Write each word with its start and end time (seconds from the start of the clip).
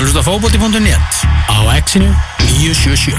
að 0.00 0.06
hlusta 0.06 0.22
fókbóti.net 0.24 1.16
á 1.52 1.56
exinu 1.76 2.08
977 2.56 3.18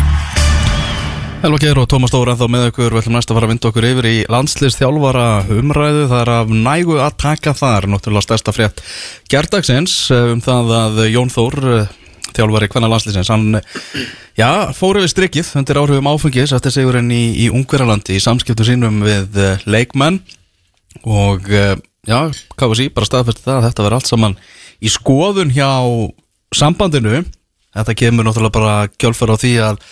Elva 1.46 1.60
Geir 1.62 1.78
og 1.78 1.86
Tómas 1.92 2.10
Dóra 2.10 2.34
þá 2.34 2.48
með 2.50 2.64
okkur 2.72 2.96
við 2.96 3.02
ætlum 3.04 3.18
næst 3.20 3.30
að 3.30 3.38
fara 3.38 3.46
að 3.46 3.52
vinda 3.52 3.68
okkur 3.70 3.86
yfir 3.86 4.08
í 4.10 4.14
landslistþjálfara 4.34 5.26
umræðu 5.60 6.08
það 6.10 6.22
er 6.24 6.32
af 6.34 6.54
nægu 6.54 6.96
að 6.98 7.18
taka 7.22 7.54
þar. 7.58 7.86
Náttúrulega 7.92 8.26
stærsta 8.26 8.54
frétt 8.56 8.82
gerdagsins 9.30 9.94
um 10.16 10.42
það 10.42 10.72
að 10.80 11.02
Jón 11.12 11.30
Þór 11.34 11.58
eh, 11.76 11.92
þjálfari 12.32 12.70
hvenna 12.74 12.90
landslisins 12.94 13.30
hann 13.30 13.60
já, 14.40 14.50
fór 14.78 15.02
yfir 15.04 15.14
strikið 15.14 15.52
undir 15.62 15.82
áhrifum 15.84 16.10
áfengis 16.14 16.56
eftir 16.58 16.74
sigurinn 16.74 17.14
í, 17.14 17.24
í 17.46 17.52
Ungverjalandi 17.54 18.18
í 18.18 18.24
samskiptu 18.24 18.66
sínum 18.66 19.04
við 19.06 19.38
eh, 19.38 19.68
leikmenn. 19.70 20.18
Og 21.06 21.46
eh, 21.54 21.76
já, 22.10 22.20
KFC 22.58 22.90
bara 22.96 23.12
staðfesti 23.12 23.46
það 23.46 23.60
að 23.60 23.70
þetta 23.70 23.88
verði 23.88 24.02
allt 24.02 24.14
saman 24.16 24.40
í 24.82 24.90
skoðun 24.90 25.54
hjá 25.54 25.70
sambandinu. 26.56 27.24
Þetta 27.72 27.96
kemur 27.96 28.28
náttúrulega 28.28 28.56
bara 28.58 28.74
kjálfur 29.00 29.32
á 29.32 29.38
því 29.40 29.54
að 29.64 29.84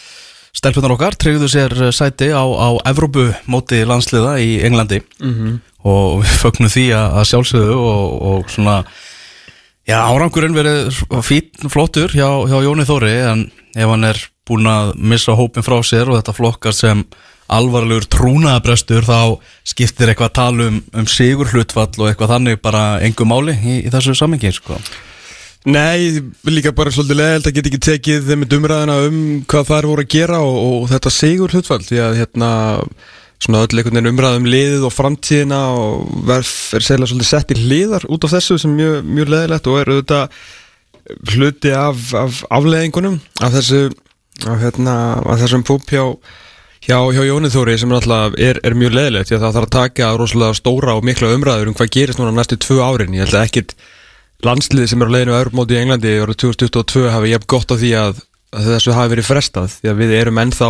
stelpunar 0.59 0.95
okkar 0.95 1.15
tryggðu 1.15 1.47
sér 1.51 1.75
sæti 1.95 2.31
á, 2.35 2.43
á 2.43 2.69
Evrópu 2.89 3.29
móti 3.47 3.83
landsliða 3.87 4.39
í 4.43 4.59
Englandi. 4.67 5.01
Og 5.87 6.19
við 6.23 6.35
fögnum 6.41 6.73
því 6.73 6.89
að, 6.97 7.07
að 7.21 7.29
sjálfsögðu 7.31 7.77
og, 7.79 8.19
og 8.31 8.51
svona 8.51 8.81
já, 9.87 9.97
árangurinn 10.03 10.57
verið 10.57 10.91
fín 11.25 11.71
flottur 11.71 12.11
hjá, 12.13 12.27
hjá 12.49 12.59
Jóni 12.65 12.85
Þóri 12.87 13.15
en 13.31 13.47
ef 13.75 13.89
hann 13.89 14.07
er 14.09 14.19
búin 14.49 14.67
að 14.69 14.95
missa 14.97 15.35
hópin 15.37 15.65
frá 15.65 15.77
sér 15.85 16.09
og 16.09 16.19
þetta 16.19 16.35
flokkar 16.35 16.75
sem 16.75 17.03
alvarlegur 17.49 18.05
trúnaðabrestur 18.13 19.05
þá 19.07 19.39
skiptir 19.65 20.11
eitthvað 20.11 20.29
að 20.29 20.37
tala 20.37 20.67
um, 20.69 20.81
um 20.93 21.07
sigur 21.09 21.49
hlutfall 21.49 21.89
og 21.97 22.09
eitthvað 22.09 22.35
þannig 22.35 22.61
bara 22.61 22.83
engum 23.05 23.31
máli 23.31 23.55
í, 23.57 23.77
í 23.87 23.93
þessu 23.93 24.17
sammengi 24.17 24.51
sko. 24.53 24.77
Nei, 25.67 26.21
líka 26.47 26.71
bara 26.71 26.91
svolítið 26.93 27.19
leðild 27.19 27.47
að 27.49 27.55
geta 27.57 27.69
ekki 27.69 27.79
tekið 27.83 28.27
þeim 28.29 28.43
með 28.45 28.53
umræðina 28.55 28.93
um 29.09 29.17
hvað 29.49 29.71
þær 29.73 29.87
voru 29.89 30.05
að 30.05 30.13
gera 30.13 30.37
og, 30.39 30.59
og 30.63 30.85
þetta 30.93 31.11
sigur 31.11 31.55
hlutfall 31.55 31.81
því 31.83 31.99
að 32.05 32.19
hérna 32.21 32.51
svona 33.43 33.65
öll 33.65 33.75
einhvern 33.75 33.99
veginn 33.99 34.11
umræðum 34.13 34.47
liðið 34.51 34.85
og 34.87 34.95
framtíðina 34.95 35.59
og 35.75 36.09
verð 36.27 36.53
er 36.79 36.85
segla 36.87 37.09
svolítið 37.11 37.31
sett 37.31 37.53
í 37.55 37.59
hliðar 37.59 38.07
út 38.07 38.27
af 38.27 38.35
þessu 38.37 38.59
sem 38.63 38.75
mjög, 38.75 38.97
mjög 39.07 39.33
leðilegt 39.35 39.67
og 39.67 39.79
er 39.81 39.91
auðvitað 39.93 40.39
hluti 41.33 41.75
af, 41.75 42.07
af 42.15 42.43
afleðingunum 42.55 43.19
af 43.43 43.55
þessu 43.57 43.85
af, 44.47 44.57
hérna, 44.63 44.95
af 45.23 45.43
þessum 45.43 45.67
púp 45.67 45.91
hjá 45.91 46.03
hjá, 46.85 46.97
hjá 47.13 47.23
Jónið 47.27 47.55
Þóri 47.55 47.77
sem 47.79 47.91
er 47.91 47.99
alltaf 47.99 48.35
er, 48.39 48.59
er 48.63 48.75
mjög 48.77 48.95
leðilegt 48.95 49.29
því 49.29 49.37
að 49.37 49.45
það 49.45 49.55
þarf 49.57 49.69
að 49.69 49.75
taka 49.75 50.11
rosalega 50.19 50.59
stóra 50.59 50.95
og 50.95 51.07
mikla 51.07 51.31
umræður 51.35 51.71
um 51.71 51.77
hvað 51.77 51.93
gerist 51.95 52.21
núna 52.21 52.35
næstu 52.35 52.59
tvö 52.59 52.79
árin. 52.83 53.15
Ég 53.17 53.27
held 53.27 53.35
að 53.35 53.47
ekkit 53.49 53.75
landsliði 54.45 54.91
sem 54.91 55.03
er 55.03 55.11
á 55.11 55.13
leiðinu 55.15 55.35
á 55.35 55.41
Europamóti 55.41 55.75
í 55.75 55.81
Englandi 55.81 56.15
árið 56.23 56.41
2022 56.45 57.13
hafi 57.13 57.31
jafn 57.33 57.49
gott 57.51 57.73
á 57.73 57.75
því 57.75 57.93
að, 57.99 58.19
að 58.55 58.73
þessu 58.73 58.95
hafi 58.95 59.13
verið 59.15 59.29
frestað 59.29 59.71
því 59.75 59.91
að 59.91 60.01
við 60.03 60.17
erum 60.19 60.43
ennþá 60.43 60.69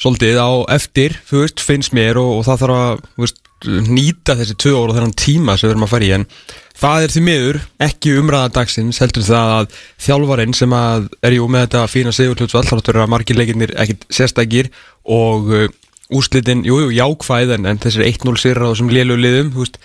svolítið 0.00 0.40
á 0.40 0.50
eftir, 0.76 1.16
veist, 1.28 1.60
finnst 1.60 1.94
mér 1.96 2.20
og, 2.20 2.40
og 2.40 2.48
það 2.48 2.64
þarf 2.64 2.80
að 2.80 3.04
veist, 3.20 3.40
nýta 3.68 4.36
þessi 4.38 4.56
tvö 4.56 4.72
óra 4.78 4.96
þennan 4.96 5.16
tíma 5.20 5.56
sem 5.56 5.68
við 5.68 5.74
erum 5.74 5.84
að 5.84 5.92
fara 5.92 6.06
í 6.06 6.12
en 6.16 6.24
það 6.80 7.04
er 7.04 7.12
því 7.12 7.22
miður 7.26 7.58
ekki 7.84 8.14
umræða 8.16 8.52
dagsins 8.56 9.00
heldur 9.02 9.26
það 9.26 9.52
að 9.58 9.74
þjálfarinn 10.06 10.56
sem 10.56 10.76
að 10.76 11.10
er 11.28 11.36
jú 11.36 11.48
með 11.52 11.66
þetta 11.66 11.82
fína 11.92 12.14
sigurhlutsvall 12.16 12.64
þá 12.64 12.72
þarf 12.78 13.04
að 13.04 13.12
margir 13.12 13.36
leikinnir 13.36 13.74
ekkit 13.84 14.06
sérstakir 14.08 14.70
og 15.04 15.52
uh, 15.52 15.66
úrslitin, 16.10 16.64
jú, 16.66 16.80
jú, 16.86 16.92
jákvæð 16.96 17.54
en, 17.58 17.68
þessir 17.84 18.06
1-0 18.08 18.40
sýrar 18.40 18.66
á 18.66 18.70
þessum 18.72 18.90
lélu 18.92 19.18
liðum, 19.20 19.52
þú 19.54 19.66
veist 19.66 19.76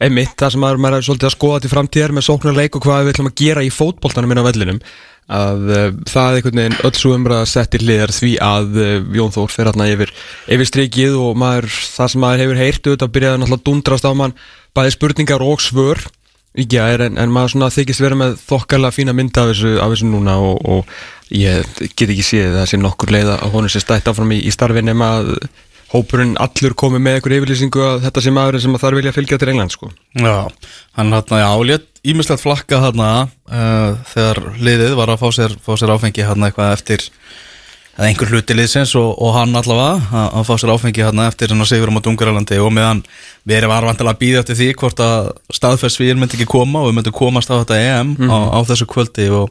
einmitt, 0.00 0.34
það 0.40 0.54
sem 0.54 0.62
maður, 0.64 0.82
maður 0.84 0.98
er 0.98 1.06
svolítið 1.06 1.28
að 1.28 1.36
skoða 1.36 1.62
til 1.62 1.70
framtíðar 1.74 2.14
með 2.16 2.26
sóknarleik 2.26 2.76
og 2.76 2.84
hvað 2.86 3.02
við 3.04 3.14
ætlum 3.14 3.30
að 3.30 3.40
gera 3.40 3.64
í 3.64 3.72
fótboltanum 3.74 4.34
inn 4.34 4.40
á 4.40 4.48
vellinum 4.48 4.82
að 5.30 5.66
uh, 5.70 5.90
það 6.10 6.28
er 6.28 6.38
einhvern 6.38 6.60
veginn 6.60 6.78
öll 6.88 6.94
svo 6.98 7.12
umræða 7.14 7.46
sett 7.46 7.76
í 7.76 7.80
hliðar 7.84 8.12
því 8.14 8.30
að 8.42 8.78
uh, 8.80 8.94
Jón 9.14 9.34
Þór 9.34 9.52
fer 9.52 9.70
hérna 9.70 9.90
yfir, 9.92 10.12
yfir 10.50 10.70
strikið 10.70 11.18
og 11.20 11.36
maður, 11.38 11.68
það 11.70 12.10
sem 12.14 12.24
maður 12.24 12.42
hefur 12.44 12.62
heyrt 12.64 12.88
auðvitað 12.88 13.12
byrjaði 13.14 13.42
náttúrulega 13.42 13.66
dundrast 13.68 14.08
á 14.08 14.12
mann 14.16 14.34
bæði 14.74 14.96
spurningar 14.96 15.44
og 15.46 15.62
svör 15.62 16.02
í 16.58 16.66
gær 16.66 17.04
en, 17.06 17.18
en 17.20 17.30
maður 17.30 17.54
svona 17.54 17.70
þykist 17.70 18.02
vera 18.02 18.18
með 18.18 18.36
þokkarlega 18.42 18.96
fína 18.96 19.14
mynda 19.14 19.44
af 19.44 19.52
þessu, 19.52 19.76
af 19.78 19.94
þessu 19.94 20.10
núna 20.10 20.34
og, 20.42 20.58
og 20.66 20.94
ég 21.30 21.66
get 21.94 22.08
ekki 22.08 22.26
séð 22.26 22.56
það 22.58 22.70
sé 22.72 22.80
nokkur 22.80 23.14
leið 23.14 23.34
að 23.36 23.50
honum 23.54 23.70
sé 23.70 23.82
stætt 23.84 24.10
áfram 24.10 24.34
í, 24.34 24.40
í 24.42 24.54
starfi 24.54 24.82
nema 24.82 25.12
að 25.20 25.34
hópurinn 25.90 26.36
allur 26.38 26.74
komið 26.78 27.02
með 27.02 27.16
einhver 27.18 27.34
yfirlýsingu 27.40 27.80
að 27.82 28.04
þetta 28.06 28.22
sé 28.22 28.30
maðurinn 28.36 28.62
sem 28.62 28.76
þarf 28.78 28.98
vilja 29.00 29.12
fylgja 29.16 29.38
til 29.42 29.48
England 29.50 29.74
sko. 29.74 29.90
Já, 30.14 30.36
hann 30.98 31.12
hérna, 31.16 31.40
já, 31.42 31.50
létt 31.66 31.86
ímislegt 32.06 32.40
flakka 32.44 32.78
hérna 32.84 33.08
uh, 33.50 33.96
þegar 34.12 34.38
liðið 34.62 34.94
var 35.00 35.10
að 35.16 35.22
fá 35.24 35.28
sér, 35.34 35.56
fá 35.66 35.72
sér 35.76 35.92
áfengi 35.96 36.22
hérna 36.24 36.48
eitthvað 36.48 36.76
eftir 36.78 37.04
eða 37.98 38.06
einhver 38.06 38.30
hluti 38.32 38.54
liðsins 38.56 38.94
og, 38.96 39.10
og 39.20 39.34
hann 39.34 39.52
allavega 39.58 39.98
að, 40.14 40.28
að 40.38 40.46
fá 40.48 40.54
sér 40.62 40.72
áfengi 40.76 41.02
hérna 41.04 41.26
eftir 41.28 41.50
hann 41.52 41.60
að 41.66 41.72
sigur 41.74 41.90
á 41.92 42.00
Dungarlandi 42.06 42.60
og 42.62 42.70
meðan 42.72 43.02
við 43.44 43.58
erum 43.58 43.74
varvantilega 43.74 44.14
að 44.14 44.20
býða 44.22 44.40
eftir 44.44 44.56
því 44.62 44.68
hvort 44.80 45.02
að 45.04 45.32
staðfærsvíðin 45.58 46.22
myndi 46.22 46.38
ekki 46.38 46.48
koma 46.54 46.80
og 46.84 46.92
við 46.92 46.96
myndum 47.00 47.18
komast 47.18 47.50
á 47.52 47.58
þetta 47.60 47.80
EM 47.82 48.14
Mhm. 48.14 48.30
á, 48.30 48.38
á 48.56 48.58
þessu 48.70 48.86
kvöldi 48.88 49.26
og, 49.34 49.50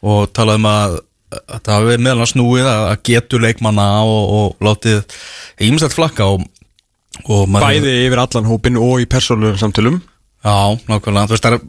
og 0.00 0.30
talaðum 0.32 0.70
að 0.70 1.00
þetta 1.32 1.76
hafi 1.76 1.90
verið 1.90 2.04
meðal 2.06 2.24
að 2.24 2.32
snúið 2.32 2.70
að 2.70 2.86
að 2.88 3.02
getu 3.08 3.40
leikmanna 3.42 3.86
og, 4.06 4.32
og 4.38 4.66
látið 4.66 5.18
ímislegt 5.64 5.96
flakka 5.96 6.28
og, 6.34 6.46
og 7.26 7.46
Bæði 7.52 7.94
yfir 8.06 8.22
allan 8.22 8.48
hópin 8.50 8.80
og 8.80 9.02
í 9.02 9.08
persónulegum 9.10 9.60
samtölum 9.60 10.00
Já, 10.42 10.74
nákvæmlega, 10.90 11.28
þú 11.30 11.36
veist, 11.36 11.44
það 11.46 11.54
er 11.54 11.60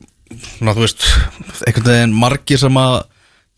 svona, 0.58 0.74
þú 0.74 0.82
veist, 0.82 1.04
einhvern 1.68 1.90
veginn 1.92 2.16
margir 2.18 2.58
sem 2.62 2.80
að 2.82 2.96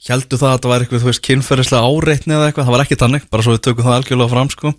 heldur 0.10 0.42
það 0.42 0.52
að 0.52 0.60
það 0.60 0.72
væri 0.74 0.86
eitthvað, 0.86 1.02
þú 1.02 1.10
veist, 1.10 1.24
kynferðislega 1.24 1.92
áreitni 1.94 2.36
eða 2.36 2.50
eitthvað, 2.50 2.68
það 2.68 2.76
var 2.76 2.84
ekki 2.84 2.98
tannig, 3.00 3.24
bara 3.32 3.46
svo 3.46 3.56
við 3.56 3.64
tökum 3.64 3.88
það 3.88 3.96
algjörlega 3.96 4.34
fram, 4.34 4.52
sko, 4.52 4.74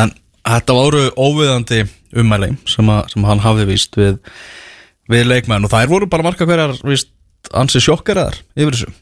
en 0.00 0.14
þetta 0.48 0.78
voru 0.78 1.02
óviðandi 1.20 1.82
ummæli 2.24 2.48
sem, 2.72 2.88
að, 2.90 3.02
sem 3.12 3.28
hann 3.28 3.44
hafði 3.44 3.68
víst 3.68 4.00
við, 4.00 4.16
við 5.12 5.28
leikmenn. 5.28 5.68
Og 5.68 5.74
þær 5.74 5.92
voru 5.92 6.08
bara 6.10 6.26
marga 6.26 6.48
hverjar, 6.48 6.74
víst, 6.88 7.12
ansi 7.52 7.84
sjokkeraðar 7.84 8.40
yfir 8.56 8.78
þessu. 8.78 8.94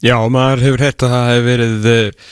Já, 0.00 0.16
maður 0.32 0.64
hefur 0.64 0.82
heyrt 0.86 1.04
að 1.04 1.12
það 1.12 1.26
hefur 1.28 1.46
verið 1.46 1.88
uh, 1.90 2.30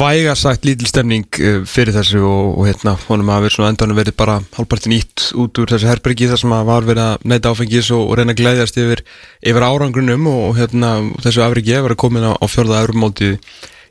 vægarsagt 0.00 0.62
lítil 0.64 0.88
stemning 0.88 1.26
uh, 1.36 1.58
fyrir 1.68 1.92
þessu 1.92 2.22
og, 2.24 2.54
og 2.56 2.68
hérna 2.70 2.94
honum 3.04 3.32
hafi 3.34 3.44
verið 3.44 3.56
svona 3.58 3.72
endanum 3.74 3.98
verið 3.98 4.16
bara 4.22 4.38
hálfpartin 4.56 4.96
ítt 4.96 5.26
út 5.36 5.60
úr 5.60 5.74
þessu 5.74 5.90
herbergi 5.90 6.30
þar 6.30 6.40
sem 6.40 6.54
að 6.56 6.70
var 6.70 6.88
verið 6.88 7.10
að 7.10 7.28
neyta 7.28 7.52
áfengis 7.52 7.92
og, 7.92 8.06
og 8.08 8.16
reyna 8.16 8.32
að 8.32 8.40
glæðjast 8.40 8.80
yfir, 8.80 9.04
yfir 9.52 9.68
árangrunum 9.68 10.30
og, 10.32 10.48
hérna 10.56 10.94
þessu 11.26 11.44
afriki 11.44 11.76
hefur 11.76 11.90
verið 11.90 12.02
komin 12.06 12.24
á, 12.24 12.32
á 12.40 12.46
fjörða 12.48 12.80
eurumótið 12.86 13.36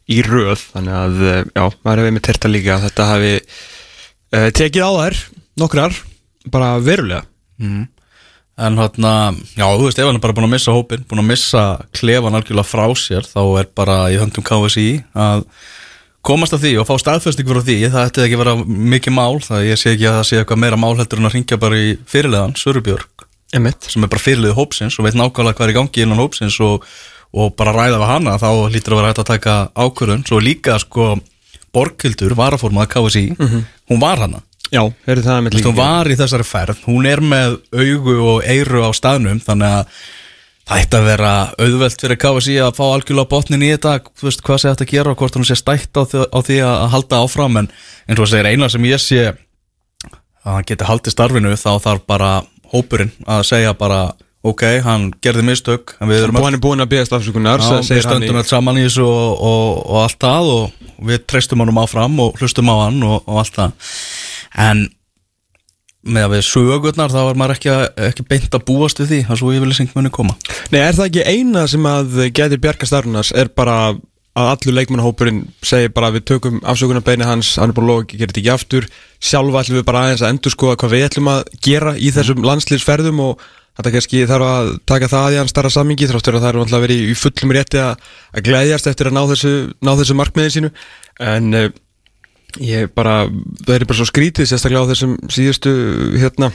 í 0.10 0.22
röð. 0.26 0.68
Þannig 0.74 1.00
að 1.04 1.22
uh, 1.22 1.40
já, 1.54 1.66
maður 1.86 2.02
hefur 2.04 2.18
með 2.18 2.28
terta 2.32 2.54
líka 2.56 2.78
að 2.80 2.88
þetta 2.90 3.10
hafi 3.12 3.34
uh, 3.38 4.50
tekið 4.58 4.90
á 4.90 4.92
þær 4.98 5.24
nokkrar, 5.62 6.02
bara 6.50 6.78
verulega 6.82 7.28
En 8.54 8.76
hérna, 8.78 9.34
já, 9.58 9.66
þú 9.66 9.88
veist, 9.88 9.98
ef 9.98 10.06
hann 10.06 10.20
er 10.20 10.22
bara 10.22 10.36
búin 10.38 10.46
að 10.46 10.52
missa 10.54 10.74
hópin, 10.76 11.06
búin 11.10 11.24
að 11.24 11.30
missa 11.32 11.62
klefan 11.98 12.36
algjörlega 12.38 12.70
frá 12.70 12.84
sér, 13.02 13.26
þá 13.26 13.42
er 13.64 13.70
bara 13.74 13.96
í 14.14 14.20
höndum 14.22 14.46
KSI 14.46 14.90
að 15.18 15.48
komast 16.24 16.54
að 16.54 16.68
því 16.68 16.74
og 16.80 16.86
fá 16.88 16.94
staðfesting 17.02 17.50
fyrir 17.50 17.66
því, 17.66 17.78
það 17.96 18.06
ætti 18.12 18.24
ekki 18.28 18.38
að 18.38 18.44
vera 18.44 18.54
mikið 18.94 19.16
mál, 19.18 19.42
það 19.42 19.66
ég 19.72 19.82
sé 19.82 19.96
ekki 19.96 20.06
að 20.06 20.20
það 20.20 20.28
sé 20.30 20.40
eitthvað 20.40 20.62
meira 20.64 20.80
mál 20.80 20.94
heldur 21.00 21.24
en 21.24 21.32
að 21.32 21.36
ringja 21.40 21.60
bara 21.66 21.82
í 21.82 21.90
fyrirleðan, 22.14 22.54
Sörubjörg, 22.62 23.26
Emmett 23.54 23.90
sem 23.90 24.06
er 24.06 24.10
bara 24.10 24.22
fyrirleði 24.22 24.58
hópsins 24.58 24.96
og 24.98 25.06
veit 25.06 25.18
nákvæmlega 25.18 25.58
hvað 25.58 25.68
er 25.68 25.74
í 25.74 25.78
gangi 25.80 26.06
innan 26.06 26.22
hópsins 26.22 26.56
og, 26.64 26.86
og 27.34 27.52
bara 27.58 27.74
ræða 27.76 28.00
við 28.02 28.10
hana, 28.14 28.38
þá 28.42 28.50
lítur 28.74 28.96
að 28.96 29.02
vera 29.02 29.12
hægt 29.12 29.22
að 29.26 29.30
taka 29.34 29.58
ákvörðun, 29.74 30.24
svo 30.30 30.40
líka 30.42 30.78
sko 30.82 31.16
Borghildur, 31.74 32.36
varaformað 32.38 32.90
KSI, 32.94 33.28
hún 33.90 34.02
var 34.02 34.22
hana. 34.22 34.44
Já, 34.74 34.82
heyrðu 35.06 35.24
það 35.28 35.40
með 35.46 35.56
veist, 35.56 35.70
hún 35.70 35.78
var 35.78 36.10
í 36.10 36.18
þessari 36.18 36.46
ferð, 36.50 36.84
hún 36.88 37.08
er 37.10 37.22
með 37.22 37.60
augu 37.78 38.16
og 38.34 38.46
eyru 38.50 38.82
á 38.82 38.90
staðnum 38.98 39.42
þannig 39.44 39.70
að 39.70 39.98
það 40.64 40.82
ætti 40.82 40.98
að 40.98 41.08
vera 41.12 41.32
auðvelt 41.60 42.04
fyrir 42.06 42.20
KSI 42.24 42.56
að 42.64 42.78
fá 42.80 42.84
algjörlega 42.88 43.32
botnin 43.34 43.66
í 43.66 43.72
þetta, 43.74 43.96
þú 44.18 44.30
veist 44.30 44.44
hvað 44.48 44.62
sé 44.62 44.72
þetta 44.72 44.88
að 44.88 44.94
gera 44.94 45.14
og 45.14 45.20
hvort 45.20 45.38
hún 45.38 45.48
sé 45.48 45.58
stætt 45.60 46.00
á 46.00 46.04
því, 46.08 46.26
á 46.26 46.40
því 46.48 46.60
að 46.64 46.76
að 46.80 46.92
halda 46.96 47.22
áfram 47.28 47.60
en 47.62 47.70
eins 47.70 48.18
og 48.18 48.24
það 48.24 48.32
segir 48.34 48.50
eina 48.50 48.70
sem 48.72 48.90
ég 48.90 49.04
sé 49.04 49.24
að 50.44 50.50
hann 50.50 50.68
geti 50.72 50.90
haldið 50.90 51.16
starfinu 51.16 51.56
þá 51.60 51.72
þarf 51.84 52.06
bara 52.10 52.32
hópurinn 52.74 53.14
að 53.30 53.46
segja 53.52 53.76
bara 53.78 54.02
ok, 54.44 54.64
hann 54.84 55.10
gerði 55.24 55.46
mistök 55.48 55.96
hann 56.00 56.12
er 56.18 56.60
búin 56.64 56.84
að 56.84 56.96
beðast 56.96 57.14
afsökunar 57.16 57.62
við 57.64 57.94
hann 57.94 58.06
stöndum 58.08 58.40
alls 58.42 58.52
saman 58.52 58.80
í 58.82 58.88
þessu 58.88 59.06
og, 59.06 59.30
og, 59.38 59.70
og 59.86 60.02
allt 60.02 60.20
það 60.24 60.52
og 60.58 61.04
við 61.04 61.26
treystum 61.30 61.64
honum 61.64 61.80
áfram 61.84 62.18
og 62.24 62.40
hlustum 62.40 62.72
á 62.72 62.76
hann 62.88 63.04
og, 63.08 63.22
og 63.24 63.44
allt 63.44 63.60
það 63.60 63.92
en 64.60 64.88
með 66.04 66.26
að 66.28 66.34
við 66.34 66.42
sögurnar 66.50 67.14
þá 67.14 67.22
er 67.24 67.38
maður 67.40 67.56
ekki, 67.56 67.70
að, 67.72 67.84
ekki 68.10 68.26
beint 68.28 68.58
að 68.58 68.66
búast 68.68 69.00
við 69.00 69.12
því 69.12 69.20
að 69.28 69.40
svo 69.40 69.54
yfirlýsing 69.56 69.94
muni 69.96 70.12
koma. 70.14 70.36
Nei, 70.74 70.82
er 70.82 70.98
það 70.98 71.06
ekki 71.10 71.24
eina 71.30 71.64
sem 71.72 71.88
að 71.88 72.18
gæti 72.36 72.60
bjarga 72.60 72.90
starfnars 72.90 73.32
er 73.40 73.52
bara 73.56 73.78
að 74.34 74.50
allur 74.50 74.76
leikmannahópurinn 74.80 75.44
segir 75.64 75.94
bara 75.94 76.10
að 76.10 76.18
við 76.18 76.28
tökum 76.32 76.62
afsökunarbeini 76.66 77.28
hans, 77.28 77.54
hann 77.62 77.72
er 77.72 77.78
bara 77.78 77.92
lók, 77.92 78.08
gerir 78.12 78.32
þetta 78.32 78.42
ekki 78.42 78.54
aftur. 78.54 78.88
Sjálfa 79.24 79.62
ætlum 79.62 79.80
við 79.80 79.86
bara 79.88 80.06
aðeins 80.08 80.24
að 80.26 80.34
endur 80.34 80.56
skoða 80.56 80.80
hvað 80.82 80.96
við 80.96 81.06
ætlum 81.08 81.30
að 81.32 81.44
gera 81.64 81.94
í 81.96 82.10
þessum 82.16 82.48
landslýsferðum 82.50 83.28
og 83.30 83.52
Þetta 83.74 83.92
kannski 83.96 84.20
þarf 84.30 84.46
að 84.46 84.68
taka 84.86 85.08
það 85.10 85.34
í 85.34 85.38
hann 85.40 85.48
starra 85.50 85.70
samingi 85.74 86.06
þráttur 86.10 86.36
að 86.38 86.44
það 86.44 86.52
er 86.52 86.58
náttúrulega 86.60 86.84
verið 86.84 87.08
í 87.10 87.14
fullum 87.18 87.54
rétti 87.56 87.80
að, 87.82 88.04
að 88.30 88.44
glæðjast 88.46 88.90
eftir 88.92 89.10
að 89.10 89.16
ná 89.18 89.22
þessu, 89.32 89.54
ná 89.82 89.92
þessu 89.98 90.18
markmiði 90.20 90.52
sínu. 90.54 90.70
En 91.26 91.48
uh, 91.58 91.72
ég 92.62 92.92
bara, 92.94 93.28
það 93.66 93.76
er 93.80 93.86
bara 93.90 93.98
svo 93.98 94.06
skrítið 94.10 94.50
sérstaklega 94.52 94.86
á 94.86 94.90
þessum 94.92 95.14
síðustu 95.34 95.72
hérna, 96.22 96.52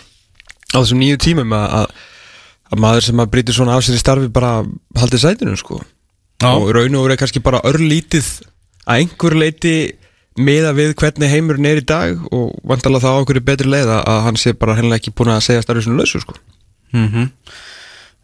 á 0.75 0.77
þessum 0.79 1.01
nýju 1.03 1.19
tímum 1.25 1.55
að, 1.57 1.67
að, 1.81 1.87
að 2.73 2.83
maður 2.85 3.07
sem 3.09 3.23
að 3.25 3.31
brýtir 3.35 3.57
svona 3.57 3.77
af 3.79 3.87
sér 3.87 3.97
í 3.99 4.03
starfi 4.03 4.29
bara 4.33 4.53
haldið 4.99 5.25
sætinu 5.25 5.57
sko. 5.59 5.81
Já. 6.39 6.53
og 6.55 6.69
raun 6.71 6.95
og 6.95 7.09
verið 7.09 7.19
kannski 7.25 7.41
bara 7.43 7.59
örlítið 7.67 8.27
að 8.87 9.01
einhver 9.03 9.35
leiti 9.35 9.73
meða 10.39 10.71
við 10.77 10.93
hvernig 11.01 11.33
heimurinn 11.33 11.67
er 11.67 11.81
í 11.81 11.87
dag 11.89 12.21
og 12.31 12.53
vantalega 12.63 13.03
þá 13.03 13.09
á 13.11 13.19
einhverju 13.19 13.43
betri 13.49 13.67
leið 13.73 13.91
að 13.97 14.21
hann 14.29 14.39
sé 14.39 14.53
bara 14.55 14.77
hennilega 14.79 15.01
ekki 15.03 15.11
búin 15.19 15.33
að 15.35 15.43
segja 15.49 15.65
starfið 15.67 15.89
svona 15.89 15.99
lausu 16.05 16.21
sko. 16.23 16.37
Mm 16.95 17.31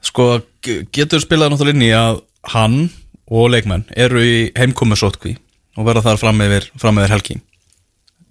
Sko, 0.04 0.24
ge- 0.62 0.82
getur 0.92 1.22
spilað 1.22 1.48
náttúrulega 1.54 1.74
inn 1.78 1.84
í 1.86 1.90
að 1.96 2.18
hann 2.52 2.74
og 3.32 3.46
leikmenn 3.54 3.86
eru 3.96 4.20
í 4.20 4.34
heimkomu 4.52 4.98
sótkví 5.00 5.32
og 5.80 5.86
verða 5.88 6.02
þar 6.04 6.18
fram 6.20 6.42
yfir, 6.44 6.66
fram 6.78 6.98
yfir 7.00 7.14
helgi 7.14 7.36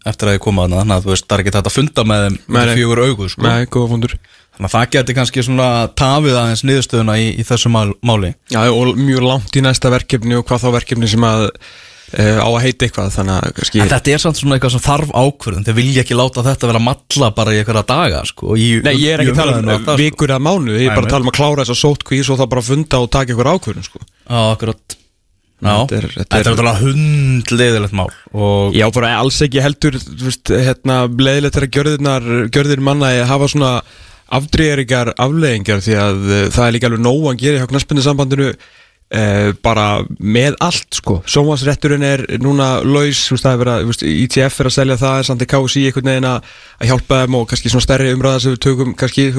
eftir 0.10 0.30
að 0.30 0.38
ég 0.38 0.44
koma 0.44 0.66
að 0.68 0.78
þannig 0.80 0.96
að 0.98 1.06
þú 1.06 1.14
veist, 1.14 1.28
það 1.28 1.36
er 1.38 1.44
ekki 1.44 1.54
þetta 1.56 1.72
að 1.72 1.78
funda 1.78 2.06
með 2.10 2.26
þeim 2.26 2.38
með 2.58 2.74
fjögur 2.78 3.04
augu 3.08 3.30
sko. 3.32 3.46
Nei, 3.48 3.70
góða 3.72 3.92
fundur 3.94 4.18
þannig 4.54 4.68
að 4.68 4.76
það 4.76 4.92
geti 4.98 5.16
kannski 5.18 5.46
svona 5.48 5.70
tafið 5.98 6.36
aðeins 6.42 6.66
niðurstöðuna 6.68 7.16
í, 7.22 7.32
í 7.42 7.48
þessu 7.48 7.72
mál, 7.74 7.96
máli 8.06 8.34
Já, 8.54 8.62
og 8.70 8.94
mjög 9.00 9.26
langt 9.26 9.58
í 9.58 9.64
næsta 9.66 9.90
verkefni 9.94 10.38
og 10.38 10.46
hvað 10.50 10.66
þá 10.66 10.70
verkefni 10.78 11.10
sem 11.10 11.26
að 11.26 11.48
uh, 11.48 12.38
á 12.38 12.50
að 12.52 12.60
heita 12.68 12.86
eitthvað 12.86 13.10
þannig 13.16 13.40
að 13.40 13.56
kannski 13.58 13.82
En 13.82 13.92
þetta 13.96 14.14
er 14.14 14.24
samt 14.24 14.42
svona 14.42 14.60
eitthvað 14.60 14.76
sem 14.76 14.84
þarf 14.86 15.14
ákvörðun 15.18 15.66
Þeir 15.66 15.78
vilja 15.80 16.04
ekki 16.06 16.20
láta 16.20 16.46
þetta 16.46 16.70
vera 16.70 16.84
matla 16.86 17.32
bara 17.34 17.56
í 17.56 17.62
einhverja 17.64 17.86
daga 17.90 18.24
sko, 18.30 18.54
í, 18.54 18.68
Nei, 18.86 18.94
ég 19.02 19.16
er 19.16 19.24
ekki 19.24 19.34
að 19.34 19.42
tala 19.42 19.58
um 19.58 19.72
það, 19.72 19.80
sko. 19.88 19.98
vikur 20.04 20.36
eða 20.36 20.46
mánu, 20.52 20.76
ég 20.78 20.86
er 20.92 21.00
bara 21.00 21.08
að 21.08 21.16
tala 21.16 21.26
um 21.26 21.34
að 21.34 21.40
klára 21.40 21.64
þess 21.66 21.74
að 21.74 21.82
sótkvís 21.82 22.30
og 22.30 22.44
þá 22.44 22.46
bara 22.54 22.68
funda 22.70 23.02
og 23.02 23.10
taka 23.18 23.34
ykkur 23.34 23.52
ákvörðun 23.56 23.90
sko. 23.90 24.04
Já, 24.06 24.38
akkurat 24.54 24.98
Þetta 25.64 25.98
er- 25.98 26.08
þetta 26.12 26.24
þetta 26.24 26.40
er- 26.40 26.46
er 26.46 26.52
náttúrulega 26.52 26.84
hundleiðilegt 26.84 27.98
mál 27.98 28.10
og 28.34 28.76
Já, 28.78 28.86
bara 28.94 29.14
alls 29.20 29.42
ekki 29.46 29.64
heldur 29.64 29.98
veist, 30.24 30.52
hérna, 30.52 31.02
leðilegt 31.08 31.60
er 31.60 31.68
að 31.68 31.76
gjörðir 32.54 32.84
manna 32.84 33.14
að 33.14 33.28
hafa 33.32 33.50
svona 33.54 33.74
afdreyjaríkar 34.34 35.14
afleðingar 35.22 35.84
því 35.84 35.98
að 36.00 36.24
uh, 36.30 36.46
það 36.54 36.66
er 36.68 36.76
líka 36.78 36.90
alveg 36.90 37.04
nóg 37.06 37.28
að 37.32 37.44
gera 37.44 37.62
hjá 37.62 37.70
knaspinu 37.70 38.06
sambandinu 38.06 38.48
uh, 39.14 39.52
bara 39.66 39.86
með 40.20 40.58
allt 40.64 40.98
sko, 41.00 41.20
sjónvarsretturinn 41.30 42.06
er 42.08 42.24
núna 42.42 42.70
laus, 42.86 43.22
veist, 43.34 43.46
er 43.50 43.62
þú 43.84 43.92
veist, 43.92 44.06
ITF 44.10 44.60
er 44.64 44.70
að 44.72 44.76
selja 44.78 44.98
það, 45.02 45.20
samt 45.30 45.46
í 45.46 45.50
KSI 45.54 45.86
einhvern 45.90 46.12
veginn 46.12 46.30
að 46.32 46.50
hjálpa 46.90 47.22
þeim 47.24 47.38
og 47.40 47.48
kannski 47.52 47.74
svona 47.74 47.86
stærri 47.88 48.14
umræða 48.16 48.42
sem 48.44 48.56
við 48.56 48.64
tökum 48.66 48.96
kannski, 48.98 49.30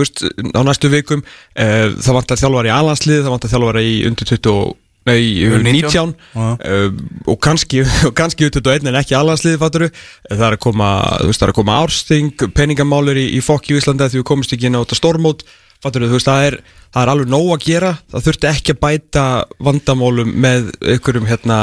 á 0.55 0.61
næstu 0.67 0.93
vikum. 0.93 1.25
Uh, 1.59 1.91
það 1.99 2.19
vantar 2.21 2.43
þjálfari 2.45 2.71
í 2.71 2.77
alanslið, 2.79 3.23
það 3.25 3.37
vantar 3.37 3.55
þjálfari 3.55 3.87
í 3.91 4.01
undir 4.11 4.31
20 4.35 4.55
og 4.55 4.75
Nei, 5.05 5.45
19 5.45 5.91
Já. 5.93 6.05
uh, 6.33 6.87
og 7.29 7.41
kannski 7.45 7.83
út 8.49 8.57
þetta 8.57 8.77
en 8.89 9.01
ekki 9.03 9.17
allansliði 9.19 9.61
fatturu 9.61 9.91
það 10.31 10.47
er 10.49 10.57
að 10.57 10.63
koma, 10.65 10.89
veist, 11.27 11.43
það 11.43 11.49
er 11.49 11.53
að 11.53 11.59
koma 11.59 11.77
ársting 11.83 12.47
peningamálur 12.57 13.21
í, 13.21 13.27
í 13.37 13.43
fokki 13.45 13.75
í 13.75 13.83
Íslanda 13.83 14.09
því 14.09 14.23
við 14.23 14.29
komumst 14.31 14.57
ekki 14.57 14.71
inn 14.71 14.79
á 14.79 14.83
þetta 14.85 15.01
stormót 15.01 15.45
fatturu, 15.85 16.11
þú 16.11 16.19
veist, 16.19 16.31
það 16.31 16.49
er, 16.49 16.59
það 16.91 17.05
er 17.05 17.15
alveg 17.15 17.33
nóg 17.33 17.55
að 17.55 17.65
gera 17.69 17.95
það 18.11 18.29
þurfti 18.29 18.51
ekki 18.51 18.75
að 18.75 18.83
bæta 18.85 19.25
vandamálum 19.69 20.37
með 20.45 20.71
einhverjum 20.83 21.29
hérna 21.31 21.59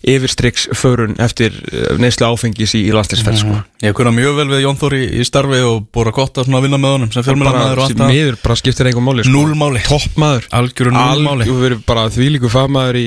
yfirstriksförun 0.00 1.18
eftir 1.20 1.52
uh, 1.52 1.98
neyslu 2.00 2.24
áfengis 2.30 2.72
í, 2.78 2.86
í 2.88 2.94
landslisferð 2.96 3.42
sko. 3.42 3.56
Ég 3.84 3.92
kunna 3.96 4.12
mjög 4.16 4.38
vel 4.38 4.46
við 4.48 4.62
Jón 4.64 4.78
Þór 4.80 4.96
í, 4.96 5.02
í 5.20 5.26
starfi 5.28 5.60
og 5.66 5.90
að 6.00 6.14
gott 6.16 6.40
að 6.40 6.64
vinna 6.64 6.78
með 6.80 6.94
honum 6.96 7.10
sem 7.12 7.26
fjölmjölamæður 7.26 7.82
og 7.82 7.84
allt 7.84 8.00
það 8.00 8.14
miður 8.14 8.38
bara 8.40 8.56
skiptir 8.62 8.88
einhver 8.88 9.04
máli 9.04 9.26
sko. 9.26 9.34
Núll 9.34 9.58
máli. 9.60 9.84
toppmaður 9.84 10.48
Algjöru 10.56 10.94
núll 10.96 11.26
máli. 11.26 11.44
Algjör 11.44 11.60
verið 11.66 11.84
bara 11.90 12.06
þvílíku 12.16 12.52
fagmaður 12.52 13.00
í 13.02 13.04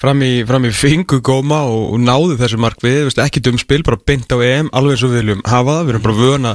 fram 0.00 0.22
í, 0.22 0.32
í 0.44 0.72
fingu 0.76 1.20
góma 1.24 1.62
og, 1.66 1.94
og 1.96 2.02
náði 2.04 2.38
þessu 2.40 2.60
markvið, 2.62 3.12
ekki 3.24 3.42
dumspil 3.42 3.82
bara 3.86 3.98
beint 3.98 4.30
á 4.30 4.38
EM, 4.38 4.68
alveg 4.76 4.96
eins 4.96 5.06
og 5.06 5.14
viljum 5.16 5.44
hafa 5.48 5.78
það 5.78 5.86
við 5.86 5.94
erum 5.94 6.04
bara 6.04 6.20
vöna 6.20 6.52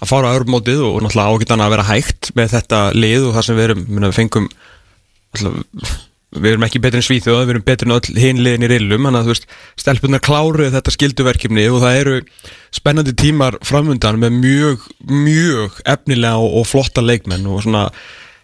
að 0.00 0.10
fara 0.10 0.32
á 0.32 0.36
örmótið 0.38 0.84
og, 0.84 0.94
og 0.98 1.02
náttúrulega 1.04 1.34
ágætana 1.36 1.66
að 1.66 1.74
vera 1.76 1.88
hægt 1.90 2.30
með 2.38 2.54
þetta 2.56 2.84
lið 2.96 3.26
og 3.28 3.34
það 3.36 3.46
sem 3.48 3.58
við 3.58 3.66
erum, 3.68 3.82
minna, 3.88 4.12
við 4.12 4.20
fengum 4.20 4.46
náttúrulega, 4.50 5.98
við 6.30 6.52
erum 6.52 6.64
ekki 6.68 6.80
betri 6.82 7.00
en 7.00 7.06
Svíþjóð, 7.08 7.40
við 7.42 7.52
erum 7.56 7.66
betri 7.66 7.88
en 7.88 7.96
öll 7.96 8.22
hinn 8.22 8.40
liðin 8.44 8.64
í 8.66 8.70
rillum, 8.70 9.06
þannig 9.08 9.20
að 9.20 9.28
þú 9.28 9.32
veist, 9.34 9.46
stelpunar 9.82 10.22
kláruð 10.22 10.74
þetta 10.76 10.94
skilduverkefni 10.94 11.66
og 11.72 11.82
það 11.82 12.00
eru 12.04 12.18
spennandi 12.76 13.14
tímar 13.18 13.58
framundan 13.66 14.20
með 14.22 14.36
mjög, 14.38 14.84
mjög 15.10 15.80
efnilega 15.90 16.38
og, 16.38 16.60
og 16.60 16.68
flotta 16.70 17.02
leikmenn 17.02 17.48
og 17.50 17.64
svona 17.66 17.88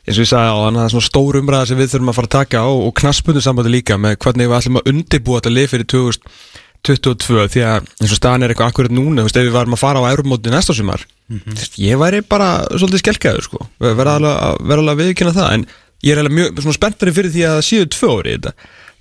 eins 0.07 0.19
og 0.21 0.23
ég 0.23 0.31
sagði 0.31 0.51
á 0.55 0.59
þannig 0.63 0.79
að 0.79 0.83
það 0.83 0.87
er 0.87 0.95
svona 0.95 1.09
stór 1.09 1.39
umræða 1.41 1.69
sem 1.71 1.81
við 1.81 1.93
þurfum 1.93 2.11
að 2.11 2.17
fara 2.17 2.29
að 2.29 2.35
taka 2.37 2.63
á 2.63 2.69
og 2.71 2.93
knaspundu 3.01 3.43
sambandi 3.43 3.73
líka 3.75 3.97
með 3.99 4.19
hvernig 4.23 4.51
við 4.51 4.59
ætlum 4.59 4.79
að 4.79 4.91
undirbúa 4.93 5.41
þetta 5.41 5.55
lið 5.55 5.73
fyrir 5.73 5.89
2022 5.95 7.47
því 7.55 7.65
að 7.67 7.89
eins 8.03 8.13
og 8.15 8.21
staðan 8.21 8.47
er 8.47 8.55
eitthvað 8.55 8.71
akkurat 8.71 8.95
núna, 8.95 9.23
þú 9.25 9.27
veist, 9.27 9.41
ef 9.41 9.49
við 9.49 9.57
varum 9.59 9.75
að 9.75 9.83
fara 9.83 10.03
á 10.07 10.11
Euromóti 10.13 10.53
næsta 10.55 10.77
sumar, 10.79 11.03
þú 11.31 11.57
veist, 11.59 11.79
ég 11.83 12.01
væri 12.01 12.23
bara 12.23 12.49
svolítið 12.71 13.03
skelkaður, 13.05 13.47
sko, 13.49 13.67
verða 13.83 14.17
alveg 14.21 14.91
að 14.95 15.03
viðkynna 15.03 15.37
það, 15.37 15.53
en 15.57 15.69
ég 16.07 16.15
er 16.15 16.23
alveg 16.23 16.37
mjög 16.39 16.77
spenntari 16.77 17.15
fyrir 17.17 17.35
því 17.35 17.47
að 17.47 17.57
það 17.59 17.69
séu 17.71 17.89
tvö 17.97 18.13
ári 18.19 18.35
í 18.35 18.37
þetta 18.41 18.57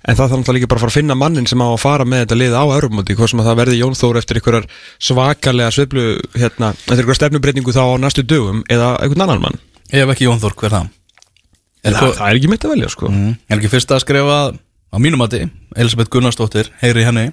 En 0.06 0.14
það 0.14 0.28
þarf 0.30 0.38
náttúrulega 0.40 0.60
líka 0.60 0.68
bara 0.70 0.78
að 0.78 0.84
fara 0.84 0.92
að 0.92 0.96
finna 1.00 1.14
mannin 1.18 1.48
sem 1.50 1.62
á 1.62 1.66
að 1.66 1.80
fara 1.82 2.04
með 2.06 2.20
þetta 2.22 2.36
lið 2.38 2.52
á 2.54 2.62
Euromóti, 2.76 3.14
hvað 3.18 3.30
sem 3.32 3.40
að 3.42 3.48
það 3.48 3.56
verði 3.60 3.78
Jón 3.80 3.96
Þór 3.98 4.18
eftir 4.20 4.38
einhverjar 4.38 4.66
svakalega 5.02 5.72
sveiflu, 5.74 6.04
hérna, 6.36 6.68
eftir 6.76 6.94
einhverjar 6.94 7.18
stefnubreitingu 7.18 7.74
þá 7.74 7.82
á 7.82 7.94
næstu 8.04 8.22
dögum 8.22 8.60
eða 8.70 8.92
einhvern 9.02 9.24
annan 9.26 9.42
mann. 9.42 9.58
Ef 9.90 10.12
ekki 10.14 10.28
Jón 10.28 10.38
Þór, 10.44 10.54
hver 10.62 10.76
það? 10.76 10.92
Er, 11.82 11.96
Það, 11.96 12.12
það 12.20 12.28
er 12.28 12.38
ekki 12.38 12.52
mitt 12.52 12.66
að 12.66 12.72
velja, 12.76 12.92
sko. 12.94 13.10
mm, 13.10 13.34
er 13.50 13.58
ekki 13.58 13.72
fyrst 13.74 13.96
að 13.96 14.02
skrifa 14.04 14.38
á 14.54 14.96
mínum 15.02 15.20
mati 15.22 15.42
Elisabeth 15.74 16.10
Gunnarsdóttir, 16.14 16.70
heyri 16.82 17.04
henni 17.06 17.28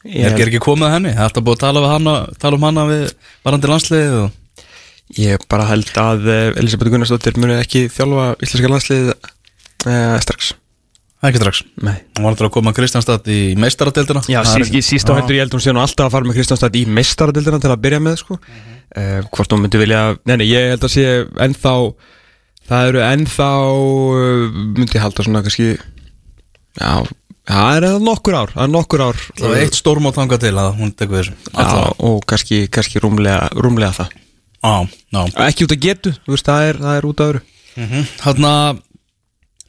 Er 0.00 0.30
ekki, 0.30 0.44
er 0.46 0.48
ekki 0.48 0.62
komið 0.64 0.86
að 0.86 0.94
henni? 0.94 1.10
Það 1.12 1.20
er 1.20 1.26
alltaf 1.28 1.44
búið 1.44 1.58
að 1.58 1.64
tala, 1.66 1.80
hana, 1.90 2.14
tala 2.40 2.56
um 2.56 2.64
hana 2.64 2.86
við 2.88 3.02
varandi 3.44 3.68
landslið 3.68 4.14
og... 4.22 4.30
Ég 5.18 5.42
bara 5.50 5.66
held 5.66 5.90
að 5.98 6.28
eh, 6.30 6.46
Elisabeth 6.62 6.92
Gunnarsdóttir 6.92 7.36
muni 7.42 7.58
ekki 7.58 7.88
þjálfa 7.90 8.30
íslenska 8.46 8.70
landslið 8.70 9.10
uh, 9.10 10.16
strax. 10.22 10.52
Ekki 11.20 11.40
strax 11.42 11.60
Nei. 11.84 11.98
Hún 12.16 12.24
var 12.24 12.32
alltaf 12.32 12.46
að 12.46 12.52
koma 12.54 12.72
Kristjánstad 12.76 13.26
í 13.28 13.40
meistaradeildina 13.60 14.22
Já, 14.30 14.40
síst, 14.46 15.10
á 15.10 15.12
heldur 15.18 15.36
ég 15.36 15.44
held 15.44 15.56
hún 15.58 15.76
nú 15.76 15.82
alltaf 15.82 16.08
að 16.08 16.14
fara 16.14 16.28
með 16.30 16.38
Kristjánstad 16.38 16.78
í 16.80 16.86
mestaradildina 16.88 17.60
til 17.60 17.72
að 17.74 17.82
byrja 17.84 18.00
með, 18.06 18.16
sko. 18.22 18.38
uh, 18.40 19.18
hvort 19.28 19.52
hún 19.52 19.66
myndi 19.66 19.82
vilja, 19.82 20.04
nei, 20.24 20.36
nei, 20.40 20.46
ég 20.48 20.72
held 20.72 20.86
að 20.88 20.94
sé 20.94 21.04
ennþá, 21.44 21.74
það 22.70 22.92
eru 22.92 23.04
ennþá, 23.10 23.50
uh, 23.66 24.60
myndi 24.78 24.96
ég 24.96 25.04
halda 25.04 25.26
svona 25.26 25.44
kannski, 25.44 25.74
já, 26.80 26.94
það 27.48 27.76
er 27.78 27.86
nokkur 28.04 28.36
ár, 28.36 28.54
nokkur 28.70 29.04
ár. 29.08 29.20
Það 29.38 29.46
var 29.48 29.62
eitt 29.64 29.78
stórmót 29.78 30.18
þangað 30.18 30.44
til 30.44 30.54
að 30.60 30.70
hún 30.80 30.92
tekur 30.96 31.20
þessu 31.20 31.34
Já, 31.54 31.92
og 32.10 32.20
kannski, 32.28 32.62
kannski 32.72 33.02
rúmlega, 33.02 33.48
rúmlega 33.56 33.96
það. 34.02 34.16
Já, 34.60 34.74
já 35.16 35.22
Ekki 35.48 35.66
út 35.66 35.76
að 35.76 35.84
getu, 35.86 36.14
þú 36.26 36.36
veist, 36.36 36.48
það 36.50 36.68
er, 36.68 36.80
það 36.84 36.98
er 36.98 37.10
út 37.10 37.22
að 37.24 37.34
öru. 37.34 37.44
Þannig 38.20 38.50
að 38.50 38.82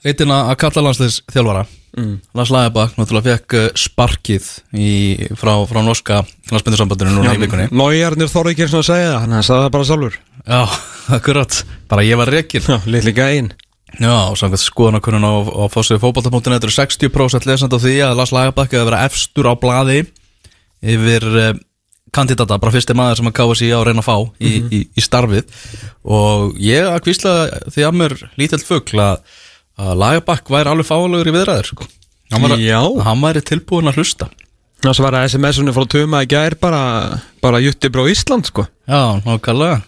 leitin 0.01 0.34
að 0.36 0.55
kalla 0.65 0.88
landsliðs 0.89 1.22
þjálfara 1.31 1.67
Mm. 1.91 2.22
Lars 2.39 2.51
Lagerbakk 2.53 2.96
náttúrulega 2.96 3.34
fekk 3.36 3.53
uh, 3.60 3.65
sparkið 3.75 4.46
í, 4.79 4.91
frá, 5.36 5.57
frá 5.67 5.81
norska 5.84 6.22
knastbyndarsambandinu 6.48 7.17
núna 7.17 7.34
í 7.36 7.41
vikunni 7.41 7.65
Nójarnir 7.75 8.31
þorði 8.31 8.53
ekki 8.53 8.63
eins 8.63 8.75
og 8.77 8.86
að 8.86 8.88
segja 8.88 9.10
það, 9.10 9.25
hann 9.25 9.43
sagði 9.43 9.65
það 9.65 9.74
bara 9.75 9.88
sjálfur. 9.89 10.15
Já, 10.46 10.62
akkurat 11.17 11.57
Bara 11.91 12.05
ég 12.07 12.22
var 12.22 12.31
rekin 12.31 12.63
Já, 12.63 12.77
litlega 12.88 13.27
einn. 13.36 13.51
Já, 14.00 14.31
og 14.31 14.38
samkvæmt 14.39 14.63
skoðanakunnun 14.63 15.25
á, 15.27 15.33
á 15.51 15.63
fórsöðu 15.71 16.00
fótbolta.net 16.05 16.63
eru 16.63 16.71
60% 16.71 17.48
lesand 17.50 17.75
af 17.75 17.83
því 17.83 17.98
að 18.05 18.15
Lars 18.21 18.31
Lagerbakk 18.36 18.71
hefur 18.71 18.88
verið 18.88 19.05
efstur 19.10 19.50
á 19.51 19.53
blaði 19.60 20.00
yfir 20.81 21.27
uh, 21.27 21.50
kandidata, 22.15 22.60
bara 22.62 22.74
fyrsti 22.74 22.95
maður 22.98 23.19
sem 23.19 23.29
að 23.31 23.36
káa 23.39 23.57
sig 23.60 23.74
á 23.75 23.79
að 23.79 23.86
reyna 23.89 24.03
að 24.03 24.07
fá 24.07 24.15
í, 24.39 24.53
í, 24.63 24.79
í 24.95 25.03
starfið 25.03 25.60
og 26.07 26.55
ég 26.60 26.88
að 26.88 27.03
kvísla 27.05 27.36
því 27.67 27.88
að 27.88 28.00
mér 28.00 28.15
lítill 28.39 28.63
fugl 28.63 29.03
að, 29.03 29.21
að 29.79 29.93
Lagerbakk 30.05 30.53
væri 30.55 30.71
alveg 30.71 30.88
fálegur 30.88 31.31
í 31.31 31.36
viðræður 31.36 31.71
sko. 31.74 31.89
hann, 32.31 32.48
var, 32.48 32.55
Já. 32.63 32.79
hann 33.05 33.27
væri 33.27 33.43
tilbúin 33.51 33.91
að 33.91 34.01
hlusta 34.01 34.31
Ná 34.81 34.95
svo 34.98 35.05
var 35.05 35.13
að 35.19 35.27
SMS-unni 35.29 35.74
frá 35.75 35.83
Tuma 35.86 36.24
í 36.25 36.27
gær 36.29 36.55
bara, 36.57 36.81
bara 37.38 37.60
jutti 37.62 37.91
brá 37.93 38.01
Ísland, 38.10 38.48
sko. 38.50 38.63
Já, 38.89 39.21
nákvæmlega 39.21 39.83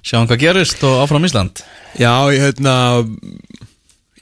Sjáum 0.00 0.28
hvað 0.30 0.42
gerist 0.44 0.82
og 0.86 1.02
áfram 1.04 1.26
Ísland. 1.28 1.62
Já, 1.98 2.12
ég 2.32 2.44
hérna 2.44 2.74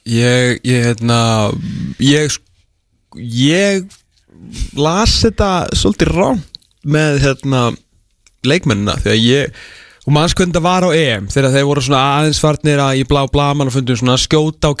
ég, 0.09 0.59
ég 0.65 0.85
hérna 0.89 1.19
ég 2.03 2.39
ég 3.15 3.85
las 4.79 5.19
þetta 5.23 5.51
svolítið 5.75 6.13
rám 6.15 6.41
með 6.87 7.21
hérna 7.25 7.61
leikmennina 8.47 8.95
því 9.01 9.11
að 9.13 9.23
ég 9.23 9.59
og 10.05 10.15
manns 10.15 10.35
hvernig 10.37 10.55
það 10.55 10.65
var 10.65 10.87
á 10.87 10.89
EM 10.95 11.27
þegar 11.31 11.55
þeir 11.55 11.67
voru 11.69 11.83
svona 11.85 12.03
aðeins 12.19 12.41
farnir 12.41 12.83
að 12.83 13.01
í 13.01 13.07
blá 13.09 13.21
blaman 13.31 13.69
og 13.69 13.75
fundum 13.75 13.99
svona 13.99 14.19
skjóta 14.21 14.71
á 14.71 14.73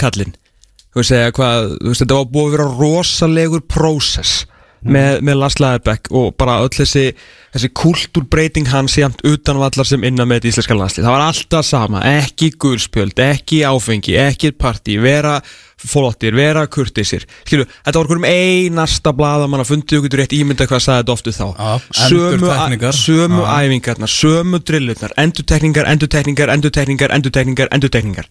hvað, 1.35 1.75
þú 1.75 1.91
veist 1.91 2.03
þetta 2.03 2.17
var 2.17 2.31
búið 2.33 2.47
að 2.47 2.55
vera 2.55 2.69
rosalegur 2.79 3.65
prósess 3.69 4.45
með, 4.81 5.19
með 5.25 5.39
Lars 5.41 5.59
Lagerbäck 5.59 6.11
og 6.15 6.33
bara 6.39 6.59
öll 6.63 6.71
þessi, 6.73 7.09
þessi 7.55 7.69
kultúrbreyting 7.75 8.69
hans 8.71 8.97
jæmt 8.99 9.23
utanvallar 9.27 9.87
sem 9.87 10.03
innan 10.07 10.29
með 10.29 10.49
íslenska 10.51 10.77
landslið. 10.77 11.07
Það 11.07 11.15
var 11.15 11.25
alltaf 11.25 11.67
sama, 11.67 12.03
ekki 12.19 12.53
gulspjöld 12.61 13.19
ekki 13.23 13.63
áfengi, 13.67 14.15
ekki 14.21 14.53
partí 14.55 14.99
vera 15.01 15.39
flottir, 15.79 16.35
vera 16.35 16.65
kurtisir 16.67 17.23
skilju, 17.47 17.63
þetta 17.85 18.01
var 18.01 18.09
hverjum 18.09 18.25
einasta 18.27 19.13
bladamann 19.15 19.63
að 19.63 19.69
fundið 19.69 20.01
ykkur 20.01 20.19
rétt 20.19 20.35
ímynda 20.35 20.67
hvað 20.67 20.81
sagði 20.83 21.03
þetta 21.03 21.15
oftu 21.15 21.33
þá. 21.35 21.45
Já, 21.53 21.69
sömu, 22.09 22.89
sömu 22.99 23.43
Já. 23.45 23.53
æfingarnar, 23.63 24.11
sömu 24.11 24.59
drillurnar. 24.67 25.15
Endurtekningar, 25.23 25.87
endurtekningar, 25.93 26.51
endurtekningar 26.55 27.15
endurtekningar, 27.15 27.71
endurtekningar. 27.75 28.27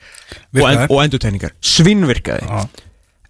Og, 0.59 0.67
en, 0.69 0.85
og 0.89 1.01
endurtekningar, 1.07 1.57
svinnvirkaði 1.65 2.45
Já. 2.45 2.69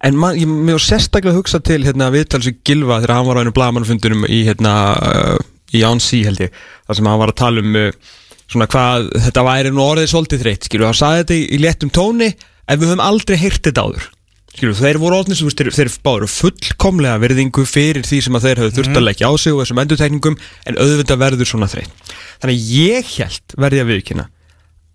En 0.07 0.15
man, 0.15 0.37
ég 0.39 0.47
var 0.47 0.83
sérstaklega 0.83 1.35
hugsa 1.35 1.59
til 1.59 1.81
hérna, 1.83 2.07
viðtalsu 2.13 2.53
Gilva 2.63 3.01
þegar 3.01 3.17
hann 3.17 3.27
var 3.27 3.39
á 3.39 3.41
einu 3.43 3.55
blagamannfundunum 3.55 4.27
í, 4.31 4.43
hérna, 4.47 4.75
uh, 4.95 5.41
í 5.75 5.83
Ánsí 5.83 6.21
held 6.23 6.39
ég. 6.45 6.55
Þar 6.87 6.99
sem 6.99 7.09
hann 7.11 7.19
var 7.19 7.33
að 7.33 7.39
tala 7.41 7.63
um 7.65 7.75
uh, 7.75 7.89
svona 8.49 8.69
hvað 8.71 9.09
þetta 9.25 9.43
væri 9.45 9.73
nú 9.73 9.83
orðið 9.83 10.13
svolítið 10.13 10.45
þreytt 10.45 10.69
skilur, 10.69 10.87
hann 10.89 10.97
sagði 10.97 11.25
þetta 11.25 11.35
í, 11.35 11.43
í 11.51 11.59
léttum 11.65 11.91
tóni 11.93 12.31
en 12.31 12.79
við 12.79 12.89
höfum 12.89 13.03
aldrei 13.03 13.37
heyrt 13.41 13.61
þetta 13.67 13.85
áður. 13.85 14.07
Skilur, 14.49 14.79
þeir 14.79 14.97
voru 15.03 15.19
orðnir 15.19 15.37
sem 15.37 15.51
þeir, 15.51 15.69
þeir 15.75 15.91
báður 16.07 16.31
fullkomlega 16.33 17.21
verðingu 17.21 17.67
fyrir 17.69 18.07
því 18.07 18.23
sem 18.25 18.39
þeir 18.41 18.63
höfðu 18.63 18.75
þurft 18.79 18.97
að 18.97 19.05
leggja 19.05 19.29
á 19.29 19.33
sig 19.37 19.53
og 19.53 19.61
þessum 19.61 19.83
endurtekningum 19.83 20.39
en 20.65 20.79
auðvitað 20.79 21.21
verður 21.21 21.51
svona 21.51 21.69
þreytt. 21.69 22.15
Þannig 22.41 22.71
ég 22.73 23.13
held 23.19 23.55
verði 23.61 23.83
að 23.83 23.91
viðkynna 23.93 24.25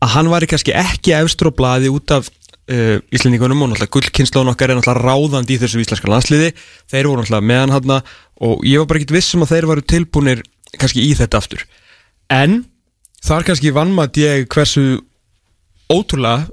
að 0.05 0.13
hann 0.19 0.33
væri 0.33 0.49
kannski 0.51 0.75
ekki 0.77 1.15
efstur 1.17 1.49
á 1.55 1.57
blaði 1.57 1.93
út 1.93 2.13
af 2.13 2.29
uh, 2.71 2.99
Íslendingunum 3.15 3.63
og 3.65 3.73
náttúrulega 3.73 3.93
gullkynnslóðun 3.97 4.53
okkar 4.55 4.73
er 4.73 4.79
náttúrulega 4.79 5.05
ráðandi 5.05 5.57
í 5.57 5.61
þessu 5.63 5.83
íslenska 5.85 6.11
landsliði. 6.11 6.53
Þeir 6.91 7.09
voru 7.11 7.23
náttúrulega 7.25 7.49
meðan 7.51 7.75
hann 7.77 7.97
og 8.45 8.65
ég 8.67 8.81
var 8.83 8.89
bara 8.91 9.01
ekkert 9.01 9.17
viss 9.17 9.35
um 9.37 9.45
að 9.47 9.53
þeir 9.55 9.69
varu 9.71 9.85
tilbúnir 9.95 10.43
kannski 10.79 11.05
í 11.07 11.13
þetta 11.15 11.39
aftur. 11.39 11.63
En 12.33 12.65
þar 13.25 13.47
kannski 13.47 13.71
vannmatt 13.75 14.17
ég 14.21 14.49
hversu 14.53 15.01
ótrúlega 15.93 16.49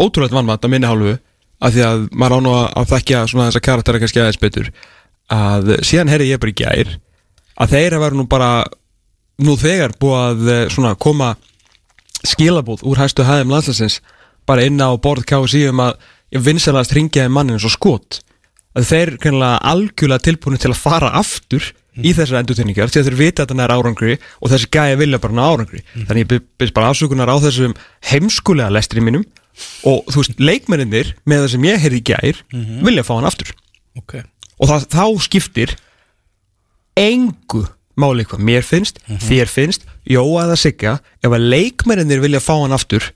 ótrúlega 0.00 0.34
vannmatt 0.40 0.64
að 0.66 0.72
minni 0.74 0.88
hálfu 0.90 1.14
af 1.64 1.72
því 1.74 1.84
að 1.86 2.04
maður 2.12 2.34
á 2.34 2.40
nú 2.44 2.52
að- 2.58 2.72
að 2.80 2.88
þekkja 2.92 3.20
svona 3.30 3.48
þessa 3.48 3.62
karaktera 3.62 4.00
kannski 4.02 4.20
aðeins 4.20 4.40
betur 4.42 4.70
að 5.30 5.70
síðan 5.86 6.10
herri 6.10 6.28
ég 6.32 6.40
bara 6.40 6.50
í 6.50 6.58
gær 6.58 6.88
að 7.60 7.70
þeir 7.70 7.94
að 7.94 8.02
vera 8.04 8.16
nú 8.18 8.26
bara 8.28 8.50
nú 9.38 9.56
þegar 9.56 9.94
búið 10.00 10.18
að 10.24 10.48
eh, 10.50 10.68
svona 10.68 10.94
koma 10.98 11.36
skilabóð 12.24 12.82
úr 12.88 12.98
hæstu 12.98 13.24
hæðum 13.24 13.52
landslæsins 13.54 14.00
bara 14.48 14.66
inn 14.66 14.80
á 14.80 14.90
borð 15.00 15.26
KSI 15.30 15.68
um 15.70 15.82
að 15.84 15.96
ég 16.34 16.44
vinsalast 16.44 16.94
ringjaði 16.96 17.32
mannin 17.32 17.60
svo 17.62 17.72
skot. 17.72 18.20
Að 18.74 18.88
þeir 18.90 19.14
kannilega 19.22 19.62
algjörlega 19.70 20.26
tilbúinu 20.26 20.58
til 20.60 20.72
að 20.72 20.80
fara 20.82 21.12
aftur 21.20 21.70
í 21.94 22.10
þessar 22.10 22.40
endurtegningar 22.40 22.90
því 22.90 23.00
að 23.00 23.08
þeir 23.08 23.18
vita 23.20 23.44
að 23.44 23.52
þetta 23.52 23.64
er 23.64 23.74
árangri 23.76 24.16
og 24.40 24.50
þessi 24.50 24.70
gæði 24.74 24.98
vilja 25.04 25.20
bara 25.22 25.36
ná 25.36 25.44
árangri. 25.46 25.82
Þannig 25.94 26.24
ég 26.24 26.46
byrst 26.58 26.74
bara 26.74 26.90
afsökunar 26.90 27.30
á 27.30 27.36
þessum 27.44 27.76
heimskulega 28.10 28.74
lestri 28.74 29.04
mínum 29.04 29.22
og 29.86 30.02
þú 30.10 30.24
veist, 30.24 30.40
leikmenninir 30.42 31.12
með 31.22 31.44
það 31.44 31.52
sem 31.52 31.68
ég 31.68 31.84
heyrði 31.84 32.00
í 32.00 32.06
gær 32.10 32.40
vilja 32.88 33.06
fá 33.06 33.14
hann 33.14 33.28
aftur. 33.30 33.52
Ok. 34.00 34.16
Og 34.58 34.70
það, 34.70 34.88
þá 34.90 35.04
skiptir 35.22 35.76
engu 36.98 37.62
máli 37.94 38.24
hvað 38.26 38.42
mér 38.42 38.66
finnst, 38.66 38.98
þér 39.22 39.50
finnst 39.50 39.86
Jóa 40.10 40.48
eða 40.48 40.56
Sigga, 40.58 40.96
ef 41.22 41.30
að 41.32 41.46
leikmennir 41.46 42.20
vilja 42.20 42.42
fá 42.42 42.56
hann 42.58 42.74
aftur 42.74 43.06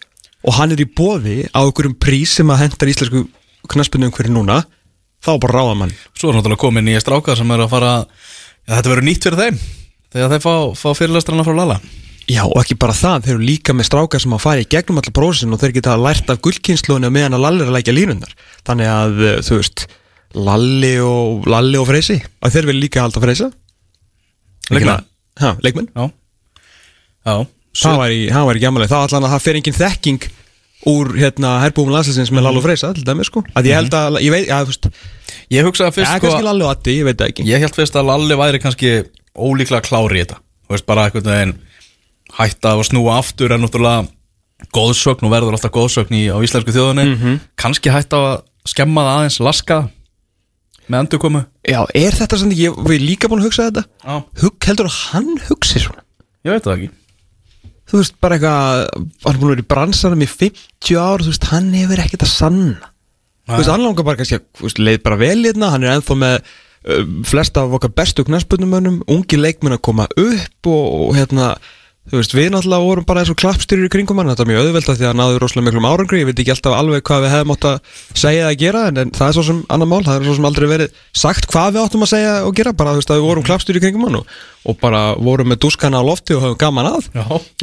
og 0.47 0.59
hann 0.59 0.75
er 0.75 0.83
í 0.83 0.89
boði 0.89 1.39
á 1.51 1.61
einhverjum 1.65 1.97
prís 1.99 2.37
sem 2.39 2.51
að 2.53 2.65
hendar 2.65 2.93
íslensku 2.93 3.25
knaspinu 3.69 4.11
hverju 4.15 4.35
núna. 4.35 4.63
Þá 5.19 5.33
bara 5.43 5.59
ráða 5.59 5.79
mann. 5.81 5.95
Svo 6.15 6.31
er 6.31 6.39
náttúrulega 6.39 6.63
komin 6.63 6.87
nýja 6.87 7.03
strákar 7.03 7.39
sem 7.39 7.51
er 7.51 7.65
að 7.65 7.73
fara 7.73 7.95
ja, 8.69 8.77
Þetta 8.77 8.93
verður 8.93 9.07
nýtt 9.09 9.25
fyrir 9.27 9.41
þeim 9.41 9.57
Þegar 10.15 10.31
þeir 10.35 10.45
fá, 10.45 10.53
fá 10.79 10.89
fyrirlestrana 10.95 11.47
frá 11.47 11.57
Lala 11.57 11.79
Já, 12.29 12.43
og 12.45 12.59
ekki 12.61 12.77
bara 12.77 12.93
það, 12.93 13.23
þeir 13.25 13.35
eru 13.35 13.47
líka 13.49 13.73
með 13.73 13.87
strákar 13.89 14.21
sem 14.21 14.35
að 14.37 14.43
fara 14.45 14.61
í 14.61 14.69
gegnum 14.69 15.01
allar 15.01 15.15
prósin 15.17 15.55
og 15.57 15.63
þeir 15.63 15.73
geta 15.79 15.95
lært 15.97 16.29
af 16.29 16.43
gullkynnslónu 16.45 17.09
meðan 17.13 17.39
að 17.39 17.45
Lalli 17.47 17.65
er 17.65 17.71
að 17.71 17.77
lækja 17.79 17.95
línundar 17.97 18.35
þannig 18.69 18.91
að, 18.93 19.15
uh, 19.23 19.39
þú 19.47 19.61
veist 19.63 19.85
Lalli 20.37 20.93
og, 21.01 21.49
Lalli 21.49 21.81
og 21.81 21.89
Freysi 21.89 22.19
að 22.45 22.59
þeir 22.59 22.69
vil 22.69 22.77
líka 22.83 23.01
halda 23.01 23.23
Freysa. 23.25 23.49
Leikmenn. 25.65 25.89
Það 27.79 27.99
var 28.03 28.11
í, 28.15 28.21
það 28.33 28.49
var 28.49 28.61
allan 28.99 29.25
að 29.29 29.33
það 29.35 29.45
fer 29.47 29.59
engin 29.61 29.79
þekking 29.79 30.29
úr 30.89 31.09
hérna 31.19 31.53
herbúum 31.65 31.91
landslæsins 31.91 32.31
með 32.31 32.45
Lallu 32.47 32.61
Freysa 32.63 32.93
til 32.95 33.05
dæmis 33.07 33.27
sko. 33.31 33.43
Að 33.59 33.67
ég 33.67 33.75
held 33.79 33.95
að, 33.99 34.19
ég 34.23 34.31
veit, 34.35 34.47
já 34.47 34.61
þú 34.63 34.71
veist 34.73 34.91
Ég 35.49 35.65
hugsaði 35.65 35.95
fyrst 35.97 36.11
sko 36.13 36.21
kannski 36.29 36.45
Lallu 36.47 36.67
og 36.67 36.71
Addi, 36.75 36.95
ég 37.01 37.07
veit 37.09 37.23
ekki. 37.25 37.47
Ég 37.49 37.63
held 37.65 37.75
fyrst 37.77 37.97
að 37.99 38.07
Lalli 38.11 38.37
væri 38.39 38.61
kannski 38.63 38.93
ólíklega 39.35 39.81
klári 39.87 40.21
í 40.21 40.23
þetta. 40.25 40.39
Þú 40.69 40.75
veist 40.75 40.87
bara 40.89 41.07
einhvern 41.09 41.31
veginn 41.33 41.55
hætta 42.39 42.75
að 42.77 42.83
snúa 42.91 43.17
aftur 43.19 43.55
en 43.57 43.65
náttúrulega 43.65 44.09
góðsögn 44.75 45.25
og 45.27 45.33
verður 45.33 45.57
alltaf 45.57 45.73
góðsögn 45.75 46.15
í, 46.19 46.23
á 46.29 46.37
íslensku 46.45 46.75
þjóðunni 46.75 47.07
Mhm. 47.15 47.41
kannski 47.57 47.91
hætta 47.95 48.17
að 48.19 48.43
skemma 48.69 49.03
það 49.07 49.17
aðeins 49.19 49.41
laska 49.41 49.79
með 50.89 51.01
endurkomu. 51.05 51.45
Já, 51.69 51.81
er 51.95 52.13
þetta 52.13 52.39
svona, 52.39 52.55
ég 52.59 52.77
við 52.77 53.01
líka 53.09 53.29
búin 53.29 53.41
að 53.43 53.49
hugsa 53.49 53.71
þetta. 53.71 53.85
Hug, 54.43 54.57
heldur 54.65 54.87
að 54.91 54.99
hann 55.13 55.35
hugsi 55.49 55.81
svona? 55.81 56.03
Ég 56.45 56.53
veit 56.53 56.63
það 56.65 56.77
ekki 56.77 56.91
þú 57.89 58.03
veist, 58.03 58.17
bara 58.23 58.37
eitthvað 58.37 58.85
hann 59.25 59.35
er 59.35 59.41
búin 59.41 59.49
að 59.49 59.55
vera 59.55 59.65
í 59.65 59.69
bransanum 59.73 60.25
í 60.25 60.31
50 60.31 61.01
ár 61.01 61.25
þú 61.25 61.33
veist, 61.33 61.51
hann 61.53 61.69
hefur 61.77 62.03
ekkert 62.05 62.27
að 62.27 62.33
sanna. 62.35 62.93
Þú 63.49 63.61
veist, 63.63 63.73
hann 63.73 63.85
langar 63.87 64.07
bara 64.09 64.21
kannski 64.21 64.41
að 64.41 64.81
leið 64.85 65.03
bara 65.07 65.21
vel 65.21 65.39
hérna, 65.41 65.73
hann 65.73 65.87
er 65.87 65.95
ennþá 65.97 66.19
með 66.21 66.37
uh, 66.39 67.03
flesta 67.29 67.65
af 67.65 67.77
okkar 67.79 67.95
bestu 67.97 68.27
knæspunumönnum 68.29 69.01
ungi 69.09 69.41
leikmenn 69.41 69.79
að 69.79 69.85
koma 69.89 70.09
upp 70.13 70.69
og, 70.69 70.85
og 71.09 71.17
hérna, 71.17 71.55
þú 72.11 72.17
veist, 72.21 72.35
við 72.37 72.49
náttúrulega 72.55 72.87
vorum 72.89 73.07
bara 73.09 73.21
eins 73.23 73.33
og 73.33 73.39
klappstýrir 73.41 73.89
í 73.89 73.93
kringum 73.93 74.19
hann, 74.21 74.31
þetta 74.33 74.45
er 74.45 74.51
mjög 74.51 74.61
auðvelt 74.67 74.89
af 74.89 74.95
því 74.99 75.05
að 75.07 75.11
hann 75.13 75.21
náður 75.23 75.43
rosalega 75.45 75.67
miklum 75.69 75.89
árangri, 75.89 76.21
ég 76.23 76.29
veit 76.29 76.41
ekki 76.43 76.55
alltaf 76.55 76.75
alveg 76.79 77.01
hvað 77.09 77.25
við 77.25 77.35
hefum 77.35 77.55
átt 77.55 77.67
að 77.69 77.77
segja 78.23 78.43
eða 78.47 78.59
gera 78.63 78.81
en, 78.89 78.97
en 79.03 79.11
það 79.17 79.29
er 79.29 79.35
svo 79.37 79.45
sem 79.49 79.59
annar 79.77 79.91
mál, 79.91 80.05
það 80.07 80.17
er 80.17 80.23
svo 80.29 80.37
sem 80.39 80.49
aldrei 80.49 80.69
verið 80.73 80.89
sagt 81.23 81.45
hvað 81.53 81.69
við 81.75 81.83
áttum 81.85 82.05
að 82.07 82.13
segja 82.15 82.33
og 82.47 82.53
gera, 82.59 82.73
bara 82.79 82.95
þú 82.95 82.99
veist 83.03 83.13
að 83.13 83.19
við 83.21 83.27
vorum 83.29 83.47
klappstýrir 83.49 83.81
í 83.81 83.85
kringum 83.85 84.07
hann 84.09 84.19
og, 84.21 84.25
og 84.69 84.75
bara 84.83 85.03
vorum 85.17 85.49
með 85.53 85.59
dúskana 85.65 86.01
á 86.01 86.03
lofti 86.05 86.33
og 86.37 86.43
höfum 86.45 86.59
gaman 86.61 86.89
að. 86.91 87.03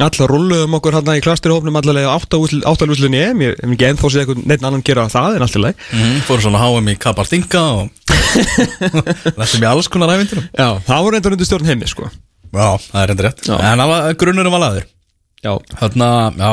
Alla 0.06 0.24
rulluðum 0.30 0.76
okkur 0.80 0.96
hérna 0.98 1.16
í 1.18 1.22
klasturhófnum 1.24 1.78
allavega 1.78 2.14
áttalúslunni 2.16 3.20
EM, 3.22 3.38
ég 3.44 3.50
hef 3.60 3.74
ekki 3.76 3.88
ennþá 3.90 4.06
séð 4.14 4.32
neitt 4.42 4.64
annan 4.64 4.82
gera 4.86 5.06
það 5.12 5.30
en 5.38 5.44
allt 5.46 5.58
í 5.58 5.60
lagi. 5.62 5.76
Mm, 5.92 6.16
Já, 12.56 12.68
það 12.90 13.00
er 13.02 13.12
endur 13.14 13.28
rétt. 13.28 13.46
Já. 13.46 13.56
En 13.70 14.16
grunnurum 14.20 14.56
var 14.56 14.64
laður 14.66 14.86
Já. 15.44 15.52
Þarna, 15.78 16.08
já, 16.40 16.52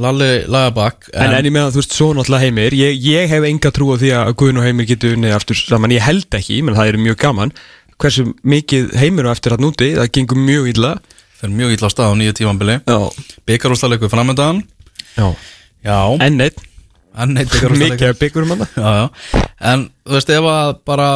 Lalli 0.00 0.28
lagabak 0.48 1.08
En, 1.12 1.34
en 1.34 1.44
ég 1.48 1.52
meðan 1.52 1.74
þú 1.74 1.80
veist 1.82 1.96
svo 1.96 2.06
náttúrulega 2.16 2.46
heimir 2.46 2.76
ég, 2.78 3.00
ég 3.04 3.28
hef 3.32 3.44
enga 3.48 3.72
trú 3.74 3.90
á 3.92 3.96
því 4.00 4.12
að 4.16 4.30
Guðn 4.40 4.60
og 4.62 4.66
heimir 4.68 4.88
getur 4.88 5.16
unnið 5.16 5.34
aftur 5.36 5.58
saman, 5.58 5.92
ég 5.92 6.04
held 6.06 6.38
ekki, 6.38 6.60
menn 6.64 6.78
það 6.78 6.92
er 6.92 7.00
mjög 7.02 7.18
gaman 7.20 7.52
hversu 8.00 8.30
mikið 8.46 8.94
heimir 8.96 9.28
og 9.28 9.34
eftir 9.34 9.56
að 9.56 9.64
núti 9.66 9.90
það 9.98 10.08
gengur 10.16 10.40
mjög 10.40 10.70
illa. 10.72 10.94
Það 11.40 11.46
er 11.50 11.54
mjög 11.58 11.74
illa 11.76 11.90
á 11.90 11.92
stað 11.92 12.14
á 12.14 12.14
nýju 12.20 12.36
tímambili 12.38 12.78
Já, 12.78 12.98
Byggarústaleikur 13.50 14.12
framöndan 14.12 14.62
já. 15.18 15.28
Enn 16.22 16.40
eitt 16.46 16.64
mikið 17.20 17.50
byggarústaleikur 17.50 18.12
að 18.14 18.18
byggur 18.22 18.46
um 18.46 18.54
hana 18.54 18.70
Já, 18.72 18.90
já. 19.02 19.44
En 19.72 19.86
þú 20.06 20.16
veist, 20.16 20.32
ef 20.32 20.50
að 20.54 20.74
bara 20.88 21.08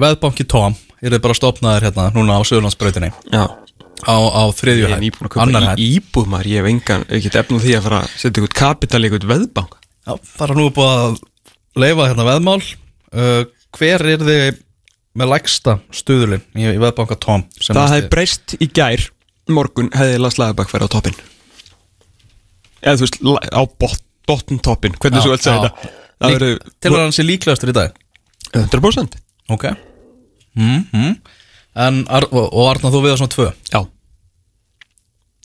veðbanki 0.00 0.46
Tom 0.48 0.76
Er 1.04 1.12
þið 1.12 1.22
bara 1.26 1.36
stopnaðir 1.36 1.88
hérna 1.88 2.06
núna 2.16 2.38
á 2.38 2.42
Söðurlandsbrautinni 2.48 3.10
Já, 3.32 3.44
Á, 4.06 4.16
á 4.16 4.42
þriðju 4.52 4.84
ég 4.84 4.92
er 4.92 5.02
nýbúin 5.02 5.28
að 5.30 5.42
Annar 5.46 5.80
í, 5.80 5.88
íbúð 5.96 6.28
maður, 6.30 6.50
ég 6.52 6.60
hef 6.62 6.68
engan 6.70 7.04
ekki 7.16 7.32
efnum 7.40 7.62
því 7.62 7.74
að 7.78 7.86
fara 7.88 8.00
að 8.04 8.10
setja 8.12 8.42
ykkur 8.42 8.54
kapital 8.60 9.00
í 9.00 9.08
ykkur 9.08 9.28
veðbank. 9.30 9.78
Já, 10.06 10.12
bara 10.36 10.56
nú 10.56 10.66
er 10.68 10.74
búið 10.76 10.92
að 11.00 11.16
leifa 11.80 12.08
hérna 12.10 12.26
veðmál. 12.28 12.60
Uh, 13.16 13.40
Hver 13.76 14.04
er 14.12 14.24
þið 14.24 14.60
með 15.16 15.32
lægsta 15.32 15.78
stuðulinn 15.96 16.44
í, 16.56 16.66
í 16.68 16.80
veðbanka 16.80 17.16
Tom 17.20 17.46
sem 17.56 17.76
Það 17.76 17.94
hefði 17.94 18.10
breyst 18.12 18.56
í 18.60 18.68
gær 18.76 19.06
morgun 19.52 19.90
hefði 19.96 20.20
Lars 20.20 20.38
Lagerbæk 20.40 20.72
verið 20.74 20.90
á 20.90 20.94
toppin 20.96 21.18
eða 22.82 22.98
þú 23.00 23.06
veist 23.06 23.18
á 23.56 23.62
bot, 23.64 24.02
botn 24.28 24.60
toppin 24.62 24.96
hvernig 25.00 25.22
Já, 25.22 25.24
svo 25.24 25.32
vel 25.32 25.40
segja 25.40 25.56
já. 25.56 25.70
þetta. 26.20 26.72
Til 26.82 26.92
að 26.92 27.00
hann 27.00 27.14
sé 27.16 27.24
líklegastur 27.26 27.72
í 27.72 27.76
dag? 27.76 27.96
100% 28.52 29.16
Ok 29.54 29.70
mm 30.56 30.84
-hmm. 30.92 31.16
En, 31.76 32.04
Ar 32.08 32.24
og, 32.32 32.68
Arna 32.70 32.90
þú 32.90 33.02
við 33.04 33.12
á 33.12 33.16
svona 33.20 33.34
tvö? 33.34 33.52
Já. 33.72 33.86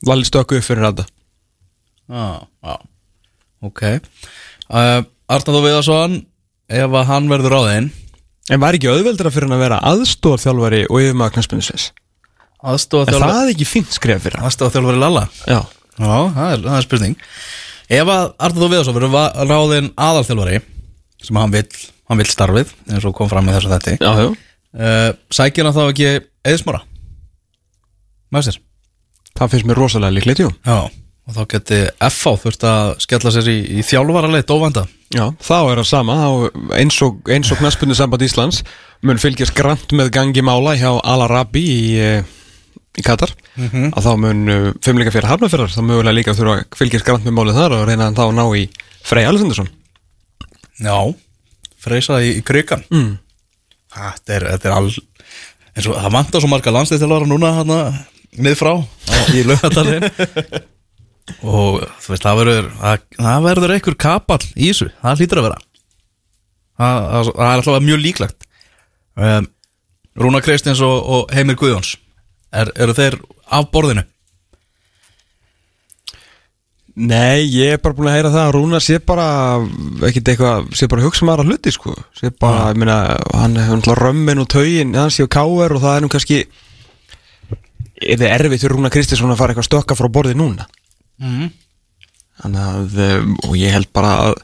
Valli 0.08 0.26
stökku 0.26 0.56
upp 0.58 0.64
fyrir 0.64 0.84
þetta 0.88 1.06
Já, 2.10 2.48
já. 2.64 2.78
Ok. 3.62 3.82
Uh, 4.70 5.04
Arna 5.28 5.54
þú 5.54 5.62
við 5.64 5.78
á 5.80 5.82
svona 5.84 6.22
Ef 6.72 6.92
að 6.92 7.06
hann 7.06 7.30
verður 7.30 7.58
á 7.60 7.62
þeim 7.68 7.92
en 8.50 8.60
var 8.60 8.74
ekki 8.74 8.90
auðveldra 8.90 9.32
fyrir 9.32 9.48
hann 9.48 9.58
að 9.60 9.64
vera 9.66 9.80
aðstóðarþjálfari 9.92 10.86
og 10.90 11.02
yfirmaður 11.02 11.34
knæspunnisins 11.36 11.92
Aðstofa 12.62 13.10
er 13.10 13.16
þjálfari 13.16 13.34
það 13.38 13.52
ekki 13.56 13.66
fínt 13.66 13.96
skref 13.96 14.22
fyrir 14.26 14.38
hann? 14.38 14.48
Aðstofa 14.50 14.76
þjálfari 14.76 15.02
Lalla? 15.02 15.24
Já. 15.50 15.60
Já, 16.02 16.14
það 16.36 16.52
er, 16.52 16.62
það 16.66 16.76
er 16.78 16.86
spurning. 16.86 17.16
Ef 17.92 18.12
að 18.14 18.28
Arna 18.48 18.62
þú 18.62 18.70
við 18.72 18.82
á 18.82 18.84
svona 18.86 18.98
verður 19.00 19.14
va- 19.16 19.48
ráðinn 19.50 19.90
aðalþjálfari 19.98 20.62
sem 21.22 21.40
hann 21.42 21.54
vill, 21.54 21.82
hann 22.10 22.22
vill 22.22 22.30
starfið 22.30 22.74
eins 22.90 23.08
og 23.10 23.16
kom 23.18 23.30
fram 23.32 23.46
með 23.48 23.58
þessu 23.60 23.74
þetta 23.74 23.96
já, 23.98 24.12
já. 24.22 24.30
Uh, 24.78 25.12
Sækir 25.34 25.68
hann 25.68 25.76
þá 25.76 25.84
ekki 25.90 26.10
eðsmóra? 26.48 26.84
Mæstir? 28.32 28.60
Það 29.38 29.54
finnst 29.54 29.70
mér 29.70 29.80
rosalega 29.80 30.16
líklegt, 30.16 30.44
jú 30.44 30.50
Já, 30.66 30.88
og 30.88 31.36
þá 31.36 31.42
geti 31.54 31.80
FH 32.08 32.34
þurft 32.46 32.66
að 32.68 32.92
skella 33.06 33.32
sér 33.34 33.50
í, 33.52 33.58
í 33.80 33.86
þjálfaraleit 33.86 34.52
óvanda 34.54 34.86
Já, 35.12 35.26
þá 35.44 35.58
er 35.60 35.82
það 35.82 35.88
sama 35.90 36.18
eins 36.80 37.00
og, 37.04 37.24
og 37.28 37.60
knaspunni 37.60 37.98
samband 37.98 38.24
Íslands 38.26 38.62
mun 39.06 39.20
fylgjast 39.22 39.56
grant 39.58 39.96
með 39.98 40.14
gangi 40.16 40.44
mála 40.46 40.78
hjá 40.80 40.92
Al-Arabi 40.94 41.64
í, 41.64 41.82
eh, 42.00 42.22
í 42.96 43.04
Katar 43.04 43.34
að 43.58 44.06
þá 44.06 44.12
mun 44.20 44.46
uh, 44.52 44.70
fimmleika 44.84 45.14
fyrir 45.14 45.30
harnafjörðar 45.32 45.74
þá 45.74 45.82
mögulega 45.88 46.16
líka 46.16 46.38
þurfa 46.38 46.62
að 46.62 46.80
fylgjast 46.80 47.08
grant 47.08 47.28
með 47.28 47.38
málið 47.40 47.60
þar 47.60 47.78
og 47.80 47.86
reyna 47.90 48.12
þá 48.16 48.24
að 48.28 48.38
ná 48.40 48.46
í 48.62 48.64
Frey 49.02 49.28
Alessandarsson 49.28 49.72
Já, 50.82 50.98
freysa 51.82 52.22
í, 52.24 52.38
í 52.40 52.46
krigan 52.46 52.86
mm. 52.90 53.12
Þetta 53.92 54.36
er, 54.38 54.46
þetta 54.56 54.70
er 54.70 54.76
all 54.78 54.92
eins 55.72 55.88
og 55.88 55.96
það 55.98 56.14
vantar 56.16 56.44
svo 56.44 56.50
marga 56.52 56.72
landslýstilara 56.76 57.28
núna 57.28 57.50
hana 57.58 57.80
miðfrá 58.40 58.74
á- 58.80 59.32
í 59.36 59.42
laugadalinn 59.48 60.06
og 61.48 61.82
þú 62.04 62.14
veist 62.14 62.26
það 62.26 62.40
verður 62.42 62.70
það, 62.80 63.04
það 63.18 63.46
verður 63.48 63.74
einhver 63.76 63.98
kapall 64.06 64.42
í 64.56 64.70
þessu. 64.72 64.90
Það 65.02 65.22
hlýtur 65.22 65.42
að 65.42 65.48
vera. 65.50 65.60
Það, 66.82 67.02
það, 67.12 67.32
það 67.36 67.50
er 67.52 67.62
alltaf 67.62 67.86
mjög 67.88 68.02
líklegt. 68.06 68.48
Um, 69.22 69.48
Rúna 70.22 70.42
Kristins 70.44 70.82
og, 70.84 70.96
og 71.16 71.36
Heimir 71.36 71.56
Guðjóns. 71.60 71.94
Er, 72.52 72.72
eru 72.84 72.96
þeir 72.98 73.20
af 73.52 73.70
borðinu? 73.72 74.04
Nei, 76.92 77.46
ég 77.48 77.78
er 77.78 77.80
bara 77.80 77.96
búin 77.96 78.10
að 78.12 78.18
heyra 78.18 78.32
það 78.34 78.46
að 78.46 78.54
Rúna 78.58 78.80
sé 78.84 78.98
bara 79.00 79.28
ekkert 80.10 80.32
eitthvað, 80.34 80.66
sé 80.76 80.90
bara 80.92 81.06
hugsa 81.06 81.28
maður 81.28 81.46
að 81.46 81.54
hluti 81.54 81.72
sko, 81.72 81.94
sé 82.18 82.34
bara, 82.36 82.66
ég 82.74 82.82
meina 82.82 82.98
hann 83.32 83.56
hefur 83.56 83.80
náttúrulega 83.80 84.02
römmin 84.02 84.44
og 84.44 84.50
taugin 84.52 84.92
hann 85.00 85.14
sé 85.14 85.24
á 85.24 85.32
káver 85.32 85.78
og 85.78 85.86
það 85.86 85.96
er 85.96 86.04
nú 86.04 86.12
kannski 86.12 86.42
er 88.02 88.20
þið 88.20 88.28
erfitt 88.28 88.66
fyrir 88.66 88.76
Rúna 88.76 88.92
Kristinsson 88.92 89.32
að 89.32 89.40
fara 89.40 89.56
eitthvað 89.56 89.70
stökka 89.70 89.96
frá 89.96 90.10
borði 90.12 90.36
núna? 90.36 90.68
Mm. 91.22 91.48
Þannig 92.42 92.68
að, 92.68 93.00
um, 93.08 93.34
og 93.48 93.58
ég 93.62 93.76
held 93.78 93.92
bara 93.96 94.14
að 94.26 94.38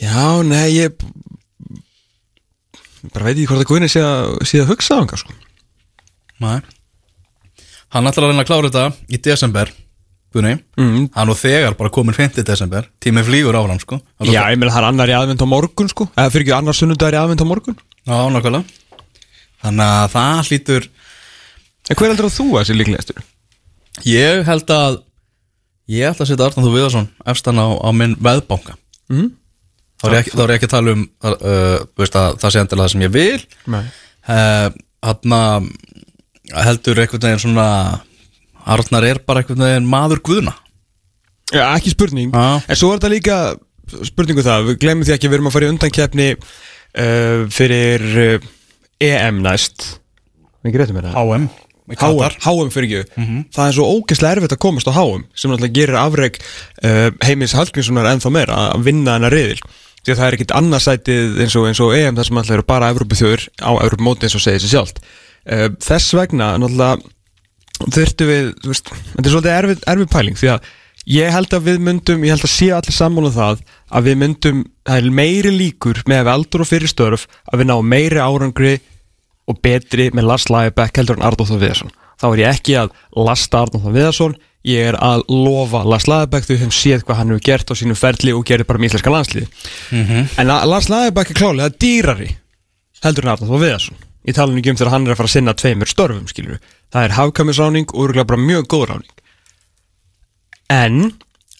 Já, 0.00 0.40
nei, 0.46 0.78
ég 0.78 0.94
bara 3.12 3.26
veit 3.26 3.34
ekki 3.34 3.50
hvort 3.50 3.68
að 3.68 3.98
að, 4.00 4.38
sé 4.48 4.62
að 4.62 4.70
hugsa 4.72 4.96
á 4.96 5.00
hann 5.02 5.20
sko. 5.20 5.34
Nei. 6.40 6.60
Hann 7.92 8.08
ætlar 8.08 8.28
að 8.28 8.32
reyna 8.32 8.44
að 8.46 8.48
klára 8.48 8.70
þetta 8.70 9.12
í 9.12 9.20
desember 9.20 9.72
Gunni, 10.34 10.52
mm. 10.78 11.08
hann 11.16 11.32
og 11.32 11.38
þegar 11.40 11.74
bara 11.78 11.90
komin 11.90 12.14
5. 12.14 12.42
desember, 12.46 12.86
tíminn 13.02 13.26
flýgur 13.26 13.56
á 13.58 13.62
hann 13.66 13.80
sko 13.82 13.98
Já, 14.22 14.44
ég 14.52 14.60
meina 14.60 14.70
það 14.70 14.82
er 14.82 14.88
annar 14.90 15.10
í 15.10 15.16
aðvend 15.16 15.42
á 15.42 15.46
morgun 15.50 15.90
sko. 15.90 16.06
eða 16.14 16.30
fyrir 16.30 16.46
ekki 16.46 16.54
annar 16.54 16.78
sunnudagur 16.78 17.16
í 17.16 17.20
aðvend 17.20 17.42
á 17.42 17.46
morgun 17.50 17.78
Já, 18.06 18.16
nákvæmlega 18.30 18.64
Þannig 19.60 19.86
að 19.86 20.12
það 20.14 20.42
hlýtur 20.50 20.88
En 21.90 21.98
hver 21.98 22.12
heldur 22.12 22.28
að 22.28 22.36
þú 22.36 22.46
að 22.60 22.68
sé 22.68 22.76
líklegastur? 22.76 23.24
Ég 24.06 24.44
held 24.46 24.70
að 24.76 25.00
Ég 25.90 26.12
ætla 26.12 26.22
að 26.22 26.30
setja 26.30 26.46
Arnald 26.46 26.68
Þú 26.68 26.74
Viðarsson 26.76 27.10
Efstan 27.32 27.58
á, 27.58 27.66
á 27.74 27.90
minn 27.90 28.14
veðbanka 28.22 28.78
Mm. 29.10 29.32
Þá 29.98 30.04
er 30.06 30.12
ég 30.14 30.28
ég 30.30 30.52
ekki 30.54 30.66
að 30.68 30.70
tala 30.70 30.92
um 30.94 31.00
uh, 31.26 31.80
veist 31.98 32.14
að 32.14 32.36
það 32.38 32.52
sé 32.54 32.60
endilega 32.60 32.84
það 32.84 32.92
sem 32.92 33.02
ég 33.02 33.10
vil 33.10 33.40
Nei 33.74 33.80
uh, 34.30 34.68
Hanna 35.02 35.40
heldur 36.66 37.00
einhvern 37.00 37.24
veginn 37.24 37.42
svona 37.42 37.66
Arnar 38.64 39.06
er 39.08 39.22
bara 39.26 39.42
einhvern 39.42 39.64
veginn 39.64 39.88
maður 39.90 40.22
guðna. 40.26 40.54
Já, 41.50 41.64
ekki 41.74 41.94
spurning. 41.94 42.30
Já. 42.34 42.60
En 42.68 42.78
svo 42.78 42.92
er 42.92 43.00
þetta 43.00 43.12
líka 43.12 43.38
spurningu 44.06 44.44
það 44.46 44.68
Við 44.68 44.76
glemum 44.84 45.06
því 45.06 45.16
ekki 45.16 45.26
að 45.26 45.32
við 45.32 45.38
erum 45.40 45.48
að 45.50 45.54
fara 45.56 45.66
í 45.66 45.70
undankeppni 45.72 46.28
uh, 46.36 47.40
Fyrir 47.50 48.04
uh, 48.06 48.52
EM 49.02 49.40
næst. 49.42 49.88
HM 51.16 51.48
HM, 51.98 52.36
HM 52.44 52.68
fyrir 52.70 52.86
ekki. 53.00 53.22
Það 53.50 53.64
er 53.66 53.74
svo 53.74 53.86
ógeðslega 53.96 54.36
erfitt 54.36 54.54
að 54.54 54.60
komast 54.62 54.86
á 54.86 54.94
HM 54.94 55.24
sem 55.34 55.50
náttúrulega 55.50 55.74
gerir 55.74 55.98
afreg 55.98 56.36
uh, 56.38 57.08
heimis 57.26 57.54
Hallgrímssonar 57.58 58.06
ennþá 58.12 58.30
meira 58.30 58.58
að 58.76 58.84
vinna 58.86 59.16
hennar 59.16 59.34
riðil. 59.34 59.58
Því 60.00 60.12
að 60.12 60.20
það 60.20 60.26
er 60.28 60.36
ekkit 60.36 60.54
annarsætið 60.56 61.40
eins 61.42 61.56
og, 61.58 61.66
eins 61.68 61.80
og 61.82 61.96
EM 61.96 62.16
þar 62.16 62.28
sem 62.28 62.38
alltaf 62.40 62.56
eru 62.56 62.66
bara 62.68 62.92
Evrópuþjóður 62.94 63.46
á 63.58 63.70
Evrópumóti 63.82 64.28
eins 64.28 64.36
og 64.38 64.44
segir 64.44 64.62
sér 64.62 64.74
sjálft. 64.76 65.02
Uh, 65.42 65.66
þess 65.82 66.14
vegna 66.14 66.52
náttúrulega 66.60 67.00
þurftu 67.86 68.28
við 68.28 68.52
þú 68.60 68.72
veist, 68.72 68.92
þetta 69.14 69.26
er 69.26 69.34
svolítið 69.34 69.56
erfið, 69.56 69.82
erfið 69.94 70.12
pæling 70.14 70.38
því 70.40 70.52
að 70.54 70.68
ég 71.10 71.32
held 71.34 71.56
að 71.56 71.66
við 71.70 71.80
myndum 71.86 72.26
ég 72.26 72.34
held 72.34 72.46
að 72.46 72.52
sé 72.52 72.68
allir 72.76 72.96
sammála 72.96 73.30
um 73.30 73.36
það 73.38 73.62
að 73.90 74.10
við 74.10 74.20
myndum, 74.20 74.60
það 74.86 75.00
er 75.00 75.16
meiri 75.20 75.54
líkur 75.54 76.02
með 76.06 76.20
að 76.20 76.26
við 76.26 76.34
aldur 76.34 76.64
og 76.64 76.70
fyrir 76.70 76.92
störf 76.92 77.26
að 77.50 77.62
við 77.62 77.70
náum 77.70 77.90
meiri 77.94 78.20
árangri 78.20 78.74
og 79.50 79.58
betri 79.64 80.10
með 80.14 80.28
Lars 80.30 80.46
Lagerbäck 80.52 81.00
heldur 81.00 81.18
en 81.18 81.26
Arnóð 81.26 81.56
Viðarsson. 81.56 81.90
Þá 82.20 82.26
er 82.28 82.42
ég 82.44 82.54
ekki 82.54 82.76
að 82.78 82.92
lasta 83.16 83.64
Arnóð 83.64 83.88
Viðarsson 83.96 84.36
ég 84.68 84.90
er 84.90 84.98
að 85.00 85.24
lofa 85.32 85.80
Lars 85.88 86.06
Lagerbäck 86.10 86.44
því 86.46 86.54
við 86.54 86.62
höfum 86.64 86.76
séð 86.76 87.04
hvað 87.06 87.20
hann 87.20 87.32
hefur 87.32 87.46
gert 87.48 87.72
á 87.72 87.74
sínum 87.80 87.98
ferli 87.98 88.34
og 88.36 88.44
gerir 88.48 88.68
bara 88.68 88.80
með 88.82 88.90
íslenska 88.92 89.14
landslið 89.14 89.48
en 90.36 90.52
að 90.52 90.66
Lars 90.68 90.90
Lagerbäck 90.92 91.32
er 91.32 91.40
klálega 91.40 91.72
dýrari 91.80 92.28
heldur 93.04 93.24
en 93.24 93.32
Arnóð 93.34 93.64
Viðarsson 93.64 94.02
ég 94.28 94.36
tala 94.36 94.52
nú 94.52 94.60
ekki 94.60 94.74
um 94.74 94.78
þegar 94.80 94.92
hann 94.94 95.08
er 95.08 95.14
að 95.14 95.20
fara 95.20 95.30
að 95.30 95.36
sinna 95.36 95.56
tveimur 95.56 95.90
störfum 95.90 96.28
skilur 96.30 96.60
það 96.92 97.06
er 97.06 97.16
hafkamisráning 97.16 97.90
og 97.94 98.08
örgulega 98.08 98.28
bara 98.32 98.46
mjög 98.46 98.68
góð 98.70 98.86
ráning. 98.90 99.12
En 100.70 100.96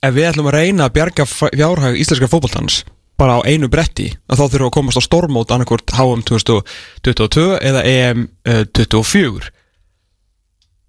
ef 0.01 0.17
við 0.17 0.31
ætlum 0.31 0.51
að 0.51 0.59
reyna 0.59 0.89
að 0.89 0.97
bjarga 0.99 1.29
fjárhag 1.29 2.01
íslenska 2.01 2.31
fótboltans 2.31 2.83
bara 3.21 3.37
á 3.37 3.41
einu 3.45 3.69
bretti 3.69 4.11
þá 4.31 4.45
þurfum 4.47 4.59
við 4.65 4.69
að 4.69 4.77
komast 4.79 5.01
á 5.01 5.03
stormót 5.05 5.53
annarkvort 5.53 5.93
HM 5.93 6.23
2022 6.29 7.49
eða 7.69 7.83
EM 7.89 8.29
uh, 8.49 8.63
24 8.73 9.51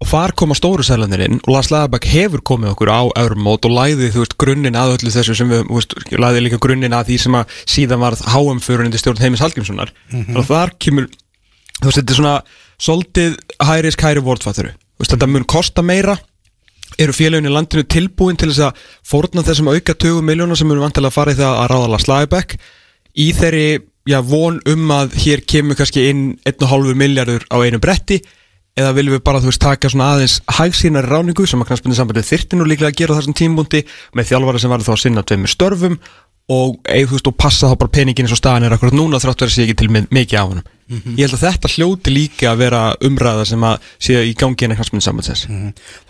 og 0.02 0.08
þar 0.10 0.34
koma 0.38 0.56
stóru 0.58 0.84
sælanir 0.86 1.22
inn 1.26 1.38
og 1.44 1.50
Lars 1.54 1.70
Lagerbäck 1.70 2.08
hefur 2.10 2.42
komið 2.42 2.72
okkur 2.72 2.90
á 2.90 3.02
öðrum 3.20 3.44
mót 3.46 3.68
og 3.68 3.74
læði 3.76 4.10
þú 4.14 4.24
veist 4.24 4.38
grunninn 4.40 4.78
að 4.78 4.96
öllu 4.96 5.12
þessu 5.14 5.36
sem 5.38 5.50
við, 5.52 5.62
veist, 5.68 5.94
læði 6.10 6.46
líka 6.46 6.60
grunninn 6.62 6.96
að 6.96 7.12
því 7.12 7.18
sem 7.22 7.36
að 7.38 7.58
síðan 7.74 8.02
varð 8.02 8.24
HM 8.32 8.62
fyrir 8.64 8.88
undir 8.88 9.02
stjórn 9.02 9.22
Heimis 9.22 9.44
Hallgrímssonar. 9.44 9.92
Mm 10.10 10.40
og 10.40 10.48
þar 10.48 10.74
kemur 10.82 11.06
þú 11.82 11.90
veist, 11.90 11.98
þetta 12.00 12.14
er 12.14 12.20
svona 12.20 12.34
soldið 12.82 13.38
high 13.62 13.82
risk, 13.86 14.02
high 14.06 14.16
reward 14.18 14.42
fatturu, 14.46 14.72
þú 14.72 15.04
veist, 15.04 15.14
þetta 15.16 15.30
mun 15.30 15.44
kosta 15.50 15.82
meira. 15.86 16.16
Eru 17.00 17.14
félagin 17.16 17.48
í 17.48 17.52
landinu 17.52 17.86
tilbúin 17.88 18.36
til 18.36 18.50
þess 18.50 18.66
að 18.66 18.80
fórna 19.08 19.40
þessum 19.46 19.70
auka 19.72 19.94
20 19.96 20.20
miljónar 20.28 20.58
sem 20.60 20.68
eru 20.74 20.82
vantilega 20.82 21.24
í 21.32 21.38
það 21.38 21.54
að 21.62 21.70
ráða 21.72 21.88
Lars 21.94 22.04
Lagerbäck? 22.10 22.58
Í 23.16 23.30
þeirri 23.38 23.64
já, 24.12 24.18
von 24.20 24.58
um 24.68 24.90
að 24.92 25.14
hér 25.22 25.40
kemur 25.48 25.78
kannski 25.78 26.04
inn 26.10 26.22
1,5 26.44 26.92
miljardur 27.00 27.46
á 27.48 27.56
einu 27.64 27.80
bretti? 27.80 28.20
Eða 28.76 28.92
viljum 28.96 29.16
við 29.16 29.22
bara, 29.24 29.40
þú 29.40 29.48
veist, 29.50 29.60
taka 29.64 29.88
svona 29.92 30.10
aðeins 30.14 30.38
hægsýnar 30.58 31.08
ráningu 31.08 31.44
sem 31.48 31.60
að 31.64 31.70
knastbundin 31.72 31.96
sambandið 31.98 32.28
þyrfti 32.28 32.56
nú 32.60 32.68
líklega 32.68 32.92
að 32.92 33.00
gera 33.00 33.16
þessum 33.18 33.36
tímbúndi 33.40 33.82
með 34.16 34.28
þjálfara 34.30 34.60
sem 34.62 34.72
var 34.72 34.84
þá 34.84 34.92
að 34.94 35.02
sinna 35.02 35.24
tveimur 35.28 35.52
störfum 35.52 35.98
og, 36.52 36.78
eða, 36.88 37.08
þú 37.10 37.16
veist, 37.18 37.28
og 37.28 37.36
passa 37.40 37.68
þá 37.68 37.76
bara 37.82 37.92
peningin 37.96 38.24
eins 38.28 38.32
og 38.36 38.40
staðan 38.40 38.68
er 38.68 38.76
akkurat 38.76 38.96
núna 38.96 39.20
þrátt 39.20 39.44
verið 39.44 39.56
sé 39.58 39.66
ekki 39.66 39.76
til 39.82 39.90
mi- 39.92 40.06
mikið 40.12 40.40
á 40.92 41.00
honum 41.00 41.18
ég 41.18 41.26
held 41.26 41.36
að 41.38 41.44
þetta 41.46 41.70
hljóti 41.74 42.12
líka 42.12 42.50
að 42.52 42.62
vera 42.62 42.82
umræða 43.08 43.44
sem 43.48 43.64
að 43.64 43.90
sé 43.98 44.22
í 44.28 44.34
gangi 44.38 44.68
en 44.68 44.76
knastbundin 44.76 45.06
sambandsins. 45.06 45.46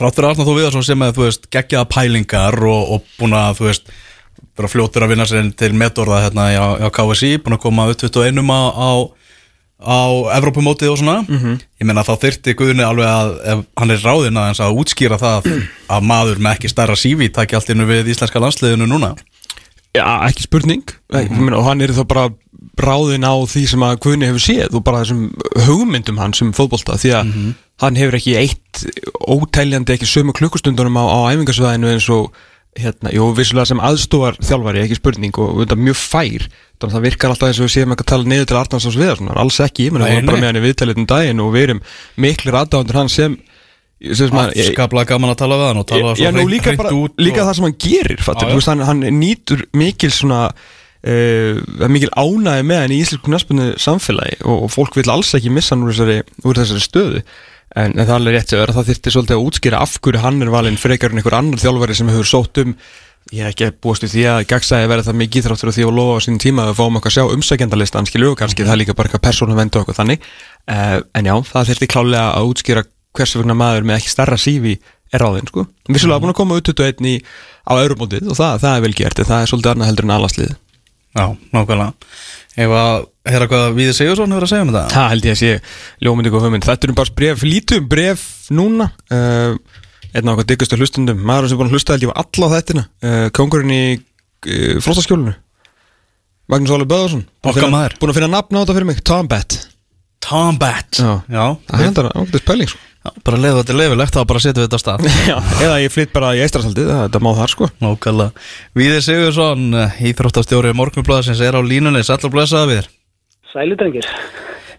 Þráttur 0.00 0.28
Arnar 0.28 0.48
Þú 0.48 0.56
Viðarsson 0.58 0.86
sem 0.86 1.04
að 1.06 1.16
þú 1.18 1.26
veist 1.28 1.50
geggjaða 1.54 1.88
pælingar 1.92 2.58
og, 2.66 2.96
og 2.96 3.06
búin 3.18 3.36
að 3.38 3.60
þú 3.60 3.68
veist 3.70 3.92
vera 4.58 4.68
fljótur 4.68 5.06
að 5.06 5.14
vinna 5.14 5.26
sér 5.28 5.50
til 5.56 5.72
metorða 5.72 6.22
hérna 6.26 6.50
á, 6.52 6.66
á 6.82 6.88
KSI, 6.92 7.38
búin 7.42 7.56
að 7.56 7.62
koma 7.64 7.88
upp 7.88 8.00
21 8.02 8.42
á, 8.52 8.60
á, 8.76 8.90
á 9.82 10.00
Evrópumótið 10.36 10.92
og 10.92 10.98
svona. 11.00 11.22
Ég 11.80 11.86
meina 11.88 12.04
þá 12.04 12.14
þyrti 12.26 12.54
Guðni 12.58 12.84
alveg 12.84 13.08
að 13.08 13.32
ef 13.54 13.62
hann 13.80 13.90
er 13.94 14.04
ráðinn 14.04 14.36
aðeins 14.42 14.60
að 14.60 14.76
útskýra 14.82 15.18
það 15.18 15.48
að 15.88 16.08
maður 16.10 16.42
með 16.42 16.58
ekki 16.58 16.72
stærra 16.72 16.96
sífi 16.96 17.30
taki 17.32 17.56
allt 17.56 17.72
innu 17.72 17.88
við 17.88 18.12
íslenska 18.12 18.42
landsliðinu 18.42 18.86
núna 18.86 19.14
Já, 19.92 20.06
ekki 20.28 20.46
spurning. 20.46 20.84
Mm 21.12 21.28
-hmm. 21.28 21.56
og 21.56 21.64
hann 21.64 21.80
er 21.80 21.92
þá 21.92 22.04
bara 22.08 22.30
ráðinn 22.80 23.26
á 23.28 23.34
því 23.44 23.66
sem 23.68 23.82
að 23.84 23.98
Guðni 24.00 24.28
hefur 24.30 24.40
séð 24.40 24.76
og 24.78 24.84
bara 24.84 25.02
þessum 25.02 25.32
hugmyndum 25.66 26.18
hans 26.18 26.38
sem 26.38 26.52
fótbolta 26.52 26.96
því 26.96 27.10
að 27.18 27.32
hann 27.82 27.98
hefur 27.98 28.16
ekki 28.16 28.36
eitt 28.38 28.86
ótæljandi 29.20 29.92
ekki 29.92 30.08
sömu 30.08 30.32
klukkustundunum 30.32 30.96
á, 30.96 31.04
á 31.04 31.18
æfingarsvæðinu 31.34 31.92
eins 31.92 32.08
og 32.08 32.32
hérna, 32.78 33.12
jú, 33.12 33.26
vissulega 33.36 33.68
sem 33.68 33.82
aðstofar 33.84 34.38
þjálfari, 34.40 34.80
ekki 34.86 34.96
spurning 34.96 35.36
og 35.42 35.58
þetta 35.60 35.76
mjög 35.76 35.98
fær, 36.00 36.46
þannig 36.80 36.88
að 36.88 36.94
það 36.94 37.06
virkar 37.06 37.34
alltaf 37.34 37.50
eins 37.50 37.60
og 37.60 37.66
við 37.66 37.74
séum 37.74 37.92
ekki 37.92 38.06
að 38.06 38.12
tala 38.12 38.30
niður 38.32 38.48
til 38.48 38.58
Arnars 38.62 38.86
ás 38.88 38.96
viðar 38.96 39.40
alls 39.42 39.58
ekki, 39.60 39.88
ég 39.88 39.92
menna, 39.92 40.08
við 40.08 40.16
erum 40.16 40.30
bara 40.30 40.40
með 40.40 40.48
hann 40.48 40.60
í 40.60 40.64
viðtælið 40.64 41.02
um 41.02 41.08
daginn 41.12 41.42
og 41.44 41.50
við 41.52 41.66
erum 41.66 41.82
miklir 42.24 42.58
aðdáðandur 42.62 43.00
hans 43.02 43.18
sem, 43.20 43.36
Afskaplega 44.10 45.10
gaman 45.12 45.32
að 45.32 45.40
tala 45.44 45.58
við 45.60 45.68
hann 45.70 45.82
og 45.82 45.88
tala 45.92 46.12
Já, 46.16 46.28
svo 46.28 46.34
nú 46.36 46.46
líka, 46.50 46.76
bara, 46.78 46.90
líka 47.22 47.42
og- 47.42 47.48
það 47.48 47.54
sem 47.58 47.66
hann 47.68 47.78
gerir 47.86 48.18
já. 48.18 48.32
þú 48.42 48.56
veist, 48.58 48.70
hann, 48.72 48.84
hann 48.88 49.04
nýtur 49.20 49.64
mikil 49.78 50.10
svona 50.10 50.40
uh, 51.06 51.88
mikil 51.92 52.10
ánæði 52.16 52.66
með 52.68 52.82
hann 52.84 52.94
í 52.96 53.00
íslensku 53.04 53.32
naspunni 53.32 53.70
samfélagi 53.82 54.42
og, 54.42 54.66
og 54.66 54.74
fólk 54.74 54.98
vil 54.98 55.08
alls 55.12 55.32
ekki 55.38 55.52
missa 55.54 55.74
hann 55.76 55.86
úr 55.86 55.94
þessari, 55.94 56.18
úr 56.44 56.60
þessari 56.62 56.84
stöðu. 56.84 57.22
En, 57.72 57.94
en 57.94 58.02
það 58.04 58.10
er 58.10 58.18
alveg 58.18 58.34
rétt 58.36 58.52
að 58.52 58.60
vera 58.66 58.74
það 58.76 58.90
þyrfti 58.90 59.14
svolítið 59.14 59.38
að 59.38 59.46
útskýra 59.48 59.78
af 59.80 59.94
hverju 60.04 60.20
hann 60.20 60.42
er 60.44 60.50
valinn 60.52 60.76
frekar 60.80 61.14
en 61.14 61.22
einhver 61.22 61.38
annar 61.38 61.62
þjálfari 61.62 61.96
sem 61.96 62.10
hefur 62.12 62.28
sótt 62.28 62.60
um. 62.64 62.74
Ég 63.32 63.46
hef 63.46 63.54
ekki 63.54 63.68
búist 63.80 64.02
við 64.02 64.12
því 64.16 64.22
að 64.28 64.40
gagsæði 64.50 64.88
verið 64.90 65.06
það 65.06 65.16
mikið 65.20 65.44
þráttur 65.46 65.70
og 65.70 65.74
því 65.76 65.84
að 65.86 65.92
lofa 65.96 66.16
á 66.18 66.24
sínum 66.24 66.40
tíma 66.42 66.64
að 66.64 66.72
við 66.72 66.78
fáum 66.80 66.98
okkar 66.98 67.14
sjá 67.14 67.22
umsækjandalistan 67.30 68.08
skilju 68.10 68.32
og 68.32 68.40
kannski 68.40 68.66
það 68.66 68.74
er 68.74 68.80
líka 68.82 68.96
bara 68.98 69.08
eitthvað 69.08 69.22
persónu 69.28 69.56
vendu 69.56 69.78
okkur 69.78 69.96
þannig. 69.96 70.26
Uh, 70.66 70.98
en 71.16 71.30
já, 71.30 71.34
það 71.52 71.70
þurfti 71.70 71.88
klálega 71.94 72.24
að 72.34 72.50
útskýra 72.50 72.82
hversu 73.16 73.40
vegna 73.42 73.56
maður 73.58 73.86
með 73.88 74.00
ekki 74.00 74.12
starra 74.12 74.38
sífi 74.40 74.76
er 75.12 75.20
ráðinn 75.20 75.48
sko. 75.50 75.66
Vissulega 75.92 76.22
búin 76.22 76.32
að 76.32 76.38
koma 76.40 76.58
út 76.58 76.68
21 76.70 77.08
í, 77.10 77.14
á 77.68 77.72
eurumótið 77.76 78.30
og 78.32 78.38
það, 78.38 78.60
það 78.64 78.76
er 78.76 78.84
vel 78.86 78.94
gert 79.02 79.20
en 79.20 79.28
það 79.28 79.42
er 79.42 79.50
svolítið 79.50 79.72
annað 79.74 79.90
heldur 79.90 80.08
en 80.08 80.14
allaslið 80.16 80.52
Já, 81.12 81.26
nákvæmlega. 81.52 81.92
Ef 82.62 82.70
að, 82.72 83.02
hérna 83.28 83.48
hvað 83.50 83.74
Víði 83.76 83.94
Sigursson 83.96 84.32
hefur 84.32 84.46
að 84.46 84.52
segja 84.52 84.64
um 84.64 84.70
þetta? 84.72 84.84
Það 84.94 85.10
held 85.12 85.26
ég 85.28 85.34
að 85.34 85.40
sé 85.42 85.50
ljómynding 86.06 86.36
og 86.38 86.44
hugmynd. 86.46 86.64
Þetta 86.64 86.88
er 86.88 86.92
um 86.92 86.96
bara 86.96 87.14
bref, 87.18 87.42
lítum 87.44 87.88
bref 87.90 88.22
núna. 88.56 88.86
Uh, 89.12 89.82
einn 90.12 90.28
af 90.28 90.38
okkar 90.38 90.48
diggustu 90.48 90.78
hlustundum 90.80 91.20
maður 91.28 91.50
sem 91.50 91.56
er 91.56 91.60
búin 91.60 91.68
að 91.68 91.76
hlusta 91.76 91.96
held 91.96 92.06
ég 92.06 92.12
var 92.14 92.24
alla 92.24 92.48
á 92.48 92.54
þettina 92.54 92.84
uh, 92.88 93.26
kongurinn 93.36 93.74
í 93.76 93.82
uh, 93.96 94.80
fróstaskjólinu 94.84 95.34
Magnús 96.52 96.72
Óli 96.74 96.88
Böðarsson. 96.88 97.26
Búin 98.00 98.12
að 98.12 98.18
finna 98.18 98.32
nafn 98.32 98.56
á 98.56 98.60
þetta 98.62 98.78
fyrir 98.78 98.88
mig, 98.88 99.04
Tom 99.08 99.28
Bett 99.30 99.58
Tom 100.22 100.58
Bat 100.60 101.00
Já. 101.00 101.12
Já, 101.28 101.44
Það 101.68 101.84
hendur 101.86 102.08
að 102.08 102.18
ákveðið 102.20 102.44
spæling 102.44 102.72
sko. 102.72 102.82
Bara 103.26 103.38
leiðu 103.42 103.58
þetta 103.60 103.76
leifilegt 103.78 104.14
þá 104.14 104.20
bara 104.30 104.42
setjum 104.42 104.62
við 104.62 104.68
þetta 104.68 104.78
á 104.78 104.82
stað. 104.84 105.06
Já. 105.30 105.36
Eða 105.66 105.80
ég 105.82 105.94
flytt 105.94 106.12
bara 106.14 106.32
í 106.38 106.42
eistrasaldið, 106.44 106.90
þetta 106.94 107.22
má 107.24 107.30
þar 107.40 107.54
sko. 107.54 107.68
Nákvæmlega. 107.82 108.46
Víði 108.78 109.02
Sigursson, 109.08 109.68
íþróttastjóri 110.12 110.74
Morgunblæðsins 110.78 111.42
er 111.42 111.58
á 111.58 111.60
línunni, 111.66 112.04
sætla 112.06 112.30
blessaða 112.32 112.70
við 112.70 112.90
Sæli 113.52 113.76
drengir. 113.76 114.06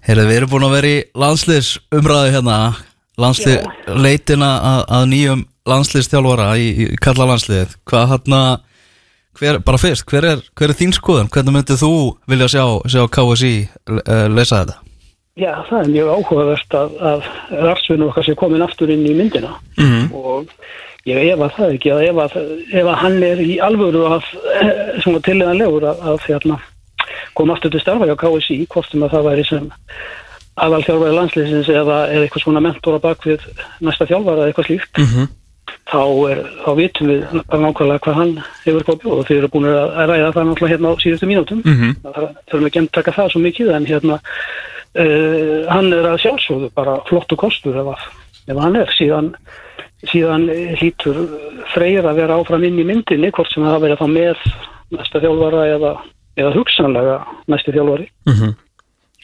Heyrðu, 0.03 0.23
við 0.31 0.37
erum 0.39 0.49
búin 0.49 0.65
að 0.65 0.75
vera 0.79 0.89
í 0.89 1.01
landsliðs 1.19 1.75
umræðu 1.93 2.31
hérna 2.33 2.57
landslið, 3.21 3.67
leitina 4.01 4.49
að, 4.57 4.79
að 4.97 5.09
nýjum 5.11 5.43
landsliðstjálfara 5.69 6.47
í, 6.59 6.69
í 6.83 6.87
kalla 7.01 7.27
landsliðið 7.29 7.75
hvað 7.87 8.07
hérna 8.11 8.39
hver, 9.39 9.59
bara 9.65 9.81
fyrst, 9.81 10.05
hver 10.09 10.27
er, 10.33 10.41
hver 10.57 10.73
er 10.73 10.79
þín 10.79 10.95
skoðun? 10.95 11.29
Hvernig 11.33 11.55
myndið 11.55 11.83
þú 11.83 11.93
vilja 12.29 12.49
sjá, 12.51 12.65
sjá 12.89 13.03
KSI 13.13 13.53
uh, 13.63 14.25
lesa 14.33 14.63
þetta 14.63 14.82
Já, 15.33 15.63
það 15.65 15.79
er 15.81 15.87
mjög 15.89 16.09
áhugavert 16.13 16.75
að, 16.77 16.91
að 17.09 17.27
rarsvinu 17.65 18.05
okkar 18.11 18.25
sé 18.27 18.35
komin 18.37 18.61
aftur 18.61 18.91
inn 18.93 19.05
í 19.09 19.15
myndina 19.17 19.55
og 20.13 20.51
ég 21.09 21.31
efa 21.33 21.47
það 21.55 21.71
ekki 21.73 21.89
að 21.91 22.03
ef 22.09 22.19
að, 22.21 22.35
ef 22.69 22.85
að 22.91 22.99
hann 23.01 23.23
er 23.25 23.39
í 23.41 23.55
alvöru 23.65 24.03
að, 24.13 24.27
eh, 24.61 24.99
svona 25.01 25.19
tilliðanlegur 25.25 25.87
að, 25.89 26.03
að 26.11 26.19
hérna, 26.27 26.59
koma 27.33 27.55
aftur 27.57 27.73
til 27.73 27.81
starfa 27.81 28.05
hjá 28.05 28.15
KSI, 28.21 28.59
hvort 28.69 28.91
sem 28.91 29.01
að 29.07 29.15
það 29.15 29.25
væri 29.31 29.45
sem 29.49 29.65
aðal 30.61 30.83
þjálfari 30.85 31.15
landsliðsins 31.17 31.69
eða, 31.73 31.97
eða 32.13 32.27
eitthvað 32.27 32.43
svona 32.45 32.61
mentor 32.61 32.99
á 33.01 33.05
bakvið 33.07 33.47
næsta 33.81 34.05
þjálfara 34.05 34.43
eða 34.45 34.51
eitthvað 34.53 34.69
slíkt 34.69 35.01
Mhm. 35.01 35.27
þá, 35.89 36.01
er, 36.29 36.39
þá 36.63 36.69
vitum 36.77 37.07
við 37.09 37.21
nákvæmlega 37.49 37.99
hvað 38.05 38.13
hann 38.21 38.35
hefur 38.67 38.85
komið 38.85 39.09
og 39.17 39.25
þið 39.27 39.37
eru 39.41 39.49
búin 39.49 39.65
að 39.65 39.97
ræða 40.13 40.29
það 40.37 40.45
náttúrulega 40.51 40.73
hérna 40.77 40.93
á 40.93 41.01
síðustu 41.01 41.25
mínútum 41.27 41.59
Mhm. 41.65 41.95
það 42.05 42.29
þurfum 42.53 42.67
ekki 42.69 42.79
að 42.85 42.91
taka 42.93 43.11
það 43.17 43.31
svo 43.33 43.41
mikið 43.41 43.73
en 43.75 43.85
hérna 43.89 44.19
uh, 44.99 45.69
hann 45.69 45.93
er 45.93 46.09
að 46.11 46.21
sjálfsögðu 46.25 46.71
bara 46.75 46.97
flottu 47.09 47.37
kostur 47.39 47.77
ef, 47.81 47.93
að, 47.93 48.03
ef 48.53 48.61
hann 48.65 48.77
er 48.79 48.93
síðan, 48.97 49.31
síðan 50.11 50.49
hlýtur 50.79 51.23
freyr 51.73 52.05
að 52.09 52.21
vera 52.23 52.37
áfram 52.39 52.65
inn 52.67 52.81
í 52.81 52.87
myndinni 52.87 53.31
hvort 53.33 53.51
sem 53.53 53.65
það 53.65 53.87
verið 53.87 54.03
þá 54.03 54.07
með 54.17 54.45
næsta 54.93 55.23
þjálfara 55.23 55.65
eða, 55.77 55.95
eða 56.39 56.53
hugsanlega 56.57 57.17
næsti 57.51 57.75
þjálfari 57.75 58.09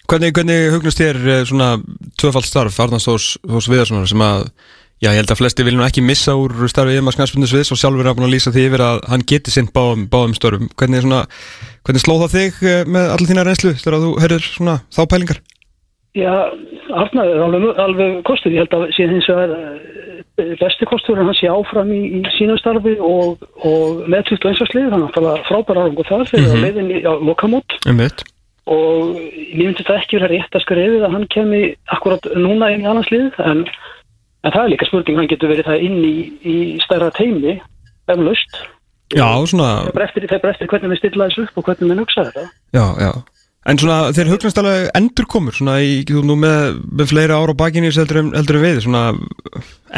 Hvernig, 0.09 0.33
hvernig 0.33 0.71
hugnast 0.73 0.97
þér 0.97 1.17
eh, 1.29 1.43
svona 1.45 1.69
tvöfald 2.17 2.47
starf 2.47 2.79
Arnars 2.81 3.05
Þós, 3.05 3.25
Þós 3.45 3.67
Viðarssonar 3.69 4.09
sem 4.09 4.23
að 4.25 4.47
Já, 4.99 5.13
ég 5.13 5.21
held 5.21 5.31
að 5.31 5.37
flesti 5.39 5.63
vilja 5.63 5.79
nú 5.79 5.83
ekki 5.85 6.01
missa 6.03 6.33
úr 6.35 6.51
starfi 6.67 6.97
yfir 6.97 7.03
maður 7.07 7.15
snarspundis 7.21 7.53
við 7.55 7.69
og 7.71 7.79
sjálfur 7.79 8.09
er 8.09 8.15
búin 8.17 8.25
að 8.27 8.33
lýsa 8.33 8.51
því 8.51 8.65
yfir 8.67 8.81
að 8.83 8.97
hann 9.07 9.21
geti 9.31 9.53
sinn 9.53 9.69
báðum, 9.71 10.01
báðum 10.11 10.33
störfum. 10.35 10.67
Hvernig, 10.75 11.05
hvernig 11.87 12.03
sló 12.03 12.17
það 12.25 12.33
þig 12.33 12.57
eh, 12.67 12.81
með 12.83 13.13
allir 13.13 13.29
þína 13.29 13.45
reynslu 13.47 13.71
þegar 13.79 14.03
þú 14.03 14.41
svona 14.43 14.75
þá 14.91 14.99
pælingar? 15.13 15.39
Já, 16.17 16.33
Arnar 16.89 17.27
er 17.29 17.43
alveg, 17.45 17.67
alveg 17.77 18.21
kostur 18.25 18.53
ég 18.55 18.63
held 18.63 18.73
að 18.73 18.87
síðan 18.97 19.11
hins 19.13 19.27
vegar 19.29 19.51
eh, 20.41 20.55
besti 20.57 20.87
kostur 20.89 21.19
en 21.21 21.29
hann 21.29 21.37
sé 21.37 21.51
áfram 21.51 21.91
í, 21.93 21.99
í 22.17 22.21
sínu 22.33 22.57
starfi 22.57 22.95
og, 22.97 23.43
og 23.61 24.01
með 24.09 24.33
21. 24.33 24.57
slið 24.71 24.89
hann 24.95 25.05
er 25.05 25.43
frábæra 25.45 25.85
árangur 25.85 26.09
þar 26.09 26.25
fyrir 26.31 26.47
mm 26.47 26.55
-hmm. 26.55 26.65
leiðinni 26.65 27.03
á 27.05 27.13
lokamót 27.13 27.77
Um 27.85 28.01
og 28.69 29.15
ég 29.17 29.63
myndi 29.65 29.81
þetta 29.81 29.97
ekki 29.97 30.17
vera 30.19 30.29
rétt 30.29 30.55
að 30.55 30.65
skrifið 30.65 31.05
að 31.05 31.13
hann 31.15 31.29
kemi 31.33 31.61
akkurat 31.89 32.25
núna 32.37 32.69
inn 32.73 32.83
í 32.83 32.89
annars 32.89 33.09
lið 33.09 33.39
en, 33.41 33.63
en 34.43 34.53
það 34.53 34.63
er 34.63 34.71
líka 34.73 34.89
spurning 34.89 35.17
hann 35.17 35.31
getur 35.31 35.49
verið 35.49 35.69
það 35.69 35.85
inn 35.87 35.97
í, 36.05 36.15
í 36.45 36.57
stærra 36.85 37.09
teimi 37.17 37.57
eflaust 38.09 38.61
Já, 39.09 39.25
svona, 39.49 39.69
það 39.81 39.87
er 39.89 39.95
bara 39.95 40.05
eftir, 40.05 40.27
eftir 40.29 40.69
hvernig 40.69 40.93
við 40.93 41.01
stilla 41.01 41.29
þessu 41.29 41.47
upp 41.47 41.57
og 41.57 41.65
hvernig 41.65 41.89
við 41.89 42.01
hugsa 42.03 42.25
þetta 42.27 42.45
já, 42.77 42.85
já. 43.01 43.11
En 43.67 43.79
svona, 43.81 44.13
þeir 44.15 44.31
hugnast 44.31 44.61
alveg 44.61 44.85
endurkomur 44.95 45.57
svona 45.57 45.79
í, 45.83 45.99
þú 46.07 46.23
nú 46.25 46.37
með, 46.39 46.79
með 46.95 47.11
fleiri 47.11 47.35
ára 47.35 47.51
á 47.51 47.59
bakinni 47.59 47.91
heldur, 47.91 48.21
en 48.23 48.53
við, 48.63 48.79
svona 48.85 49.03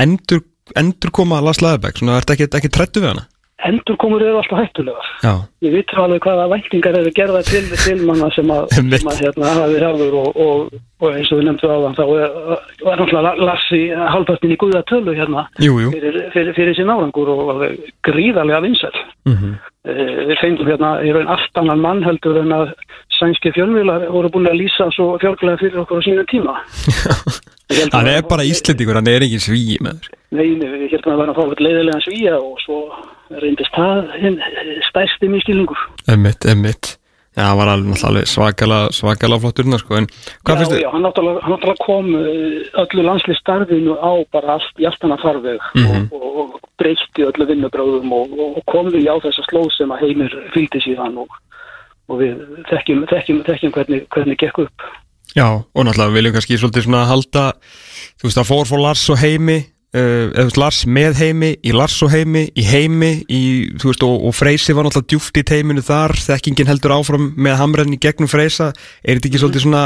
endur, 0.01 0.41
endurkoma 0.75 1.43
Lars 1.45 1.61
Laðabæk, 1.61 2.01
svona, 2.01 2.17
ertu 2.21 2.33
ekki, 2.35 2.49
ekki 2.57 2.73
trættu 2.73 3.03
við 3.03 3.13
hana? 3.13 3.27
endurkomur 3.65 4.21
eru 4.25 4.39
alltaf 4.39 4.59
hættulegar 4.61 5.09
Já. 5.21 5.33
Ég 5.61 5.73
veit 5.75 5.93
alveg 6.01 6.23
hvaða 6.25 6.47
væntingar 6.51 6.97
eru 6.97 7.11
gerða 7.13 7.41
til, 7.45 7.63
til 7.83 8.03
manna 8.07 8.29
sem 8.35 8.49
að, 8.53 8.71
að 9.11 9.21
hérna, 9.21 9.51
hafi 9.59 9.81
hafður 9.83 10.17
og, 10.21 10.39
og, 10.45 10.79
og 11.01 11.17
eins 11.17 11.31
og 11.31 11.41
við 11.41 11.49
nefndu 11.49 11.69
áðan 11.69 11.97
þá 11.99 12.03
er, 12.07 12.37
er 12.57 13.03
náttúrulega 13.03 13.33
Larsi 13.49 13.81
halvpartin 14.15 14.55
í 14.55 14.59
guða 14.61 14.81
tölu 14.89 15.15
hérna 15.17 15.45
Jú, 15.61 15.77
jú. 15.83 15.91
fyrir, 15.93 16.21
fyrir, 16.33 16.55
fyrir 16.57 16.79
sín 16.79 16.93
árangur 16.93 17.33
og 17.35 17.67
gríðarlega 18.07 18.63
vinsæl. 18.65 18.95
Mm 19.29 19.59
Eh, 19.81 20.09
Við 20.29 20.37
fengum 20.37 20.67
hérna 20.69 20.89
í 21.01 21.09
raun 21.09 21.29
allt 21.33 21.57
annan 21.57 21.79
mann 21.81 22.03
heldur 22.05 22.35
en 22.43 22.51
að 22.53 22.67
sænski 23.21 23.53
fjölmiðlar 23.55 24.07
voru 24.11 24.31
búin 24.33 24.49
að 24.51 24.59
lýsa 24.63 24.89
svo 24.95 25.13
fjárglega 25.21 25.61
fyrir 25.61 25.81
okkur 25.83 26.01
á 26.01 26.05
sínum 26.05 26.27
tíma. 26.31 26.57
Ég 27.71 27.77
held 27.85 27.93
Hann 27.95 28.09
er 28.11 28.25
bara 28.27 28.43
íslendingur, 28.43 28.97
hann 28.99 29.07
er 29.07 29.23
ekki 29.23 29.39
sví 29.39 29.77
með 29.79 30.01
þér. 30.01 30.15
Nei, 30.35 30.47
við 30.59 30.89
heldum 30.91 31.13
að 31.13 31.21
vera 31.21 31.31
að 31.31 31.37
fá 31.37 31.43
eitthvað 31.45 31.65
leiðilegan 31.67 32.03
svíja 32.05 32.33
og 32.39 32.57
svo 32.65 32.79
reyndist 33.41 33.77
það 33.77 34.09
stærsti 34.89 35.29
miskilningur. 35.31 35.85
Emmitt, 36.11 36.47
emmitt 36.51 36.97
Já, 37.31 37.45
hann 37.47 37.59
var 37.61 37.69
alveg 37.71 38.25
svakalega, 38.27 38.89
svakalega 38.91 39.39
flotturinn 39.39 39.77
sko, 39.79 39.95
en 40.01 40.07
hvað 40.43 40.49
Já, 40.51 40.57
finnst 40.59 40.73
þið? 40.73 40.81
já, 40.83 40.89
hann 40.91 41.05
náttúrulega, 41.05 41.75
kom 41.85 42.09
eh, 42.19 42.57
öllu 42.83 43.05
landslýstarfinu 43.07 43.93
á 44.03 44.11
bara 44.35 44.57
annað 45.07 45.23
farveg 45.23 45.61
Mhm. 45.79 46.09
og, 46.11 46.25
og, 46.27 46.57
og 46.59 46.59
breytti 46.75 47.23
öllu 47.29 47.47
vinnubráðum 47.47 48.11
og, 48.17 48.35
og 48.35 48.59
kom 48.67 48.91
við 48.91 49.07
á 49.07 49.15
þessa 49.23 49.47
slóð 49.47 49.71
sem 49.77 49.93
að 49.95 50.03
heimir 50.03 50.35
fylgdi 50.51 50.83
síðan 50.83 51.15
og, 51.23 51.31
og 52.11 52.21
við 52.21 52.39
þekkjum, 52.69 53.05
þekkjum, 53.11 53.43
þekkjum 53.47 53.75
hvernig, 53.77 54.07
hvernig 54.13 54.39
gekk 54.41 54.65
upp. 54.65 54.87
Já, 55.31 55.47
og 55.47 55.85
náttúrulega 55.87 56.15
viljum 56.17 56.33
kannski 56.35 56.57
svolítið 56.59 56.89
svona 56.89 57.05
halda 57.07 57.51
Þú 58.19 58.27
veist, 58.27 58.35
það 58.35 58.49
fór 58.49 58.67
fór 58.67 58.81
Lars 58.83 59.03
og 59.13 59.19
heimi 59.21 59.57
uh, 59.95 60.27
eða 60.27 60.45
veist, 60.49 60.59
Lars 60.59 60.81
með 60.85 61.19
heimi 61.21 61.51
í 61.63 61.73
Lars 61.75 61.97
og 62.03 62.11
heimi, 62.11 62.45
í 62.51 62.65
heimi 62.67 63.11
í, 63.31 63.41
þú 63.79 63.91
veist, 63.93 64.05
og, 64.07 64.27
og 64.27 64.35
Freysi 64.35 64.75
var 64.75 64.87
náttúrulega 64.87 65.13
djúft 65.13 65.39
í 65.39 65.45
teiminu 65.47 65.83
þar, 65.85 66.15
þekkingin 66.19 66.71
heldur 66.71 66.97
áfram 66.97 67.31
með 67.39 67.59
hamrenn 67.61 67.95
í 67.95 68.01
gegnum 68.01 68.31
Freysa 68.31 68.71
er 68.71 69.17
þetta 69.17 69.31
ekki 69.31 69.43
svolítið 69.43 69.67
svona 69.67 69.85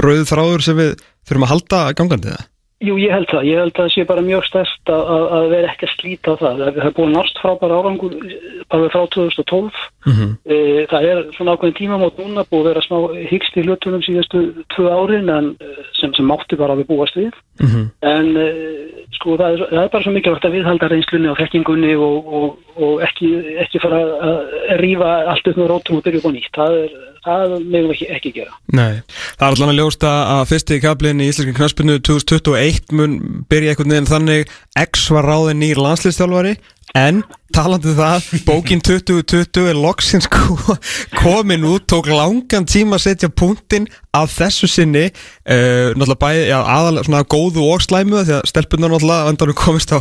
rauð 0.00 0.24
þráður 0.32 0.64
sem 0.66 0.80
við 0.80 0.94
þurfum 1.28 1.48
að 1.48 1.52
halda 1.54 1.82
gangandi 1.98 2.32
það? 2.32 2.46
Jú, 2.78 2.94
ég 3.02 3.10
held 3.10 3.26
það. 3.26 3.46
Ég 3.48 3.58
held 3.58 3.72
að 3.72 3.80
það 3.80 3.88
sé 3.90 4.02
bara 4.06 4.22
mjög 4.22 4.44
stærst 4.46 4.90
að, 4.94 5.08
að, 5.10 5.24
að 5.34 5.46
vera 5.50 5.70
ekki 5.72 5.86
að 5.88 5.94
slíta 5.96 6.34
það. 6.38 6.60
Það 6.60 6.84
er 6.84 6.92
búin 6.94 7.16
nást 7.16 7.40
frábæra 7.42 7.78
árangur 7.80 8.12
eh, 8.22 8.36
bara 8.70 8.90
frá 8.92 9.00
2012. 9.16 9.80
Mhm. 10.08 10.36
Eh, 10.48 10.86
Það 10.88 11.06
er 11.10 11.18
svona 11.36 11.54
ákveðin 11.56 11.76
tímamót 11.76 12.18
núna 12.18 12.44
búið 12.48 12.62
að 12.62 12.68
vera 12.70 12.82
smá 12.86 12.98
hyggst 13.28 13.56
í 13.58 13.64
hlutunum 13.66 14.02
síðustu 14.04 14.40
tvö 14.74 14.88
árin 14.88 15.28
en 15.28 15.50
eh, 15.60 15.82
sem, 16.00 16.14
sem 16.16 16.24
mátti 16.24 16.56
bara 16.56 16.72
að 16.74 16.82
við 16.82 16.90
búast 16.92 17.18
við. 17.18 17.34
Mhm. 17.60 17.82
En 18.02 18.30
uh, 18.38 19.04
sko 19.18 19.36
það 19.36 19.52
er, 19.52 19.64
það 19.72 19.82
er 19.82 19.92
bara 19.92 20.04
svo 20.04 20.14
mikilvægt 20.14 20.46
að 20.46 20.56
viðhalda 20.56 20.88
reynslunni 20.92 21.30
og 21.32 21.38
þekkingunni 21.40 21.92
og, 21.98 22.32
og, 22.38 22.48
og 22.78 23.02
ekki, 23.04 23.32
ekki 23.64 23.82
fara 23.82 24.00
að 24.28 24.38
rífa 24.82 25.10
allt 25.32 25.50
upp 25.50 25.60
með 25.60 25.70
rótum 25.72 25.98
og 25.98 26.06
byrja 26.06 26.22
upp 26.22 26.30
á 26.30 26.32
nýtt. 26.36 26.50
Það, 26.54 26.78
er, 26.84 26.96
það 27.26 27.54
meðum 27.58 27.90
við 27.90 27.94
ekki, 27.96 28.08
ekki 28.16 28.34
gera. 28.38 28.56
Nei, 28.78 29.02
það 29.34 29.46
er 29.48 29.58
allan 29.58 29.74
að 29.74 29.80
ljósta 29.82 30.14
að 30.38 30.42
fyrsti 30.52 30.80
kablin 30.86 31.24
í 31.24 31.28
Íslenski 31.32 31.56
knaspinu 31.58 31.98
2021 32.08 32.96
mun 32.96 33.20
byrja 33.50 33.74
einhvern 33.74 33.96
veginn 33.96 34.12
þannig 34.12 34.56
X 34.78 35.08
var 35.12 35.28
ráðin 35.28 35.60
nýr 35.64 35.82
landslýstjálfari 35.82 36.56
en 36.96 37.22
talandi 37.54 37.90
um 37.92 37.96
það 37.98 38.26
bókin 38.46 38.80
2020 38.84 39.68
er 39.70 39.76
loksins 39.78 40.28
ko- 40.30 40.76
komin 41.22 41.64
út, 41.68 41.86
tók 41.90 42.08
langan 42.12 42.66
tíma 42.68 42.96
að 42.98 43.04
setja 43.06 43.28
punktinn 43.28 43.88
af 44.16 44.32
þessu 44.36 44.68
sinni. 44.70 45.06
Uh, 45.48 45.92
náttúrulega 45.96 46.20
bæði 46.24 46.44
já, 46.48 46.58
aðalega 46.60 47.06
svona 47.08 47.22
góðu 47.34 47.64
og 47.68 47.84
slæmu 47.84 48.22
því 48.24 48.36
að 48.38 48.50
stelpunar 48.52 48.92
náttúrulega 48.94 49.28
vandarum 49.30 49.58
komist 49.58 49.92
á 49.92 49.98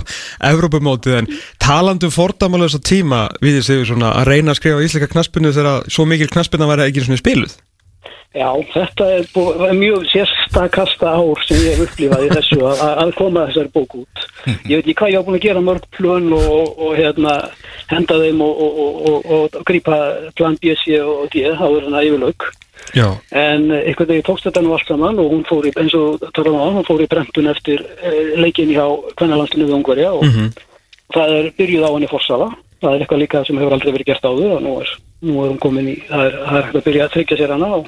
Evrópumótið. 0.52 1.22
En 1.22 1.32
talandi 1.64 2.08
um 2.10 2.16
fordæmalösa 2.16 2.80
tíma 2.84 3.28
við 3.44 3.62
svona 3.68 4.14
að 4.22 4.30
reyna 4.32 4.54
að 4.54 4.62
skrifa 4.62 4.84
íslenska 4.84 5.12
knaspinu 5.16 5.56
þegar 5.56 5.88
svo 5.92 6.08
mikil 6.10 6.30
knaspina 6.32 6.70
væri 6.70 6.90
ekki 6.90 7.08
svona 7.08 7.20
spiluð 7.24 7.58
Já, 8.38 8.50
þetta 8.74 9.06
er 9.18 9.24
bú- 9.34 9.56
var 9.58 9.72
mjög 9.74 10.04
sérstakasta 10.12 11.10
ár 11.18 11.40
sem 11.48 11.58
ég 11.58 11.78
hef 11.80 11.88
upplifað 11.88 12.26
í 12.28 12.30
þessu 12.36 12.58
að, 12.70 12.82
að- 12.86 13.00
að 13.04 13.14
koma 13.18 13.46
þessari 13.48 13.72
bók 13.74 13.96
út. 13.98 14.26
Ég 14.70 14.76
veit 14.78 14.84
ekki 14.86 14.96
hvað 15.00 15.12
ég 15.14 15.18
á 15.18 15.26
búin 15.26 15.38
að 15.40 15.46
gera 15.48 15.64
mörg 15.66 15.88
plön 15.98 16.28
og, 16.38 16.46
og, 16.58 16.68
og 16.86 16.92
hérna, 17.00 17.34
henda 17.90 18.20
þeim 18.22 18.42
og, 18.46 18.62
og, 18.62 18.78
og, 18.84 19.02
og, 19.10 19.26
og 19.58 19.66
grípa 19.66 19.98
plan 20.38 20.58
B, 20.62 20.76
C 20.84 21.00
og 21.02 21.30
D, 21.34 21.42
þá 21.50 21.66
er 21.66 21.82
hérna 21.88 22.04
yfirlaug. 22.06 22.48
Já, 22.96 23.08
En 23.32 23.72
einhvern 23.74 24.08
veginn 24.12 24.24
tókst 24.28 24.46
þetta 24.48 24.62
nú 24.64 24.76
allt 24.76 24.88
saman 24.88 25.18
og 25.20 25.32
hún 25.34 25.42
fór 25.50 25.66
í, 25.68 25.74
eins 25.82 25.96
og 25.98 26.22
talaðum 26.38 26.62
á, 26.62 26.68
hún 26.78 26.86
fór 26.88 27.02
í 27.04 27.08
brentun 27.10 27.50
eftir 27.52 27.82
eh, 28.04 28.38
leikin 28.38 28.70
hjá 28.72 28.86
kvennalandinu 29.18 29.66
við 29.68 29.76
Ungverja 29.80 30.14
og 30.14 30.24
það 31.16 31.34
er 31.40 31.50
byrjuð 31.58 31.84
á 31.84 31.92
henni 31.96 32.08
forsala. 32.12 32.48
Það 32.78 32.94
er 32.94 33.02
eitthvað 33.04 33.22
líka 33.24 33.42
sem 33.48 33.58
hefur 33.58 33.74
aldrei 33.74 33.92
verið 33.98 34.12
gert 34.14 34.28
áður 34.30 34.54
og 34.60 34.62
nú 34.64 34.76
er, 34.84 34.92
nú 35.22 35.38
er 35.44 35.50
hún 35.54 35.60
komin 35.62 35.88
í, 35.90 35.96
það 36.10 36.26
er, 36.28 36.36
það 36.46 36.58
er 36.58 36.66
hægt 36.68 36.76
að 36.82 36.86
byrja 36.88 37.06
að 37.08 37.14
tryggja 37.16 37.38
sér 37.40 37.54
hana 37.56 37.70
og 37.80 37.88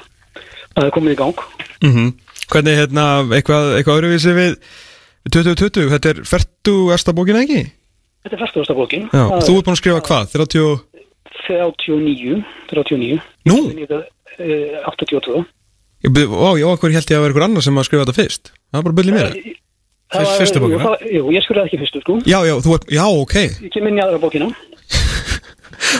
það 0.74 0.84
er 0.86 0.94
komin 0.96 1.14
í 1.14 1.18
gang. 1.20 1.44
mm 1.84 2.10
Hvernig, 2.50 2.74
hérna, 2.80 3.02
eitthvað, 3.30 3.68
eitthvað 3.78 3.98
öðruvísi 4.00 4.32
við 4.34 4.54
við 5.22 5.34
2020, 5.36 5.90
þetta 5.92 6.10
er 6.10 6.22
40. 6.26 7.12
bókina 7.14 7.44
ekki? 7.44 7.60
Þetta 8.24 8.34
er 8.36 8.40
færtugasta 8.42 8.74
bókin. 8.74 9.04
Já, 9.14 9.22
þú 9.46 9.54
ert 9.60 9.68
búin 9.68 9.76
að 9.76 9.78
skrifa 9.80 10.00
hvað? 10.08 10.32
30... 10.34 10.64
er 10.66 11.70
39, 11.70 12.42
39, 12.72 13.20
Nú? 13.48 13.56
eh, 14.40 14.82
82. 14.90 15.44
Ég 16.04 16.12
byrði, 16.16 16.36
ó, 16.36 16.50
já, 16.58 16.66
okkur 16.72 16.92
held 16.96 17.10
ég 17.12 17.18
að 17.18 17.24
vera 17.26 17.34
ykkur 17.34 17.44
annar 17.46 17.64
sem 17.64 17.78
að 17.80 17.86
skrifa 17.88 18.04
þetta 18.06 18.16
fyrst 18.18 18.50
Það 18.50 18.76
var 18.78 18.84
bara 18.88 18.98
byrðið 18.98 19.16
mér 19.18 19.32
Það 20.10 20.24
var- 20.26 20.38
Fyrstu 20.40 20.60
bókina? 20.64 20.92
jú, 21.06 21.22
ég 21.36 21.44
skurði 21.44 21.64
ekki 21.68 21.80
fyrstu, 21.84 22.00
sko. 22.02 22.18
Já, 22.26 22.38
já, 22.48 22.54
þú 22.64 22.76
já, 22.90 23.04
ok 23.06 23.34
Ég 23.38 23.70
kem 23.70 23.86
inn 23.86 23.98
í 24.00 24.02
aðra 24.02 24.18
bókina. 24.22 24.48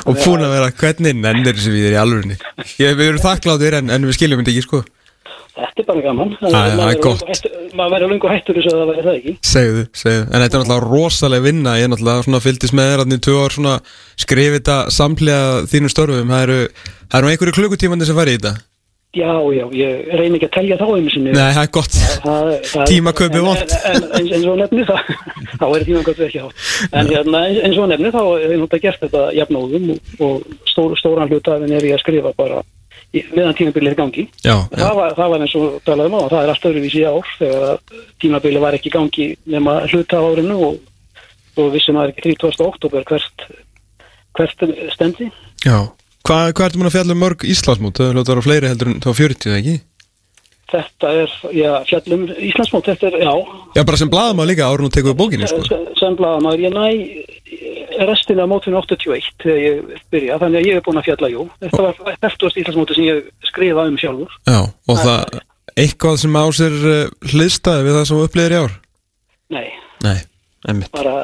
Og 0.07 0.17
búin 0.17 0.47
að 0.47 0.55
vera, 0.55 0.71
hvernig 0.81 1.19
nennir 1.19 1.57
þessi 1.57 1.75
við 1.75 1.85
þér 1.87 1.97
í 1.97 2.01
alvörinni 2.01 2.39
Ég, 2.81 2.97
Við 2.97 3.05
erum 3.09 3.23
þakkláttir 3.25 3.77
en, 3.81 3.93
en 3.93 4.09
við 4.09 4.17
skiljum 4.17 4.43
þetta 4.43 4.55
ekki, 4.55 4.65
sko. 4.67 4.83
Þetta 5.61 5.83
er 5.83 5.87
bara 5.89 6.03
gaman. 6.05 6.31
Maður 7.77 7.93
verður 7.93 8.13
lungu 8.15 8.31
hættur 8.31 8.57
þess 8.57 8.71
að 8.71 8.79
það 8.81 8.91
væri 8.91 9.05
það 9.05 9.19
ekki. 9.19 9.35
Segðu, 9.45 9.83
segðu. 9.99 10.23
En 10.23 10.45
þetta 10.45 10.57
er 10.57 10.63
náttúrulega 10.63 10.87
rosalega 10.87 11.45
vinna. 11.45 11.75
Ég 11.77 11.89
er 11.89 11.93
náttúrulega 11.93 12.43
fylgdist 12.47 12.77
með 12.77 12.91
þér 12.93 13.03
Þannig 13.05 13.23
tvö 13.27 13.37
ár 13.43 13.59
skrifið 14.25 14.57
þetta 14.57 14.79
samlega 14.95 15.61
þínum 15.75 15.93
störfum. 15.93 16.33
Það 16.33 16.47
eru, 16.47 16.59
það 17.11 17.19
eru 17.21 17.33
einhverju 17.35 17.57
klukkutímandi 17.59 18.09
sem 18.09 18.21
fari 18.21 18.37
í 18.37 18.41
þetta 18.41 18.55
Já, 19.11 19.27
já, 19.51 19.65
ég 19.75 20.07
reyni 20.15 20.39
ekki 20.39 20.47
að 20.47 20.53
telja 20.55 20.77
þá 20.79 20.85
einu 20.95 21.11
sinni. 21.11 21.33
Nei, 21.35 21.49
það 21.57 21.65
er 21.65 21.71
gott 21.75 21.95
það- 22.23 22.85
Tímakaupi 22.87 23.41
en- 23.91 24.05
eins 24.21 24.45
og 24.47 24.59
nefni 24.61 24.85
það, 24.87 25.09
þá 25.61 25.65
er 25.75 25.85
tímakaupi 25.89 26.27
ekki 26.29 26.43
hátt. 26.45 26.61
En 26.93 27.11
hérna, 27.11 27.41
eins- 27.51 27.81
og 27.83 27.89
nefni 27.91 28.13
þá 28.15 28.21
er 28.39 28.55
náttúrulega 28.55 28.83
gert 28.85 29.01
þetta 29.03 29.25
jafnóðum 29.35 29.91
og, 29.91 29.99
og 30.23 30.69
stór, 30.71 30.95
stóran 31.03 31.29
hluta 31.33 31.57
af 31.57 31.65
henni 31.65 31.75
er 31.81 31.89
ég 31.91 31.97
að 31.99 32.05
skrifa 32.05 32.33
bara 32.39 32.63
meðan 33.35 33.57
tímabilið 33.59 33.91
er 33.91 33.99
gangi. 33.99 34.29
Já, 34.47 34.55
já, 34.71 34.79
Það 34.79 34.95
var, 35.01 35.15
það 35.19 35.31
var 35.35 35.43
eins 35.49 35.55
og 35.59 35.81
talaðum 35.91 36.15
á, 36.15 36.23
það 36.31 36.43
er 36.45 36.53
allt 36.55 36.69
öðruvísi 36.71 37.03
ár 37.11 37.33
þegar 37.41 37.79
tímabilið 38.23 38.63
var 38.63 38.79
ekki 38.79 38.93
gangi 38.95 39.27
nema 39.51 39.81
hluta 39.91 40.21
af 40.23 40.29
árinu 40.31 40.61
og, 40.69 40.79
og 41.59 41.73
vissum 41.75 41.99
að 41.99 42.05
það 42.05 42.07
er 42.07 42.15
ekki 42.15 42.37
30. 42.47 42.67
oktober 42.71 43.09
hvert, 43.11 43.49
hvert 44.39 44.69
stendi. 44.95 45.33
já. 45.67 45.81
Hvað, 46.27 46.53
hvað 46.53 46.67
ertu 46.67 46.81
múin 46.81 46.91
að 46.91 46.97
fjalla 46.97 47.15
um 47.17 47.23
mörg 47.25 47.47
Íslandsmót? 47.49 47.97
Það 47.97 48.07
er 48.07 48.19
hljótt 48.19 48.29
að 48.29 48.35
vera 48.35 48.47
fleiri 48.47 48.71
heldur 48.71 48.91
en 48.93 49.01
þá 49.01 49.11
40, 49.17 49.49
eða 49.51 49.61
ekki? 49.61 49.77
Þetta 50.71 51.13
er, 51.19 51.33
já, 51.57 51.71
fjallum 51.89 52.27
Íslandsmót, 52.31 52.87
þetta 52.87 53.09
er, 53.09 53.15
já, 53.25 53.33
Já, 53.75 53.83
bara 53.89 53.99
sem 53.99 54.11
blaðum 54.13 54.43
að 54.45 54.51
líka 54.53 54.69
árun 54.71 54.87
og 54.87 54.95
tekur 54.95 55.11
við 55.11 55.19
bókinni, 55.19 55.49
sko 55.51 55.65
sem, 55.67 55.87
sem 55.99 56.19
blaðamaður, 56.19 56.61
ég 56.63 56.73
næ 56.77 56.87
restina 58.07 58.45
af 58.45 58.51
mótinu 58.53 58.79
81 58.79 59.33
þegar 59.43 59.59
ég 59.65 59.81
byrja, 60.15 60.39
þannig 60.41 60.61
að 60.61 60.69
ég 60.69 60.79
er 60.79 60.85
búin 60.87 61.01
að 61.01 61.09
fjalla, 61.09 61.29
jú. 61.33 61.43
Þetta 61.65 61.83
var 61.83 61.95
eftirst 62.29 62.61
Íslandsmóti 62.63 62.95
sem 62.97 63.09
ég 63.09 63.27
skrifa 63.51 63.87
um 63.91 63.99
sjálfur. 64.01 64.31
Já, 64.47 64.61
og 64.71 64.97
það 65.03 65.21
eitthvað 65.81 66.17
sem 66.23 66.39
á 66.39 66.45
sér 66.55 66.75
uh, 66.79 67.11
hliðstæði 67.33 67.87
við 67.87 67.97
það 67.99 68.07
sem 68.11 68.23
upplýðir 68.25 68.55
í 68.55 68.61
ár? 68.61 68.73
Nei, 69.51 69.69
Nei, 70.05 70.19
emmitt 70.71 70.93
bara 70.95 71.15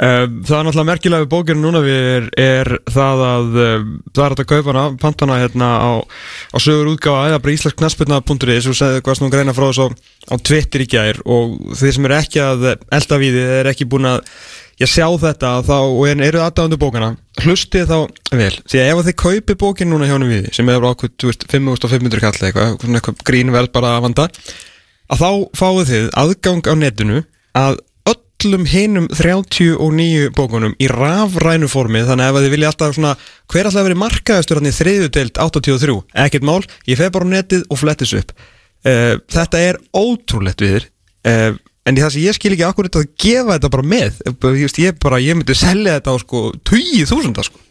þú 0.00 0.10
Um, 0.10 0.36
það 0.48 0.54
er 0.56 0.64
náttúrulega 0.64 0.88
merkilega 0.88 1.24
við 1.26 1.30
bókinu 1.34 1.60
núna 1.60 1.80
við 1.84 2.28
er, 2.40 2.68
það 2.88 3.22
að 3.26 3.56
um, 3.60 3.88
það 4.16 4.22
er 4.24 4.34
að 4.34 4.46
kaupa 4.48 4.70
hana, 4.72 4.84
pantana 4.96 5.36
hérna 5.42 5.68
á, 5.76 5.90
á 6.00 6.56
sögur 6.56 6.88
útgáfa 6.94 7.26
eða 7.28 7.40
bara 7.44 7.56
íslensknaspilna.is 7.58 8.68
og 8.70 8.78
segðu 8.78 9.02
hvað 9.04 9.18
snú 9.18 9.28
greina 9.34 9.52
frá 9.52 9.66
þess 9.66 9.82
á, 9.84 9.86
á 10.32 10.34
Twitter 10.40 10.86
í 10.86 10.88
gær. 10.88 11.20
Og 11.28 11.76
þeir 11.76 11.92
sem 11.98 12.08
eru 12.08 12.16
ekki 12.16 12.40
að 12.40 12.64
elda 12.72 13.18
við 13.20 13.36
þið 13.36 13.52
er 13.58 13.70
ekki 13.74 13.88
búin 13.92 14.08
að 14.08 14.22
ég 14.80 14.88
sjá 14.88 15.04
þetta 15.26 15.52
þá, 15.68 15.76
og 15.82 16.00
er, 16.08 16.24
eru 16.30 16.42
aðdáðandu 16.46 16.80
bókana. 16.80 17.12
Hlustið 17.44 17.92
þá 17.92 17.98
vel 18.40 18.54
því 18.72 18.80
að 18.80 18.94
ef 18.94 19.04
þið 19.10 19.18
kaupi 19.26 19.58
bókinu 19.66 19.98
núna 19.98 20.08
henni 20.08 20.30
við 20.32 20.48
sem 20.56 20.72
er 20.72 20.88
ákveð 20.88 21.12
5500 21.26 22.24
kall 22.24 22.48
eitthvað, 22.48 22.88
eitthvað 22.88 23.20
grínvel 23.28 23.66
bara 23.68 23.98
að 23.98 24.08
vanda 24.08 24.30
að 25.10 25.20
þá 25.20 25.30
fáið 25.60 25.92
þið 25.92 26.10
aðgang 26.24 26.72
á 26.72 26.74
netinu 26.86 27.22
að 27.60 27.80
öllum 28.40 28.64
hinum 28.68 29.06
39 29.12 30.30
bókunum 30.36 30.74
í 30.80 30.88
rafrænu 30.90 31.68
formi 31.70 32.02
þannig 32.06 32.30
að 32.30 32.44
þið 32.44 32.54
vilja 32.54 32.70
alltaf 32.72 32.94
svona 32.96 33.14
hver 33.50 33.68
alltaf 33.68 33.86
verið 33.86 34.00
markaðastur 34.00 34.60
hann 34.60 34.70
í 34.70 34.76
þriðudelt 34.76 35.40
83 35.40 35.96
ekkert 36.24 36.46
mál, 36.46 36.60
ég 36.88 37.00
feg 37.00 37.12
bara 37.12 37.28
á 37.28 37.32
netið 37.34 37.66
og 37.68 37.80
flettis 37.80 38.14
upp 38.16 38.32
uh, 38.32 39.18
þetta 39.30 39.64
er 39.70 39.80
ótrúlegt 39.96 40.64
við 40.64 40.76
þér 40.76 40.88
uh, 41.30 41.58
en 41.86 41.98
í 41.98 42.04
það 42.04 42.14
sem 42.14 42.24
ég 42.24 42.38
skil 42.38 42.54
ekki 42.54 42.66
akkur 42.68 42.88
þetta 42.88 43.02
að 43.02 43.12
gefa 43.24 43.56
þetta 43.56 43.72
bara 43.74 43.88
með 43.94 44.22
ég, 44.80 44.96
bara, 45.02 45.20
ég 45.22 45.38
myndi 45.38 45.58
selja 45.58 45.98
þetta 45.98 46.14
á 46.14 46.16
sko 46.22 46.42
20.000 46.70 47.46
sko. 47.48 47.66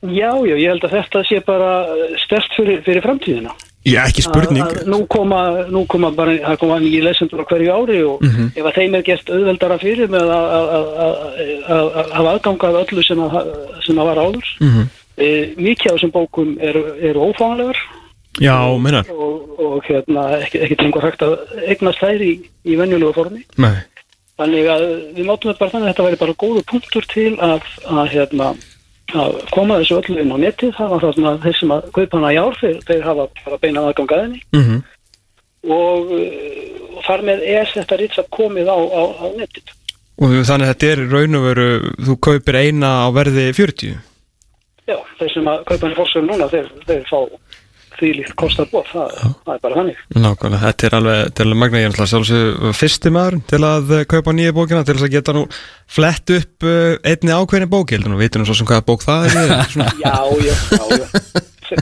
Já, 0.00 0.32
já, 0.48 0.54
ég 0.56 0.70
held 0.72 0.84
að 0.86 0.94
þetta 0.96 1.22
sé 1.28 1.40
bara 1.44 1.72
stert 2.22 2.54
fyrir, 2.56 2.80
fyrir 2.86 3.04
framtíðina. 3.04 3.52
Já, 3.84 4.02
ekki 4.04 4.22
spurning 4.26 4.60
Að- 4.62 4.82
að 4.82 4.88
Nú 4.92 5.06
koma, 5.08 5.38
nú 5.72 5.86
koma 5.88 6.10
bara, 6.12 6.32
það 6.36 6.58
koma 6.60 6.78
nýja 6.80 7.02
lesendur 7.06 7.40
á 7.40 7.44
hverju 7.48 7.70
ári 7.72 8.00
og 8.04 8.20
Mhm. 8.22 8.50
ef 8.56 8.64
að 8.64 8.74
þeim 8.76 8.94
er 8.98 9.02
gert 9.02 9.30
auðveldara 9.30 9.78
fyrir 9.80 10.08
með 10.08 10.26
að- 10.28 12.10
hafa 12.12 12.28
aðganga 12.34 12.68
af 12.68 12.76
öllu 12.92 13.02
sem 13.04 13.18
að, 13.18 13.84
sem 13.86 13.96
að 13.96 14.04
var 14.10 14.16
áður. 14.24 14.46
Mhm. 14.60 14.88
e, 15.20 15.54
mikið 15.56 15.90
af 15.92 15.96
þessum 15.98 16.12
bókum 16.12 16.56
eru, 16.60 16.82
eru 17.00 17.20
ófáanlegar 17.32 17.76
Já, 18.40 18.56
minnar 18.80 19.04
og, 19.10 19.58
og 19.58 19.82
hérna, 19.84 20.40
ekki, 20.40 20.60
ekki 20.62 20.76
lengur 20.80 21.02
hægt 21.02 21.20
að 21.20 21.38
eignast 21.68 21.98
þær 22.00 22.20
í, 22.24 22.40
í 22.64 22.76
venjulegu 22.76 23.12
formi. 23.14 23.44
Nei 23.58 23.76
Þannig 24.38 24.64
að 24.72 24.84
við 25.16 25.24
mátum 25.28 25.50
þetta 25.52 25.58
bara 25.58 25.70
þannig 25.70 25.88
að 25.88 25.92
þetta 25.92 26.06
væri 26.06 26.18
bara 26.18 26.32
góðu 26.40 26.62
punktur 26.64 27.04
til 27.12 27.36
að, 27.36 27.60
að, 27.90 28.08
hérna, 28.08 28.56
að 29.14 29.36
koma 29.54 29.80
þessu 29.80 29.98
öllu 29.98 30.22
inn 30.22 30.34
á 30.34 30.38
netið. 30.44 30.72
Það 30.76 30.92
var 30.92 31.04
það 31.04 31.14
svona 31.16 31.34
þeir 31.44 31.58
sem 31.58 31.74
að 31.74 31.90
kaupa 31.96 32.18
hana 32.18 32.32
í 32.32 32.38
ár, 32.40 32.58
þeir, 32.60 32.78
þeir 32.88 33.04
hafa 33.08 33.26
bara 33.44 33.60
beina 33.64 33.84
aðgang 33.86 34.14
að 34.14 34.22
henni 34.24 34.42
mm 34.52 34.64
-hmm. 34.66 34.82
og, 35.78 36.12
uh, 36.16 36.96
og 36.96 37.02
þar 37.08 37.26
með 37.30 37.44
er 37.56 37.72
þetta 37.74 38.00
ritsað 38.00 38.30
komið 38.38 38.70
á, 38.70 38.78
á, 38.78 39.02
á 39.20 39.26
netið. 39.40 39.74
Og 40.20 40.36
þannig 40.44 40.68
að 40.68 40.72
þetta 40.74 40.92
er 40.92 41.02
raun 41.08 41.38
og 41.38 41.44
veru 41.48 41.68
þú 42.06 42.16
kaupir 42.28 42.60
eina 42.60 42.92
á 43.04 43.08
verði 43.16 43.46
40 43.56 43.98
Já, 44.90 44.96
þeir 45.18 45.32
sem 45.32 45.48
að 45.48 45.64
kaupa 45.68 45.86
henni 45.86 45.96
fórsölu 45.96 46.26
núna, 46.26 46.48
þeir, 46.50 46.70
þeir 46.88 47.04
fá 47.08 47.18
því 48.00 48.10
líkt 48.16 48.34
kostar 48.40 48.68
bóð, 48.70 48.88
það, 48.90 49.12
það 49.44 49.52
er 49.54 49.60
bara 49.64 49.76
þannig. 49.78 49.98
Nákvæmlega, 50.16 50.62
þetta 50.64 50.86
er 50.88 50.96
alveg, 50.98 51.42
alveg 51.44 51.60
magna 51.62 51.82
ég 51.82 51.90
er 51.90 52.10
sjálfsög 52.10 52.64
fyrsti 52.80 53.12
maður 53.14 53.36
til 53.52 53.60
að 53.68 53.92
eh, 53.96 54.06
kaupa 54.10 54.34
nýja 54.36 54.56
bókina 54.56 54.82
til 54.86 54.96
þess 54.96 55.06
að 55.06 55.14
geta 55.14 55.34
nú 55.36 55.44
flett 55.90 56.34
upp 56.36 56.66
uh, 56.66 56.96
einni 57.12 57.36
ákveðni 57.36 57.68
bók, 57.70 57.92
ég 57.92 58.00
heldur 58.00 58.14
nú 58.14 58.20
vitur 58.20 58.42
nú 58.42 58.48
svo 58.48 58.56
sem 58.58 58.68
hvaða 58.68 58.86
bók 58.88 59.04
það 59.06 59.28
er. 59.30 59.34
Já, 60.04 60.16
já, 60.40 60.54
já, 60.74 60.84
já. 60.96 61.06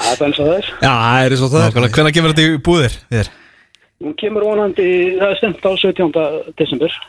það 0.00 0.10
er 0.10 0.26
eins 0.26 0.40
og 0.40 0.44
það 0.46 0.56
er. 0.56 0.68
Já, 0.80 0.92
það 0.94 1.24
er 1.24 1.36
svo 1.40 1.48
það 1.52 1.60
er 1.60 1.70
Nákvæmlega, 1.70 1.94
Hvenær 1.96 2.16
kemur 2.16 2.34
þetta 2.34 2.44
í 2.46 2.60
búðir 2.70 2.98
þér? 3.12 3.32
Hún 4.00 4.14
kemur 4.20 4.46
vonandi, 4.48 4.90
það 5.20 5.34
er 5.34 5.40
stemt 5.40 5.66
á 5.66 5.72
17. 5.76 6.54
desember. 6.60 7.00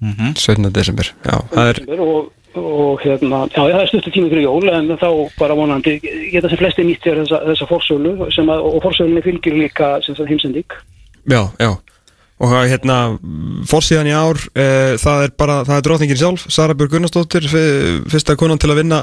17. 0.00 0.70
desember, 0.72 1.10
já, 1.26 1.34
það 1.50 1.72
er 1.72 1.80
desember 1.80 2.04
og, 2.06 2.28
og 2.58 3.02
hérna, 3.04 3.44
já, 3.52 3.60
það 3.62 3.82
er 3.82 3.90
stuttu 3.90 4.12
tími 4.14 4.30
fyrir 4.32 4.46
jól 4.48 4.72
en 4.72 4.90
þá 4.98 5.08
bara 5.38 5.56
vonandi 5.58 5.98
geta 6.02 6.50
sem 6.50 6.58
flesti 6.58 6.86
nýtt 6.86 7.04
þér 7.04 7.22
þessa, 7.22 7.42
þessa 7.50 7.68
forsölu 7.70 8.30
sem 8.34 8.50
að, 8.50 8.64
og 8.66 8.82
forsölunni 8.86 9.22
fylgir 9.22 9.58
líka 9.58 9.92
heimsendík. 10.02 10.78
Já, 11.30 11.44
já 11.60 11.72
Og 12.40 12.54
hérna, 12.56 13.18
fórsíðan 13.68 14.08
í 14.08 14.14
ár 14.16 14.38
e, 14.56 14.96
það 14.96 15.26
er 15.26 15.32
bara, 15.36 15.58
það 15.68 15.74
er 15.74 15.82
drótningin 15.84 16.16
sjálf 16.16 16.46
Sara 16.48 16.72
Björg 16.72 16.94
Gunnarsdóttir, 16.94 17.44
fyrsta 18.08 18.32
konan 18.40 18.60
til 18.60 18.70
að 18.72 18.80
vinna 18.80 19.02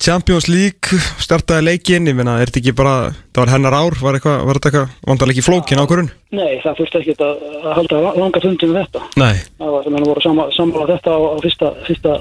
Champions 0.00 0.46
League 0.48 0.96
startaði 1.20 1.66
leikinn, 1.66 2.06
ég 2.08 2.16
meina, 2.16 2.38
er 2.40 2.48
þetta 2.48 2.60
ekki 2.62 2.72
bara 2.78 2.94
það 3.10 3.40
var 3.42 3.50
hennar 3.52 3.76
ár, 3.76 3.96
var, 4.00 4.16
eitthvað, 4.16 4.38
var 4.48 4.56
þetta 4.56 4.70
eitthvað 4.70 5.10
vandalega 5.10 5.36
ekki 5.36 5.44
flókin 5.44 5.82
ákvörun? 5.82 6.12
Nei, 6.38 6.52
það 6.62 6.78
þurfti 6.78 7.00
ekki 7.02 7.16
að, 7.26 7.42
halda 7.76 7.98
langa 8.16 8.42
fundin 8.46 8.72
með 8.72 8.86
þetta. 8.86 9.02
Nei, 9.20 9.42
Það 9.58 9.74
var 9.74 9.84
sem 9.84 9.98
hann 9.98 10.06
voru 10.08 10.24
sammála 10.24 10.88
þetta 10.94 11.12
á, 11.12 11.20
á 11.20 11.36
fyrsta, 11.44 11.72
fyrsta, 11.90 12.14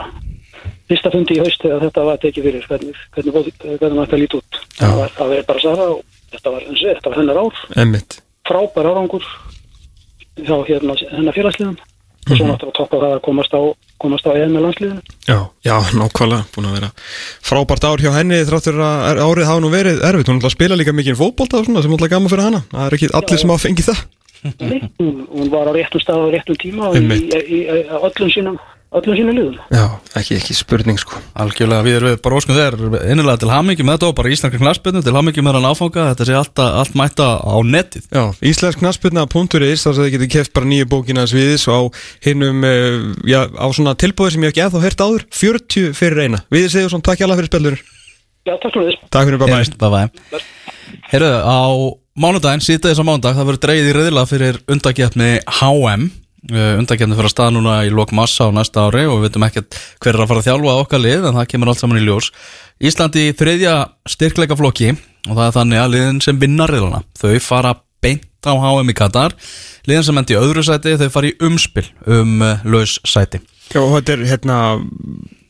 fyrsta 0.90 1.12
fundi 1.14 1.38
í 1.38 1.42
haust 1.44 1.62
þegar 1.64 1.84
þetta 1.88 2.06
var 2.08 2.18
tekið 2.24 2.48
fyrir 2.50 2.66
hvernig, 2.70 2.96
hvernig, 3.16 3.34
hvernig, 3.36 3.54
hvernig 3.80 4.02
þetta 4.04 4.20
líti 4.24 4.40
út. 4.40 4.60
Já. 4.80 4.88
Það 4.88 4.98
var, 5.00 5.14
það 5.18 5.34
var 5.34 5.46
bara 5.52 5.64
Sara 5.66 5.86
og 5.94 6.02
þetta 6.34 6.56
var, 6.56 6.66
þetta 6.80 7.10
var 7.14 7.20
hennar 7.22 7.42
ár, 7.44 7.62
emmitt 7.86 8.20
frábær 8.50 8.90
árangur 8.90 9.26
hjá 10.40 10.56
hérna, 10.68 10.96
hennar 11.12 11.36
félagsliðan 11.36 11.78
og 12.30 12.38
svo 12.38 12.46
náttúrulega 12.46 12.78
toppa 12.78 13.00
það 13.02 13.14
að 13.16 13.22
komast 13.26 13.54
á 13.58 13.62
komast 14.00 14.28
á 14.28 14.32
eða 14.32 14.50
með 14.54 14.64
landsliðinu. 14.66 15.02
Já, 15.28 15.38
já, 15.66 15.76
nákvæmlega, 15.98 16.46
búin 16.56 16.68
að 16.70 16.76
vera 16.78 16.90
frábært 17.50 17.88
ár 17.90 18.04
hjá 18.04 18.12
henni 18.16 18.40
þráttur 18.48 18.80
að 18.86 19.06
er- 19.10 19.22
árið 19.26 19.50
hafa 19.50 19.64
nú 19.64 19.72
verið 19.74 20.04
erfitt, 20.08 20.30
hún 20.30 20.40
ætla 20.40 20.52
að 20.52 20.56
spila 20.56 20.78
líka 20.80 20.94
mikið 20.96 21.18
og 21.60 21.66
svona 21.66 21.82
sem 21.84 21.96
ætla 21.98 22.10
gaman 22.14 22.30
fyrir 22.32 22.46
hana, 22.48 22.62
það 22.72 22.86
er 22.86 22.98
ekki 23.00 23.10
allir 23.20 23.42
sem 23.42 23.50
hafa 23.54 23.66
fengið 23.68 23.90
það 23.92 24.06
Nei, 24.40 24.80
hún, 25.00 25.26
var 25.52 25.68
á 25.68 25.72
réttum 25.76 26.00
stað 26.00 26.22
á 26.24 26.28
réttum 26.32 26.56
tíma 26.62 26.92
í, 26.94 27.00
Einmitt. 27.02 27.34
í, 27.36 27.40
í, 27.44 27.60
í 27.68 27.82
öllum 27.92 28.30
sínum, 28.32 28.60
öllum 28.90 29.18
sínum 29.18 29.36
liðum. 29.38 29.58
Já, 29.70 29.84
ekki, 30.18 30.38
ekki 30.40 30.56
spurning 30.58 30.98
sko 30.98 31.20
Algjörlega, 31.38 31.86
við 31.86 31.98
erum 32.00 32.22
bara 32.26 32.40
óskum 32.40 32.58
þeir 32.58 32.78
innilega 33.12 33.42
til 33.44 33.52
hamingi 33.52 33.86
með 33.86 34.00
þetta 34.00 34.10
og 34.10 34.16
bara 34.18 34.32
íslenska 34.34 34.62
knarspinnu 34.62 35.04
til 35.06 35.14
hamingi 35.14 35.44
með 35.46 35.60
hann 35.60 35.68
áfanga, 35.70 36.08
þetta 36.14 36.28
sé 36.30 36.38
allt, 36.40 36.64
allt 36.66 36.98
mæta 36.98 37.28
á 37.38 37.56
netið. 37.62 38.08
Já, 38.10 38.24
íslensknaspilna.is 38.50 39.86
þar 39.86 39.96
sem 40.00 40.08
þið 40.08 40.16
getur 40.16 40.32
keft 40.34 40.56
bara 40.58 40.72
nýju 40.72 40.90
bókina 40.90 41.28
sviðis 41.30 41.68
og 41.70 41.78
á 41.78 41.82
hinnum, 42.26 42.66
uh, 42.66 43.14
já, 43.30 43.44
á 43.46 43.68
svona 43.78 43.94
tilbúið 43.94 44.36
sem 44.36 44.48
ég 44.48 44.50
hef 44.50 44.58
ekki 44.58 44.66
eða 44.66 44.84
hert 44.88 45.06
áður, 45.06 45.30
40 45.38 45.94
fyrir 45.98 46.26
eina 46.26 46.44
Við 46.50 46.70
segjum 46.74 46.96
svona 46.96 47.10
takk 47.12 47.22
hjá 47.22 47.30
fyrir 47.30 47.52
spilur 47.52 47.82
Já, 48.48 48.56
takk 48.56 48.74
fyrir 48.74 48.90
þess. 48.90 49.10
Takk 49.14 49.30
fyrir 49.30 49.42
bye 49.78 49.92
bye. 49.94 50.42
Heyrðu, 51.12 51.34
á 51.46 51.60
mánudaginn, 52.20 52.64
síðdegis 52.64 53.02
á 53.02 53.06
mánudag, 53.06 53.38
það 53.38 53.50
verður 53.52 53.64
dreigð 53.66 53.90
í 53.90 53.94
riðla 53.98 54.26
fyrir 54.30 54.60
undakefni 54.72 55.30
HM 55.60 56.10
undakefni 56.50 57.18
fyrir 57.18 57.28
að 57.28 57.34
staða 57.34 57.52
núna 57.58 57.74
í 57.84 57.92
lok 57.92 58.14
massa 58.16 58.48
á 58.48 58.50
næsta 58.56 58.86
ári 58.88 59.04
og 59.10 59.20
við 59.20 59.26
veitum 59.28 59.46
ekkert 59.50 59.76
hver 60.00 60.16
er 60.16 60.24
að 60.24 60.30
fara 60.32 60.40
að 60.44 60.48
þjálfa 60.48 60.76
okkar 60.86 61.02
lið 61.04 61.28
en 61.30 61.36
það 61.40 61.50
kemur 61.52 61.72
allt 61.74 61.82
saman 61.84 62.00
í 62.00 62.06
ljós 62.08 62.30
Íslandi 62.80 63.26
í 63.28 63.36
þriðja 63.36 63.74
styrkleika 64.08 64.56
flokki 64.56 64.94
og 65.28 65.34
það 65.36 65.46
er 65.50 65.56
þannig 65.58 65.82
að 65.84 65.94
liðin 65.98 66.22
sem 66.24 66.40
vinna 66.40 66.68
riðlana 66.72 67.02
þau 67.20 67.34
fara 67.44 67.74
beint 68.00 68.24
á 68.48 68.56
HM 68.56 68.94
í 68.94 68.96
Katar 68.96 69.36
liðin 69.90 70.08
sem 70.08 70.22
endi 70.22 70.38
í 70.38 70.40
öðru 70.40 70.64
sæti 70.64 70.96
þau 71.02 71.10
fara 71.12 71.28
í 71.28 71.36
umspil 71.44 71.84
um 72.08 72.40
uh, 72.46 72.64
laus 72.64 72.96
sæti 73.04 73.42
Já, 73.70 73.82
og 73.84 73.92
þetta 74.00 74.16
er 74.16 74.24
hérna 74.32 74.56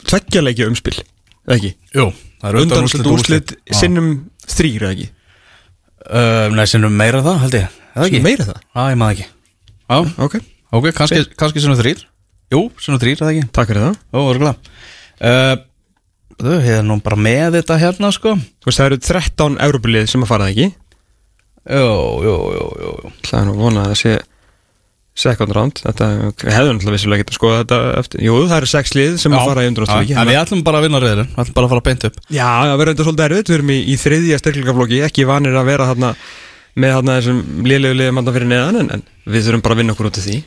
tveggjarleiki 0.09 0.65
umspil, 0.67 0.97
ekki? 1.53 1.69
Jú, 1.95 2.09
það 2.41 2.49
er 2.49 2.57
Undanúslit 2.63 3.07
úrslit 3.07 3.53
Já. 3.69 3.77
sinnum 3.83 4.09
þrýr, 4.49 4.83
eða 4.89 4.95
ekki? 4.97 5.09
uh, 6.09 6.47
Nei, 6.57 6.65
sinnum 6.67 6.97
meira 6.99 7.21
það 7.23 7.37
held 7.45 7.57
ég, 7.61 7.77
ekki? 8.07 8.21
Meira 8.25 8.47
það? 8.49 8.63
Já, 8.73 8.81
ég 8.89 8.99
maður 8.99 9.19
ekki 9.19 9.29
Já, 9.29 10.25
Ok, 10.25 10.35
Ok, 10.69 10.91
kannski, 10.97 11.23
kannski 11.39 11.63
svona 11.63 11.79
þrýr 11.79 12.05
Jú, 12.49 12.63
svona 12.81 12.99
þrýr, 13.01 13.19
eða 13.21 13.33
ekki? 13.33 13.49
Takk 13.53 13.69
fyrir 13.69 13.83
það. 13.85 13.97
Ó, 14.09 14.19
örgulega 14.25 14.55
uh, 15.21 15.55
Þú 16.39 16.55
hefði 16.63 16.83
nú 16.87 16.95
bara 17.03 17.17
með 17.19 17.57
þetta 17.59 17.77
hérna, 17.81 18.09
sko. 18.15 18.31
Þú 18.63 18.69
veist, 18.69 18.79
það 18.79 18.87
eru 18.89 18.99
13 19.03 19.57
Európulið 19.65 20.05
sem 20.07 20.23
að 20.23 20.29
fara 20.31 20.47
það 20.47 20.53
ekki? 20.53 20.67
Jú, 21.69 21.89
jú, 22.25 22.35
jú, 22.55 22.67
jú, 22.79 22.91
jú. 23.03 23.11
Það 23.27 23.39
er 23.41 23.49
nú 23.49 23.55
vonað 23.59 23.83
að 23.83 23.91
það 23.91 23.99
sé 23.99 24.13
second 25.19 25.51
round, 25.51 25.81
þetta 25.83 26.07
hefðum 26.47 26.77
náttúrulega 26.77 26.95
vissulega 26.95 27.23
getað 27.25 27.35
skoða 27.35 27.57
þetta 27.59 27.79
eftir, 27.99 28.21
jú 28.23 28.35
það 28.39 28.55
eru 28.55 28.69
sex 28.71 28.93
lið 28.95 29.17
sem 29.19 29.33
að 29.35 29.49
fara 29.49 29.65
í 29.65 29.69
undrúnastlíki 29.73 30.15
En 30.15 30.29
við 30.29 30.37
ætlum 30.39 30.61
bara 30.63 30.79
að 30.79 30.85
vinna 30.85 31.01
reyðin 31.03 31.25
Við 31.25 31.41
ætlum 31.43 31.57
bara 31.57 31.67
að 31.67 31.73
fara 31.73 31.83
beint 31.89 32.05
upp. 32.07 32.21
Já, 32.31 32.45
það 32.47 32.75
verður 32.79 32.93
þetta 32.93 33.07
svolítið 33.09 33.25
erfitt, 33.25 33.51
við 33.51 33.57
erum 33.57 33.73
í, 33.73 33.79
í 33.83 33.97
þriðja 33.99 34.39
styrklingaflokki, 34.39 35.01
ekki 35.09 35.27
vanir 35.27 35.59
að 35.59 35.67
vera 35.73 35.89
þarna 35.89 36.13
með 36.75 36.95
þarna 36.97 37.15
þessum 37.19 37.39
lélegu 37.65 37.97
liðum 37.97 38.19
þarna 38.21 38.33
fyrir 38.35 38.49
neðan, 38.51 38.79
en, 38.83 38.89
en 38.97 39.33
við 39.33 39.45
þurfum 39.47 39.63
bara 39.65 39.75
að 39.77 39.81
vinna 39.81 39.95
okkur 39.95 40.09
út 40.09 40.19
af 40.19 40.25
því. 40.25 40.37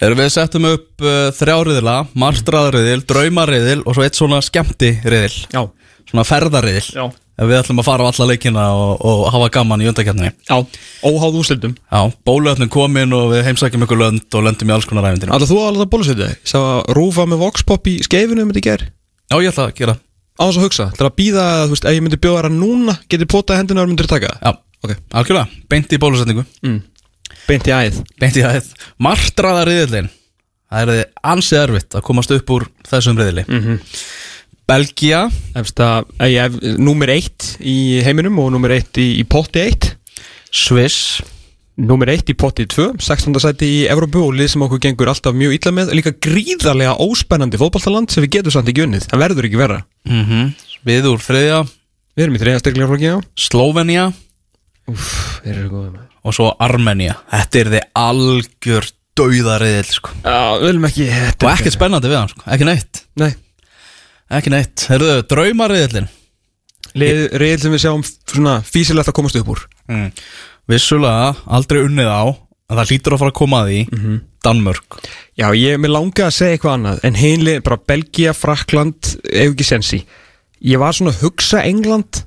Þegar 0.00 0.16
við 0.20 0.30
settum 0.34 0.68
upp 0.70 1.04
uh, 1.04 1.16
þrjáriðila 1.38 1.96
Marstraðariðil, 2.24 3.02
draumariðil 3.08 3.80
Og 3.84 3.96
svo 3.96 4.04
eitt 4.06 4.18
svona 4.18 4.40
skemmtiriðil 4.44 5.46
Já, 5.54 5.62
Svona 6.10 6.24
ferðariðil. 6.28 6.88
Já. 6.94 7.04
Ef 7.34 7.48
við 7.50 7.58
ætlum 7.58 7.80
að 7.82 7.86
fara 7.88 8.04
á 8.06 8.08
alla 8.12 8.26
leikina 8.30 8.64
og, 8.78 9.00
og 9.02 9.22
hafa 9.34 9.48
gaman 9.56 9.82
í 9.82 9.88
undakefninni 9.90 10.28
já, 10.30 10.54
óháð 11.02 11.38
úrslitum. 11.40 11.72
Já, 11.90 12.02
bóluöfnum 12.28 12.70
komin 12.70 13.10
og 13.16 13.32
við 13.32 13.42
heimsækjum 13.48 13.86
ykkur 13.88 13.98
lönd 13.98 14.36
og 14.38 14.44
löndum 14.46 14.70
í 14.70 14.74
alls 14.76 14.86
konar 14.86 15.08
æfindinu 15.08 15.34
Alltaf 15.34 15.50
þú 15.50 15.58
alveg 15.64 15.82
að 15.82 15.90
bólusetja 15.96 16.28
þig, 16.30 16.36
ég 16.44 16.52
sá 16.52 16.58
að 16.60 16.92
rúfa 16.94 17.26
með 17.26 17.42
voxpop 17.42 17.90
í 17.90 17.96
skeifinu 18.06 18.44
um 18.44 18.52
þetta 18.52 18.62
ger 18.68 18.84
Já, 18.86 19.34
ég 19.42 19.50
ætla 19.50 19.66
að 19.66 19.74
gera 19.80 19.96
Á 20.38 20.42
þess 20.46 20.60
að 20.60 20.66
hugsa, 20.68 20.86
til 20.94 21.08
að 21.08 21.16
býða, 21.18 21.48
þú 21.64 21.74
veist, 21.74 21.88
ef 21.90 21.96
ég 21.98 22.06
myndi 22.06 22.20
bjóða 22.22 22.44
það 22.46 22.56
núna, 22.60 22.94
getið 23.10 23.30
potað 23.34 23.60
hendina 23.60 23.82
og 23.82 23.90
myndir 23.90 24.10
taka? 24.14 24.30
Það 24.38 24.46
Já, 24.46 24.54
Ok. 24.84 24.92
algjörlega, 25.16 25.48
beint 25.72 25.92
í 25.96 25.98
bólusetningu. 26.02 26.44
Mm. 26.64 26.82
Beint 27.48 27.66
í 27.68 27.72
æð. 27.74 28.02
Beint 28.20 28.36
í 28.36 28.44
aðeð 28.44 28.68
Martraðariðilin 29.04 30.10
Það 30.74 30.90
er 30.94 31.08
ansið 31.30 31.58
erfitt 31.60 31.94
að 31.98 32.04
komast 32.06 32.32
upp 32.34 32.50
úr 32.54 32.64
þessum 32.88 33.18
riðili 33.20 33.44
Mhm. 33.48 33.80
Belgia 34.66 35.26
Efsta, 35.60 36.04
ég 36.24 36.40
hef 36.40 36.54
númer 36.80 37.10
eitt 37.12 37.58
í 37.60 38.00
heiminum 38.02 38.38
og 38.40 38.50
númer 38.54 38.72
eitt 38.78 38.96
í, 38.96 39.20
í 39.20 39.24
potti 39.28 39.60
eitt. 39.60 39.90
Sviss. 40.50 41.20
Númer 41.76 42.08
eitt 42.14 42.30
í 42.30 42.36
potti 42.38 42.64
2, 42.70 42.94
16. 43.02 43.34
sæti 43.42 43.66
í 43.66 43.78
Evrópu 43.92 44.22
og 44.24 44.32
lið 44.38 44.52
sem 44.54 44.62
okkur 44.64 44.80
gengur 44.80 45.10
alltaf 45.12 45.34
mjög 45.36 45.56
illa 45.58 45.72
með. 45.74 45.92
Líka 45.98 46.14
gríðarlega 46.16 46.96
óspennandi 47.02 47.60
fótballtaland 47.60 48.10
sem 48.14 48.24
við 48.24 48.38
getum 48.38 48.54
samt 48.54 48.70
ekki 48.72 48.86
unnið, 48.86 49.08
það 49.10 49.24
verður 49.26 49.48
ekki 49.50 49.60
verra. 49.60 49.80
Mm 50.08 50.52
Við 50.84 51.06
úr 51.12 51.20
þriðja. 51.24 51.58
Við 52.14 52.24
erum 52.24 52.34
í 52.36 52.40
þriðja 52.42 52.60
styrklegaflokki 52.62 53.12
á 53.12 53.16
Slovenia 53.36 54.12
Úff, 54.92 55.12
þeir 55.44 55.54
eru 55.54 55.70
góðum 55.72 56.02
og 56.24 56.32
svo 56.36 56.50
Armenia. 56.64 57.18
Þetta 57.32 57.60
er 57.60 57.70
þið 57.74 57.86
algjör 58.00 58.90
dauðariðil 59.14 59.88
sko. 59.92 60.12
Já, 60.24 60.38
við 60.58 60.66
viljum 60.70 60.86
ekki 60.88 61.08
og 61.12 61.48
ekkert 61.52 61.76
spennandi 61.76 62.10
við 62.10 62.18
hann, 62.18 62.32
sko. 62.32 62.44
ekki 62.56 62.68
neitt. 62.68 63.02
Nei, 63.20 63.30
ekki 64.38 64.52
neitt, 64.54 64.86
herruðu, 64.90 65.24
draumariðilin 65.30 66.08
lið, 66.98 67.22
riðil 67.40 67.60
sem 67.62 67.74
við 67.74 67.84
sjáum 67.84 68.04
svona 68.06 68.58
físilegt 68.66 69.10
að 69.10 69.16
komast 69.18 69.38
upp 69.40 69.52
úr. 69.54 69.62
Mm. 69.90 70.08
vissulega 70.70 71.34
aldrei 71.44 71.82
unnið 71.84 72.08
á 72.08 72.24
en 72.24 72.78
það 72.78 72.90
hlýtur 72.90 73.14
að 73.14 73.22
fara 73.22 73.32
að 73.34 73.38
koma 73.40 73.62
að 73.62 73.70
því. 73.70 74.18
Danmörk. 74.44 74.98
Já, 75.40 75.46
ég 75.56 75.74
er 75.74 75.80
með 75.80 75.94
langa 75.94 76.26
að 76.26 76.34
segja 76.36 76.56
eitthvað 76.56 76.74
annað 76.76 77.04
En 77.08 77.14
hinlið, 77.16 77.62
bara 77.64 77.78
Belgia, 77.88 78.34
Frakland 78.36 79.14
Ef 79.24 79.54
ekki 79.54 79.64
sensi. 79.64 80.00
Ég 80.60 80.82
var 80.82 80.92
svona 80.92 81.14
að 81.14 81.22
hugsa 81.24 81.62
England 81.64 82.20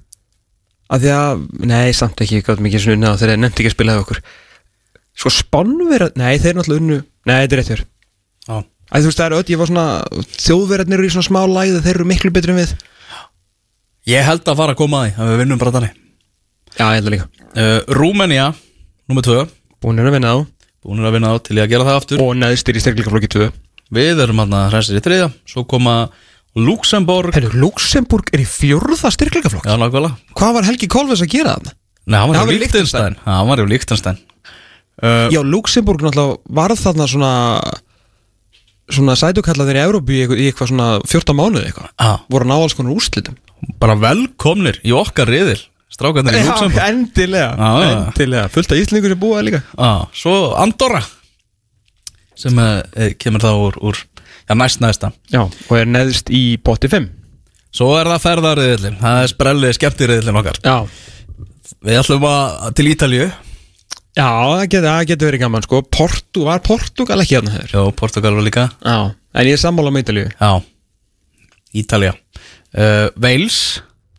að 0.88 1.04
Því 1.04 1.12
að, 1.14 1.44
nei, 1.72 1.88
samt 1.98 2.24
ekki 2.24 2.42
Gátt 2.48 2.64
mikið 2.64 2.84
svona 2.84 2.98
unnað 3.00 3.20
þegar 3.22 3.34
þeir 3.34 3.42
nefndi 3.44 3.64
ekki 3.64 3.72
að 3.72 3.76
spila 3.76 3.96
hefur 3.96 4.06
okkur. 4.08 4.22
Sko 5.18 5.32
Spánverð, 5.34 6.12
nei, 6.20 6.34
þeir 6.42 6.58
náttúrulega 6.60 6.84
unnu 6.84 6.98
Nei, 7.28 7.38
þetta 7.44 7.56
er 7.58 7.62
rétt 7.62 7.72
hér 7.74 7.84
Já. 8.48 8.58
Æ, 8.88 8.96
þú 9.02 9.08
veist, 9.10 9.20
það 9.20 9.26
er 9.26 9.36
öll, 9.38 9.48
ég 9.52 9.60
var 9.60 9.72
svona 9.72 9.88
Þjóðverðarnir 10.38 11.02
eru 11.02 11.10
í 11.10 11.14
svona 11.16 11.28
smá 11.28 11.40
læð 11.52 11.80
Þeir 11.84 11.96
eru 11.98 12.08
miklu 12.08 12.32
betri 12.36 12.54
en 12.54 12.60
við. 12.62 12.76
Ég 14.08 14.24
held 14.24 14.48
að 14.48 14.60
fara 14.62 14.76
að 14.76 14.80
koma 14.80 15.02
að 15.04 15.10
því 15.10 15.24
að 15.26 15.32
við 15.34 15.42
vinnum 15.42 15.62
bara 15.64 15.74
þannig 15.76 15.96
Já, 16.78 16.86
ég 16.86 17.00
held 17.00 17.10
að 17.10 17.16
líka. 17.16 17.28
Uh, 17.58 17.80
Rúmenia, 17.98 18.52
nummer 19.10 19.26
2 19.26 19.48
Búin 19.82 20.00
er 20.02 20.08
að 20.10 20.16
vinna 20.18 20.34
á. 20.34 20.38
Búin 20.86 21.06
að 21.06 21.18
vinna 21.18 21.34
á 21.34 21.36
til 21.42 21.58
í 21.58 21.62
að 21.62 21.72
gera 21.74 21.86
það 21.88 22.00
aftur. 22.00 22.22
Og 22.24 22.38
neðstir 22.38 22.78
í 22.78 22.82
styrkleikaflokki 22.84 23.30
2 23.34 23.50
við 23.98 24.22
erum 24.24 24.42
hann 24.42 24.56
að 24.58 24.72
hræsir 24.72 24.98
í 25.00 25.04
þriðja. 25.04 25.28
Svo 25.48 25.64
koma 25.70 25.98
Luxemburg 26.58 27.36
Herru, 27.38 27.52
Luxemburg 27.62 28.32
er 28.34 28.42
í 28.44 28.48
fjórða 28.50 29.12
styrkleikaflokk 29.14 29.68
já, 29.68 29.76
nákvæmlega. 29.78 30.16
Hvað 30.38 30.56
var 30.58 30.68
Helgi 30.70 30.90
Kolves 30.92 31.22
að 31.22 31.34
gera 31.36 31.58
þarna? 31.58 31.76
Nei, 32.08 32.18
hann 32.18 32.32
Það 32.34 32.40
var 32.40 32.48
var 32.48 32.56
í 32.56 32.62
Líktenstein 32.64 33.18
hann 33.26 33.50
var 33.52 33.62
í 33.62 33.68
Líktenstein 33.72 34.18
uh, 35.04 35.28
Já, 35.34 35.42
Luxemburg 35.46 36.06
náttúrulega 36.06 36.58
varð 36.62 36.82
þarna 36.86 37.08
svona 37.12 37.34
svona 38.88 39.18
sætukallanir 39.20 39.78
í 39.80 39.84
Európu 39.84 40.16
í 40.16 40.46
eitthvað, 40.48 40.70
svona 40.72 40.86
14 41.04 41.36
mánuði 41.36 41.68
eitthvað. 41.68 41.90
Á, 42.00 42.24
voru 42.32 42.48
að 42.48 42.52
ná 42.54 42.56
alls 42.56 42.76
konar 42.78 42.94
úrslitum. 42.96 43.36
Bara 43.82 43.98
velkomnir 44.00 44.80
í 44.88 44.94
okkar 44.96 45.28
riðil 45.28 45.60
strákarnir 45.92 46.38
í 46.40 46.46
Luxemburg 46.48 46.80
endilega, 46.86 47.50
Já, 47.58 47.70
já. 47.84 47.98
endilega. 48.06 48.48
Fullt 48.54 48.72
af 48.72 48.80
íslingur 48.80 49.12
sem 49.12 49.20
búa 49.20 49.44
líka. 49.44 49.60
Á, 49.76 50.08
svo 50.16 50.38
Andorra 50.60 51.04
sem 52.38 52.56
uh, 52.62 53.12
kemur 53.20 53.44
þá 53.44 53.52
úr, 53.58 53.80
úr 53.92 54.00
já, 54.48 54.56
næst 54.56 54.84
næsta 54.84 55.12
Já, 55.34 55.44
og 55.44 55.74
er 55.78 55.90
neðst 55.90 56.32
í 56.34 56.58
botti 56.64 56.90
5 56.92 57.10
svo 57.78 57.92
er 58.00 58.10
það 58.14 58.24
ferðariðilin 58.24 59.02
það 59.02 59.24
er 59.24 59.32
sprellið 59.34 59.76
skemmtiriðilin 59.78 60.40
okkar. 60.42 60.62
Já, 60.64 60.78
við 61.86 62.00
ætlum 62.02 62.28
að 62.30 62.72
til 62.80 62.88
Ítalju 62.94 63.28
já 64.18 64.26
það 64.26 64.64
getur, 64.74 64.88
getur 65.12 65.30
verið 65.30 65.44
gaman 65.44 65.66
sko. 65.66 65.82
Portu, 65.94 66.46
var 66.48 66.64
Portugal 66.66 67.22
ekki 67.22 67.38
hérna 67.38 67.54
hefur 67.54 67.76
já, 67.76 67.82
Portugal 68.00 68.38
var 68.38 68.48
líka. 68.48 68.70
Já, 68.82 68.98
en 69.14 69.50
ég 69.50 69.58
er 69.58 69.62
sammála 69.62 69.94
með 69.94 70.08
Ítalíu. 70.08 70.32
Já, 70.40 70.52
Ítalja 71.78 72.16
uh, 72.16 73.08
Wales. 73.22 73.60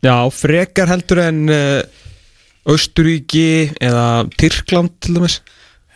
Já, 0.04 0.14
frekar 0.30 0.92
heldur 0.92 1.24
en 1.24 1.40
uh, 1.50 1.80
Austuríki 2.68 3.72
eða 3.82 4.28
Tyrkland 4.38 4.92
til 5.02 5.16
dæmis 5.16 5.40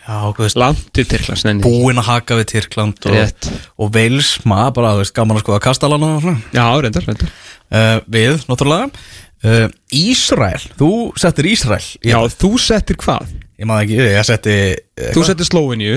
já, 0.03 0.17
hvað 0.35 0.45
veist 0.45 0.59
Landi 0.61 1.05
Tyrklands, 1.09 1.45
búinn 1.65 2.01
að 2.03 2.09
haka 2.09 2.39
við 2.41 2.49
Tyrkland 2.53 3.09
og, 3.11 3.49
og 3.79 3.93
Wales, 3.97 4.35
maður 4.49 4.75
bara, 4.79 4.95
veist, 5.01 5.15
gaman 5.17 5.39
að 5.39 5.45
skoða 5.45 5.63
kastalana 5.67 6.37
Já, 6.55 6.65
reyndar, 6.83 7.07
reyndar. 7.09 7.35
Uh, 7.73 7.99
við, 8.13 8.43
náttúrulega. 8.51 8.91
Uh, 9.43 9.67
Ísrael, 9.99 10.67
þú 10.79 10.91
settir 11.19 11.49
Ísrael 11.51 11.83
Já, 11.83 12.19
ég, 12.21 12.37
þú 12.39 12.53
settir 12.63 12.99
hvað? 13.03 13.33
ég 13.59 13.67
maður 13.67 13.87
ekki, 13.89 13.97
ég 14.13 14.27
setti 14.29 14.57
uh, 14.71 15.09
Þú 15.17 15.25
settir 15.27 15.49
Slóveníu. 15.49 15.97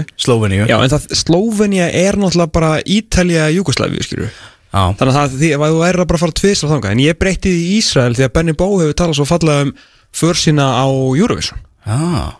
Já, 0.69 0.77
Slóvenía 1.13 1.91
er 1.93 2.17
náttúrulega 2.17 2.53
bara 2.55 2.71
Ítalja 2.81 3.49
Júgoslavíu, 3.53 4.01
skilur 4.05 4.31
já, 4.31 4.81
Þannig 4.97 5.11
að 5.11 5.19
það, 5.19 5.35
því, 5.41 5.51
þú 5.61 5.83
bara 5.83 6.05
að 6.05 6.23
fara 6.23 6.37
tvist 6.41 6.65
á 6.65 6.71
þangað 6.73 6.95
En 6.95 7.03
ég 7.05 7.19
breytti 7.21 7.53
því 7.53 7.67
í 7.67 7.75
Ísrael 7.83 8.17
því 8.17 8.25
að 8.25 8.33
Benny 8.39 8.57
Bó 8.57 8.65
hefur 8.79 8.97
talað 8.97 9.19
svo 9.19 9.29
fallega 9.29 9.67
um 9.67 9.75
för 10.15 10.33
sína 10.39 10.79
á 10.79 10.87
Eurovision. 10.87 11.59
Já. 11.85 12.39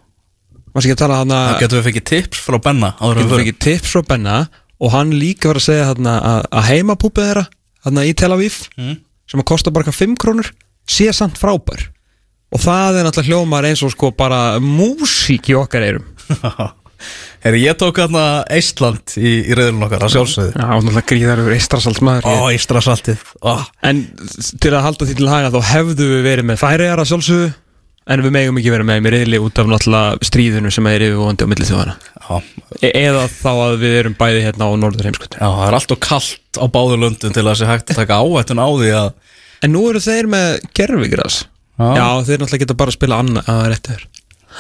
Varst 0.76 0.86
ekki 0.90 0.96
að 0.98 1.02
tala 1.06 1.18
hann 1.22 1.32
það 1.32 1.50
að 1.56 1.60
getur 1.64 1.80
við 1.80 1.86
fengið 1.90 2.06
tips 2.12 2.44
frá 2.46 2.58
Benna 2.66 2.90
Getur 3.00 3.32
við 3.32 3.44
ekki 3.46 3.58
tips 3.66 3.94
frá 3.96 4.02
Benna 4.12 4.38
og 4.84 4.92
hann 4.92 5.14
líka 5.16 5.48
var 5.54 5.60
að 5.62 5.68
segja 5.70 5.86
þarna 5.94 6.16
að, 6.28 6.40
heimapúpið 6.70 7.30
þeirra 7.30 7.46
þarna 7.86 8.04
í 8.10 8.16
Tel 8.20 8.32
Aviv 8.36 8.58
Mm. 8.76 8.96
sem 9.32 9.40
að 9.42 9.48
kosta 9.54 9.72
bara 9.72 9.92
5 9.96 10.18
krónur 10.20 10.50
sé 10.86 11.08
samt 11.16 11.40
frábær. 11.40 11.88
Og 12.54 12.60
það 12.62 13.00
er 13.00 13.08
náttúrulega 13.08 13.30
hljómar 13.32 13.66
eins 13.70 13.82
og 13.88 13.92
sko 13.96 14.12
bara 14.16 14.60
músík 14.62 15.48
í 15.50 15.56
okkar 15.58 15.82
eirum 15.88 16.06
Herri, 17.46 17.60
ég 17.66 17.76
tók 17.78 17.98
hérna 18.02 18.44
Eistland 18.50 19.12
í, 19.20 19.32
í 19.46 19.54
reyðlun 19.56 19.84
okkar, 19.86 20.06
að 20.08 20.14
sjálfsögðu. 20.16 20.54
Já, 20.56 20.66
náttúrulega 20.66 21.10
gríðarur 21.12 21.52
eistrasaltsmaður 21.56 22.26
Ó, 22.32 22.36
Ístrasaltið 22.56 23.22
Ó, 23.46 23.54
En 23.86 24.00
til 24.62 24.72
að 24.74 24.86
halda 24.88 25.08
því 25.10 25.18
til 25.20 25.30
haga 25.30 25.52
þá 25.54 25.60
hefðu 25.74 26.08
við 26.14 26.24
verið 26.26 26.48
með 26.52 26.62
færiðar 26.64 27.04
að 27.04 27.10
sjálfsögðu 27.12 27.50
en 28.06 28.22
við 28.22 28.34
megum 28.36 28.60
ekki 28.62 28.74
verið 28.74 28.88
með 28.90 29.04
með 29.06 29.16
reyðli 29.16 29.40
út 29.42 29.62
af 29.62 29.70
náttúrulega 29.72 30.28
stríðinu 30.30 30.72
sem 30.74 30.90
er 30.92 31.06
yfirvóðandi 31.08 31.48
á 31.48 31.52
milli 31.52 31.70
þjóðana 31.70 31.96
já, 31.98 32.36
e 32.82 32.92
eða 33.02 33.24
þá 33.32 33.50
að 33.54 33.78
við 33.82 33.96
erum 34.02 34.18
bæði 34.20 34.44
hérna 34.46 34.70
á 34.70 34.72
norður 34.78 35.10
heimskutu 35.10 35.40
já, 35.40 35.48
það 35.48 35.66
er 35.68 35.78
alltaf 35.80 36.02
kallt 36.06 36.60
á 36.62 36.66
báðu 36.76 37.00
löndum 37.02 37.34
til 37.34 37.42
að 37.44 37.50
það 37.50 37.60
sé 37.62 37.70
hægt 37.72 37.94
að 37.94 38.02
taka 38.04 38.20
áhættun 38.22 38.62
á 38.62 38.68
því 38.70 38.92
að 39.02 39.10
En 39.66 39.72
nú 39.74 39.82
eru 39.90 40.02
þeir 40.04 40.28
með 40.30 40.48
gerfigras 40.78 41.42
Já. 41.76 41.88
Já, 41.98 42.06
þeir 42.28 42.40
náttúrulega 42.44 42.62
geta 42.62 42.78
bara 42.78 42.92
að 42.92 42.98
spila 43.00 43.18
annað 43.24 43.48
að 43.52 43.64
réttu 43.72 43.96
þér 43.96 44.04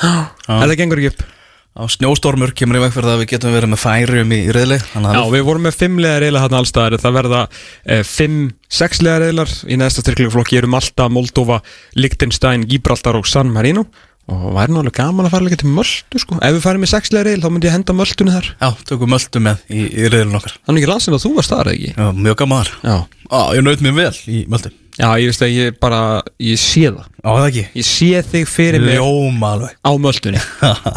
En 0.06 0.64
það 0.66 0.78
gengur 0.80 1.02
ekki 1.02 1.12
upp 1.14 1.35
á 1.76 1.84
snjóstormur 1.92 2.54
kemur 2.56 2.80
í 2.80 2.82
veg 2.86 2.94
fyrir 2.96 3.10
það 3.10 3.18
að 3.18 3.22
við 3.22 3.30
getum 3.34 3.56
verið 3.56 3.72
með 3.74 3.82
færium 3.82 4.32
í, 4.32 4.40
reyðli 4.56 4.78
Já, 4.96 5.22
við 5.34 5.44
vorum 5.44 5.66
með 5.68 5.78
fimmlega 5.82 6.22
reyla 6.24 6.44
hérna 6.46 6.62
allstaðar 6.62 6.96
Það 7.04 7.18
verða 7.18 7.42
eh, 7.84 8.04
fimm 8.08 8.38
sexlega 8.72 9.26
reylar 9.26 9.52
í 9.68 9.78
næsta 9.80 10.04
styrklingflokki 10.06 10.60
erum 10.62 10.72
Malta, 10.76 11.10
Moldova, 11.12 11.60
Liechtenstein, 12.00 12.64
Gibraltar 12.70 13.20
og 13.20 13.28
San 13.28 13.52
Marino. 13.52 13.86
Og 14.32 14.56
væri 14.56 14.74
alveg 14.74 14.96
gaman 14.98 15.28
að 15.28 15.36
fara 15.36 15.46
líka 15.46 15.60
til 15.62 15.70
Möldu 15.70 16.22
sko. 16.22 16.40
Ef 16.40 16.56
við 16.56 16.64
farum 16.64 16.88
í 16.88 16.90
sexlega 16.90 17.28
reyl 17.28 17.44
þá 17.44 17.50
myndi 17.52 17.70
ég 17.70 17.76
henda 17.76 17.94
Möldunni 17.94 18.34
þar. 18.34 18.50
Já, 18.58 18.72
tökum 18.90 19.14
möldu 19.14 19.44
með 19.44 19.68
í, 19.70 19.84
í 19.86 20.08
reyðlun 20.10 20.40
okkar. 20.40 20.56
Þannig 20.66 20.82
ekki 20.82 20.92
lansin 20.96 21.18
að 21.20 21.28
þú 21.28 21.36
varst 21.36 21.54
þar 21.54 21.70
ekki? 21.76 21.92
Já, 21.94 22.08
mjög 22.26 22.40
gaman 22.42 22.74
Já, 22.82 22.98
Á, 23.30 23.40
ég 23.54 23.68
naut 23.68 23.86
mér 23.86 23.96
vel 24.00 24.16
í 24.26 24.42
möldu 24.50 24.74
Já 24.96 25.10
ég 25.20 25.28
veist 25.28 25.44
að 25.44 25.52
ég 25.52 25.80
bara, 25.84 26.00
ég 26.40 26.60
sé 26.62 26.86
það. 26.88 27.10
Á, 27.20 27.30
það 27.30 27.48
ekki? 27.50 27.66
Ég 27.76 27.88
sé 27.90 28.22
þig 28.32 28.46
fyrir 28.48 28.86
mig 28.86 28.96
Ljóma 28.96 29.50
alveg. 29.58 29.76
Á 29.84 29.92
Möldunni 30.00 30.40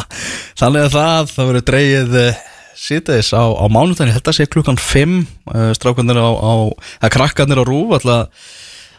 Þannig 0.60 0.86
að 0.86 0.94
það, 0.94 1.32
það 1.34 1.50
verður 1.50 1.66
dreigið 1.72 2.16
síðdeis 2.78 3.32
á, 3.34 3.42
á 3.42 3.64
mánudaginn, 3.66 4.12
ég 4.12 4.18
held 4.18 4.30
að 4.30 4.38
sé 4.38 4.46
klukkan 4.50 4.78
5 4.78 5.14
uh, 5.18 5.70
strákanir 5.76 6.20
á, 6.22 6.30
á 6.30 6.52
að 7.02 7.14
krakkarnir 7.16 7.62
á 7.62 7.64
rúf 7.66 7.96
ætla, 7.98 8.18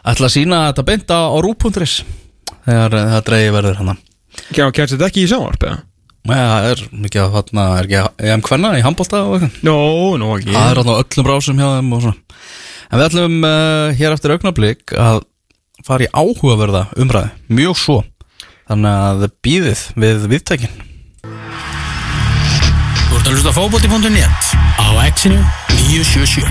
ætla 0.04 0.28
að 0.28 0.34
sína 0.36 0.62
þetta 0.68 0.86
beint 0.90 1.12
á, 1.12 1.20
á 1.32 1.36
rúf.is 1.40 2.00
þegar 2.66 2.96
uh, 2.96 3.06
það 3.14 3.24
dreigið 3.30 3.54
verður 3.56 3.80
hann 3.80 3.94
Já, 4.54 4.66
kærst 4.68 4.94
þetta 4.94 5.08
ekki 5.08 5.24
í 5.24 5.30
sjónvarp 5.30 5.64
eða? 5.66 5.80
Já, 6.28 6.36
það 6.36 6.66
er 6.70 6.82
mikið 6.92 7.22
að 7.24 7.36
þarna, 7.38 7.62
er 7.80 7.88
ekki 7.88 8.28
EM 8.30 8.42
Kvenna 8.44 8.72
í 8.76 8.82
handbólta 8.84 9.22
og 9.24 9.38
eitthvað? 9.38 9.54
Nó, 9.64 9.76
nó 10.20 10.28
ekki. 10.36 10.52
Það 10.52 10.72
er 10.74 10.80
á 10.80 10.92
öllum 11.00 11.26
brásum 11.26 11.62
hjá 11.62 11.68
þeim 11.78 11.94
og 11.96 12.04
svona 12.04 12.18
En 12.90 12.98
við 12.98 13.06
ætlum 13.06 13.44
uh, 13.46 13.92
hér 13.94 14.16
eftir 14.16 14.34
augnablík 14.34 14.94
að 14.98 15.20
fara 15.86 16.04
í 16.04 16.10
áhugaverða 16.10 16.88
umræði, 16.98 17.30
mjög 17.54 17.76
svo. 17.78 18.00
Þannig 18.70 18.94
að 18.94 19.22
býðið 19.42 19.80
við 19.98 20.26
viðtækin 20.30 20.74
Þú 23.10 23.16
ert 23.18 23.26
að 23.26 23.32
hlusta 23.34 23.50
á 23.50 23.56
fótbolti.net 23.56 24.50
á 24.78 24.86
exinu 25.08 25.40
977 25.74 26.46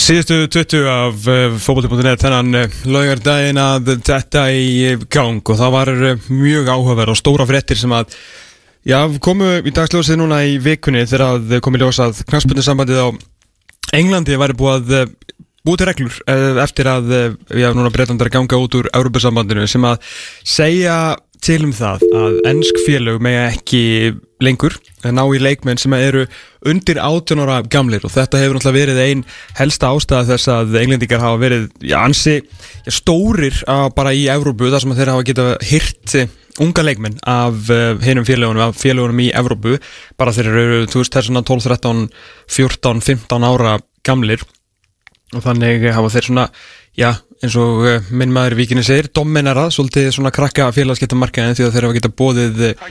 Síðustu 0.00 0.40
20 0.50 0.90
af 0.90 1.28
uh, 1.30 1.54
fótbolti.net 1.62 2.24
þennan 2.24 2.50
uh, 2.58 2.78
laugardaginn 2.90 3.62
að 3.62 3.92
þetta 4.02 4.48
í 4.50 4.96
gang 5.06 5.38
og 5.46 5.60
það 5.62 5.74
var 5.76 5.92
uh, 5.94 6.18
mjög 6.26 6.72
áhugaverð 6.74 7.14
og 7.14 7.20
stóra 7.20 7.46
fréttir 7.46 7.78
sem 7.78 7.94
að 7.94 8.10
já, 8.82 8.98
komu 9.22 9.60
í 9.62 9.70
dagsljósið 9.70 10.18
núna 10.24 10.42
í 10.48 10.58
vikunni 10.58 11.06
þegar 11.06 11.36
að 11.36 11.60
komi 11.62 11.78
ljós 11.84 12.02
að 12.02 12.24
knastbundinsambandið 12.32 12.98
á 12.98 13.08
Englandi 13.96 14.38
væri 14.38 14.56
búið 14.58 14.76
að 14.76 14.94
uh, 15.00 15.34
búið 15.66 15.82
til 15.82 15.88
reglur 15.90 16.20
uh, 16.30 16.60
eftir 16.64 16.90
að 16.90 17.10
uh, 17.10 17.26
já, 17.58 17.70
núna 17.76 17.92
breytandar 17.94 18.32
ganga 18.32 18.60
út 18.60 18.78
úr 18.78 18.90
Európa-sambandinu 18.94 19.66
sem 19.70 19.84
að 19.86 20.00
segja 20.46 20.96
til 21.40 21.62
um 21.66 21.74
það 21.74 22.04
að 22.16 22.40
ennsk 22.50 22.82
félög 22.86 23.20
mega 23.24 23.48
ekki 23.50 23.82
lengur 24.40 24.76
ná 25.04 25.22
í 25.32 25.40
leikmenn 25.40 25.80
sem 25.80 25.94
eru 25.96 26.26
undir 26.68 27.00
18 27.00 27.40
ára 27.44 27.60
gamlir. 27.72 28.02
Og 28.04 28.12
þetta 28.12 28.40
hefur 28.40 28.58
náttúrulega 28.58 28.78
verið 28.78 29.00
ein 29.04 29.24
helsta 29.58 29.92
ástæða 29.94 30.28
þess 30.32 30.52
að 30.52 30.76
englendingar 30.82 31.24
hafa 31.24 31.40
verið 31.40 31.66
já, 31.80 31.96
ansi 32.02 32.36
já, 32.40 32.92
stórir 32.92 33.62
að 33.70 33.88
bara 33.96 34.14
í 34.16 34.26
Evrópu 34.32 34.70
þar 34.72 34.84
sem 34.84 34.94
að 34.94 35.02
þeir 35.02 35.12
hafa 35.14 35.26
geta 35.30 35.48
hyrt 35.70 36.16
unga 36.60 36.84
leikmenn 36.84 37.16
af 37.30 37.70
uh, 37.72 37.94
hinum 38.04 38.26
félagunum, 38.28 38.64
af 38.66 38.80
félagunum 38.80 39.24
í 39.24 39.30
Evrópu. 39.36 39.78
Bara 40.20 40.34
þeir 40.36 40.52
eru 40.52 40.82
2012, 40.92 41.64
13, 41.70 42.04
14, 42.58 43.02
15 43.06 43.48
ára 43.48 43.78
gamlir. 44.06 44.44
Og 45.30 45.44
þannig 45.44 45.86
hafa 45.94 46.10
þeir 46.12 46.26
svona 46.26 46.46
já, 46.98 47.14
eins 47.40 47.56
og 47.60 47.86
uh, 47.86 48.12
minn 48.12 48.34
maður 48.34 48.58
Víkinni 48.58 48.84
segir, 48.84 49.08
dominara, 49.14 49.68
svolítið 49.72 50.10
svona 50.16 50.34
krakka 50.34 50.68
félagskiptamarkaðin 50.76 51.56
því 51.56 51.66
að 51.68 51.76
þeir 51.76 51.88
hafa 51.88 51.98
geta 52.00 52.14
bóðið 52.20 52.64
uh, 52.72 52.90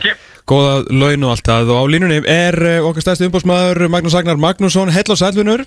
góða 0.50 0.78
laun 0.90 1.26
og 1.28 1.34
allt 1.36 1.50
það. 1.50 1.74
Og 1.74 1.82
á 1.82 1.92
línunni 1.94 2.22
er 2.30 2.58
uh, 2.60 2.88
okkar 2.90 3.06
stærsti 3.06 3.28
umbóðsmaður 3.30 3.90
Magnús 3.92 4.16
Agnar 4.18 4.40
Magnússon, 4.42 4.94
hell 4.94 5.14
og 5.14 5.20
sælvinur 5.20 5.66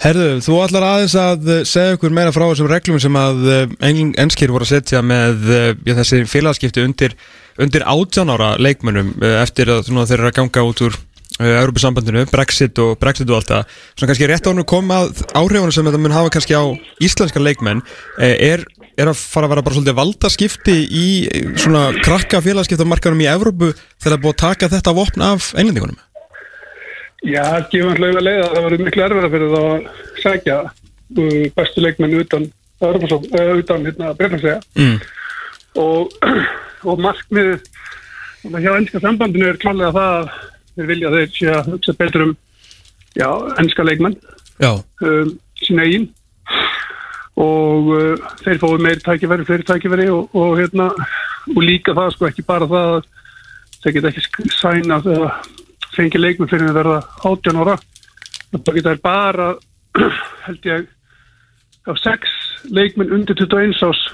Herðu, 0.00 0.38
þú 0.40 0.54
ætlar 0.64 0.86
aðeins 0.86 1.14
að 1.20 1.50
uh, 1.50 1.60
segja 1.68 1.98
okkur 1.98 2.14
meira 2.16 2.32
frá 2.32 2.46
þessum 2.46 2.70
reglum 2.70 3.00
sem 3.02 3.18
að 3.20 3.42
uh, 3.44 3.74
en, 3.84 4.14
enskir 4.22 4.52
voru 4.52 4.64
að 4.64 4.72
setja 4.72 5.02
með 5.04 5.50
já, 5.84 5.92
þessi 5.98 6.22
félagskipti 6.30 6.84
undir, 6.86 7.14
undir 7.60 7.84
18 7.84 8.32
ára 8.32 8.54
leikmönnum 8.56 9.12
eftir 9.42 9.70
að 9.74 9.90
þeir 9.90 10.16
eru 10.16 10.30
að 10.30 10.36
ganga 10.40 10.64
út 10.70 10.82
úr 10.88 10.96
uh, 10.96 11.52
Europasambandinu, 11.60 12.24
Brexit 12.32 12.80
og 12.80 12.96
Brexit 13.02 13.28
og 13.28 13.42
allt 13.42 13.52
það. 13.52 13.76
Svona 13.92 14.12
kannski 14.14 14.30
rétt 14.32 14.48
á 14.48 14.50
hann 14.50 14.64
koma 14.72 15.02
að 15.04 15.24
áhrifunum 15.36 15.76
sem 15.76 15.90
þetta 15.90 16.00
mun 16.00 16.16
hafa 16.16 16.32
kannski 16.32 16.56
á 16.56 16.64
íslenska 17.04 17.44
leikmenn 17.44 17.84
er, 18.16 18.64
er 18.98 19.10
að 19.10 19.18
fara 19.20 19.48
að 19.48 19.54
vera 19.54 19.64
bara 19.66 19.76
svolítið 19.76 19.98
valdaskipti 19.98 20.76
í 20.86 21.06
uh, 21.26 21.50
svona 21.60 21.82
krakka 22.00 22.42
félagskiptamarkanum 22.44 23.22
í 23.24 23.28
Evrópu 23.30 23.72
þegar 23.74 24.14
það 24.14 24.22
búið 24.24 24.34
að 24.34 24.42
taka 24.44 24.70
þetta 24.74 24.96
vopn 24.96 25.26
af 25.26 25.50
einlendingunum 25.54 25.98
Já, 27.20 27.44
það 27.44 27.66
gefur 27.74 27.90
alltaf 27.94 28.24
leið 28.24 28.42
að 28.42 28.54
það 28.54 28.66
verður 28.66 28.84
miklu 28.86 29.04
erfira 29.06 29.32
fyrir 29.34 29.54
það 29.54 29.68
að 29.70 29.88
sækja 30.24 30.58
uh, 30.66 31.42
bestu 31.60 31.84
leikmenn 31.84 32.20
utan 32.20 32.46
uh, 32.80 33.56
utan 33.60 33.88
hérna 33.88 34.14
Breitlandsega 34.18 34.60
mm. 34.78 35.00
og, 35.84 36.14
og 36.88 37.02
markmið 37.08 37.58
hjá 38.40 38.70
ennska 38.72 39.02
sambandinu 39.02 39.50
er 39.50 39.60
klálega 39.60 39.92
það 39.92 40.14
að 40.20 40.30
þeir 40.76 40.88
vilja 40.94 41.10
þeir 41.16 41.34
sé 41.34 41.50
að 41.52 41.74
hugsa 41.74 41.94
betur 41.98 42.24
um 42.24 42.32
já, 43.18 43.28
ennska 43.60 43.84
leikmenn. 43.84 44.16
Um, 44.64 45.34
sína 45.60 45.84
eigin 45.86 46.08
og 47.40 47.90
uh, 47.94 48.28
þeir 48.44 48.60
fóðu 48.60 48.82
meiri 48.84 49.02
tækifæri, 49.04 49.46
fleiri 49.48 49.66
tækifæri 49.68 50.08
og, 50.12 50.28
og 50.36 50.58
hérna 50.58 50.90
og 51.48 51.62
líka 51.64 51.94
það 51.96 52.14
sko 52.14 52.28
ekki 52.28 52.44
bara 52.46 52.68
það 52.70 52.94
að 52.96 53.08
þeir 53.80 53.96
geta 53.96 54.12
ekki 54.12 54.48
sæna 54.52 55.00
eða 55.00 55.30
fengi 55.94 56.20
leikmenn 56.20 56.50
fyrir 56.50 56.70
að 56.70 56.80
verða 56.80 56.98
18 57.30 57.60
ára 57.62 57.76
það 58.50 58.74
geta 58.76 58.92
þeir 58.92 59.04
bara 59.06 59.48
held 60.46 60.68
ég 60.68 60.88
á 61.88 61.92
sex 62.02 62.36
leikmenn 62.68 63.14
undir 63.16 63.38
21 63.40 63.80
ás 63.88 64.04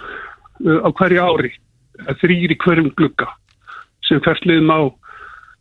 uh, 0.62 0.80
á 0.86 0.88
hverju 0.92 1.26
ári 1.26 1.52
þrýr 2.22 2.54
í 2.54 2.60
hverjum 2.62 2.92
glugga 2.98 3.30
sem 4.06 4.22
hvert 4.22 4.46
lið 4.46 4.62
má 4.68 4.78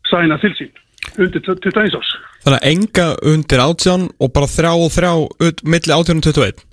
sæna 0.06 0.38
til 0.42 0.54
sín 0.60 0.72
undir 1.18 1.42
21 1.42 1.98
ás 1.98 2.14
þannig 2.44 2.60
að 2.60 2.70
enga 2.70 3.10
undir 3.32 3.64
18 3.64 4.08
og 4.22 4.32
bara 4.32 4.54
þrjá 4.54 4.72
og 4.76 4.90
þrjá 4.94 5.12
ut, 5.18 5.66
milli 5.66 5.96
18 5.98 6.22
og 6.22 6.30
21 6.30 6.62
Já. 6.62 6.65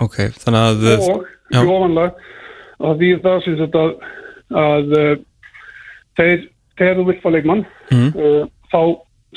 Ok, 0.00 0.16
þannig 0.38 0.62
að 0.68 0.84
og 1.10 1.24
Já. 1.52 1.62
í 1.62 1.66
ofanlega 1.66 2.12
að 2.88 3.00
því 3.00 3.08
það 3.24 3.38
sem 3.44 3.56
þetta 3.62 3.80
að, 3.84 3.92
að 4.62 4.92
uh, 4.98 5.16
þeir, 6.18 6.44
þegar 6.78 6.98
þú 7.00 7.06
vilt 7.08 7.22
fá 7.24 7.30
leikmann 7.34 7.64
Mhm. 7.90 8.08
uh, 8.14 8.44
þá 8.72 8.80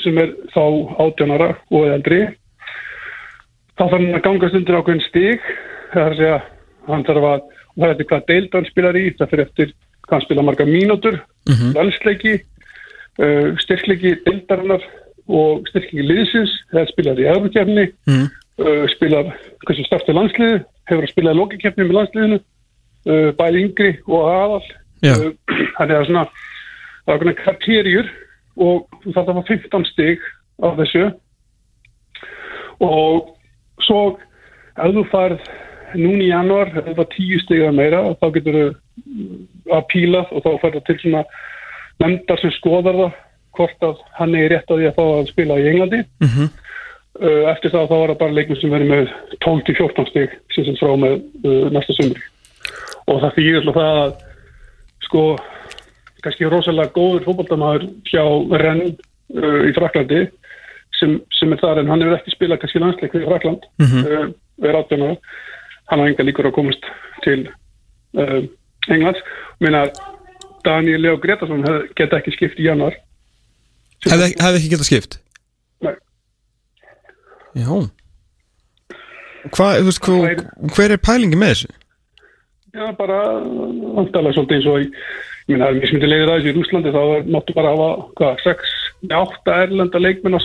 sem 0.02 0.18
er 0.18 0.30
þá 0.54 0.62
átjónara 1.02 1.48
og 1.70 1.86
eldri 1.92 2.20
þá 3.76 3.82
þarf 3.82 3.92
hann 3.96 4.14
að 4.14 4.22
gangast 4.26 4.54
undir 4.58 4.78
ákveðin 4.78 5.04
stig 5.08 5.40
það 5.92 6.02
er 6.02 6.12
að 6.12 6.18
segja 6.20 6.38
hann 6.88 7.04
þarf 7.08 7.26
að 7.32 7.40
og 7.72 7.80
það 7.80 7.86
er 7.88 7.92
eftir 7.94 8.08
hvað 8.10 8.26
deild 8.28 8.54
hann 8.56 8.66
spilar 8.70 8.98
í 9.00 9.04
það 9.18 9.30
fyrir 9.32 9.46
eftir 9.46 9.72
hvað 10.02 10.16
hann 10.18 10.24
spila 10.26 10.42
marga 10.48 10.66
mínútur 10.68 11.16
mm 11.48 11.52
Mhm. 11.52 11.72
valsleiki 11.74 12.34
uh, 13.18 13.48
styrkleiki 13.64 14.12
deildarinnar 14.26 14.82
og 15.28 15.66
styrkleiki 15.70 16.04
liðsins 16.06 16.52
það 16.72 16.88
spilar 16.92 17.18
í 17.18 17.28
öðrukefni 17.34 17.86
Mhm. 18.06 18.28
Uh, 18.60 18.84
spilar 18.92 19.32
hversu 19.66 19.86
startu 19.86 20.14
landsliði 20.16 20.62
hefur 20.90 21.06
að 21.06 21.12
spila 21.12 21.36
lókikeppni 21.36 21.86
með 21.86 21.98
landsliðinu 21.98 22.38
uh, 22.40 23.30
bæði 23.38 23.66
yngri 23.66 23.92
og 24.08 24.30
aðal. 24.30 24.62
Uh, 25.02 25.30
þannig 25.78 25.96
að 25.96 26.08
svona 26.08 26.26
það 27.02 27.14
er 27.14 27.22
svona 27.22 27.38
kriterjur 27.40 28.10
og 28.62 29.00
þú 29.02 29.14
þarf 29.16 29.30
að 29.32 29.38
fá 29.38 29.50
15 29.50 29.88
stig 29.90 30.26
af 30.62 30.78
þessu. 30.78 31.04
Og 32.82 33.32
svo 33.86 34.02
ef 34.76 34.94
þú 34.96 35.04
farð 35.12 35.50
núni 35.98 36.28
í 36.28 36.30
januar, 36.30 36.70
ef 36.72 36.86
þú 36.86 36.96
farð 36.98 37.16
10 37.16 37.44
stig 37.44 37.62
eða 37.62 37.76
meira 37.76 38.02
þá 38.20 38.26
getur 38.36 38.58
þú 38.58 38.66
að 39.72 39.84
pílað 39.92 40.32
og 40.32 40.44
þá 40.44 40.50
farð 40.62 40.78
það 40.78 40.86
til 40.88 40.98
svona 41.02 41.22
nefndar 42.02 42.42
sem 42.42 42.54
skoðar 42.58 42.98
það 42.98 43.20
hvort 43.52 43.86
að 43.86 44.04
hann 44.16 44.34
er 44.38 44.50
rétt 44.52 44.70
á 44.72 44.74
því 44.74 44.86
að 44.88 44.98
fá 44.98 45.04
að 45.04 45.30
spila 45.32 45.58
í 45.60 45.70
Englandi. 45.72 46.04
Mhm. 46.24 46.46
uh, 46.46 46.60
eftir 47.20 47.72
það 47.72 47.88
þá 47.90 47.94
var 47.94 48.10
það 48.10 48.20
bara 48.22 48.36
leikum 48.38 48.56
sem 48.56 48.70
verið 48.72 48.88
með 48.88 49.10
12-14 49.44 50.06
stig 50.08 50.36
sem 50.54 50.64
sem 50.64 50.76
frá 50.80 50.92
með 50.96 51.18
uh, 51.44 51.66
næsta 51.74 51.96
sumri 51.98 52.22
og 53.10 53.18
það 53.20 53.34
þýðir 53.36 53.58
alltaf 53.60 53.76
það 53.76 53.98
að 54.02 54.12
sko 55.06 55.24
kannski 56.24 56.48
rosalega 56.48 56.94
góður 56.94 57.26
fótballtamaður 57.26 57.84
hjá 58.08 58.24
Renn 58.62 58.84
uh, 58.88 59.60
í 59.68 59.74
Fraklandi 59.76 60.22
sem, 60.96 61.18
sem 61.36 61.52
er 61.52 61.60
þar 61.60 61.82
en 61.82 61.92
hann 61.92 62.04
hefur 62.04 62.16
ekki 62.16 62.32
spilað 62.32 62.62
kannski 62.62 62.80
landsleik 62.80 63.16
við 63.18 63.28
Frakland 63.28 63.66
mm. 63.82 63.90
-hmm. 63.90 64.08
uh, 64.08 64.64
við 64.64 64.74
ráttunar 64.78 65.18
hann 65.92 66.00
á 66.00 66.08
enga 66.08 66.24
líkur 66.24 66.48
að 66.48 66.56
komast 66.56 66.88
til 67.26 67.42
Englands 68.12 69.20
meina 69.60 69.86
Daniel 70.64 71.00
Leo 71.00 71.16
Gretarsson 71.20 71.64
hef- 71.64 71.92
geta 71.96 72.20
ekki 72.20 72.32
skipt 72.36 72.60
í 72.60 72.68
januar 72.68 72.96
Hefði 74.04 74.32
hefði 74.40 74.58
ekki 74.58 74.72
getað 74.72 74.88
skipt? 74.88 75.18
Já 77.58 77.72
Hvað, 79.52 79.80
þú 79.80 79.88
veist, 79.88 80.06
hver, 80.06 80.42
hver 80.76 80.94
er 80.94 81.00
pælingi 81.02 81.38
með 81.38 81.54
þessu? 81.54 81.72
Já, 82.72 82.84
bara 82.96 83.18
vantalega 83.42 84.36
svolítið 84.36 84.56
eins 84.56 84.68
og 84.70 84.78
ég 84.82 84.92
meina, 85.50 85.64
það 85.64 85.72
er 85.72 85.80
mismyndi 85.80 86.08
leiðir 86.08 86.30
aðeins 86.30 86.46
í 86.46 86.54
Rúslandi, 86.56 86.92
þá 86.94 87.32
máttu 87.34 87.56
bara 87.56 87.72
hafa, 87.74 87.88
hvað, 88.20 88.38
sex, 88.44 88.76
nei, 89.02 89.16
átta 89.18 89.56
erlenda 89.64 90.00
leikmenn 90.00 90.38
á 90.38 90.40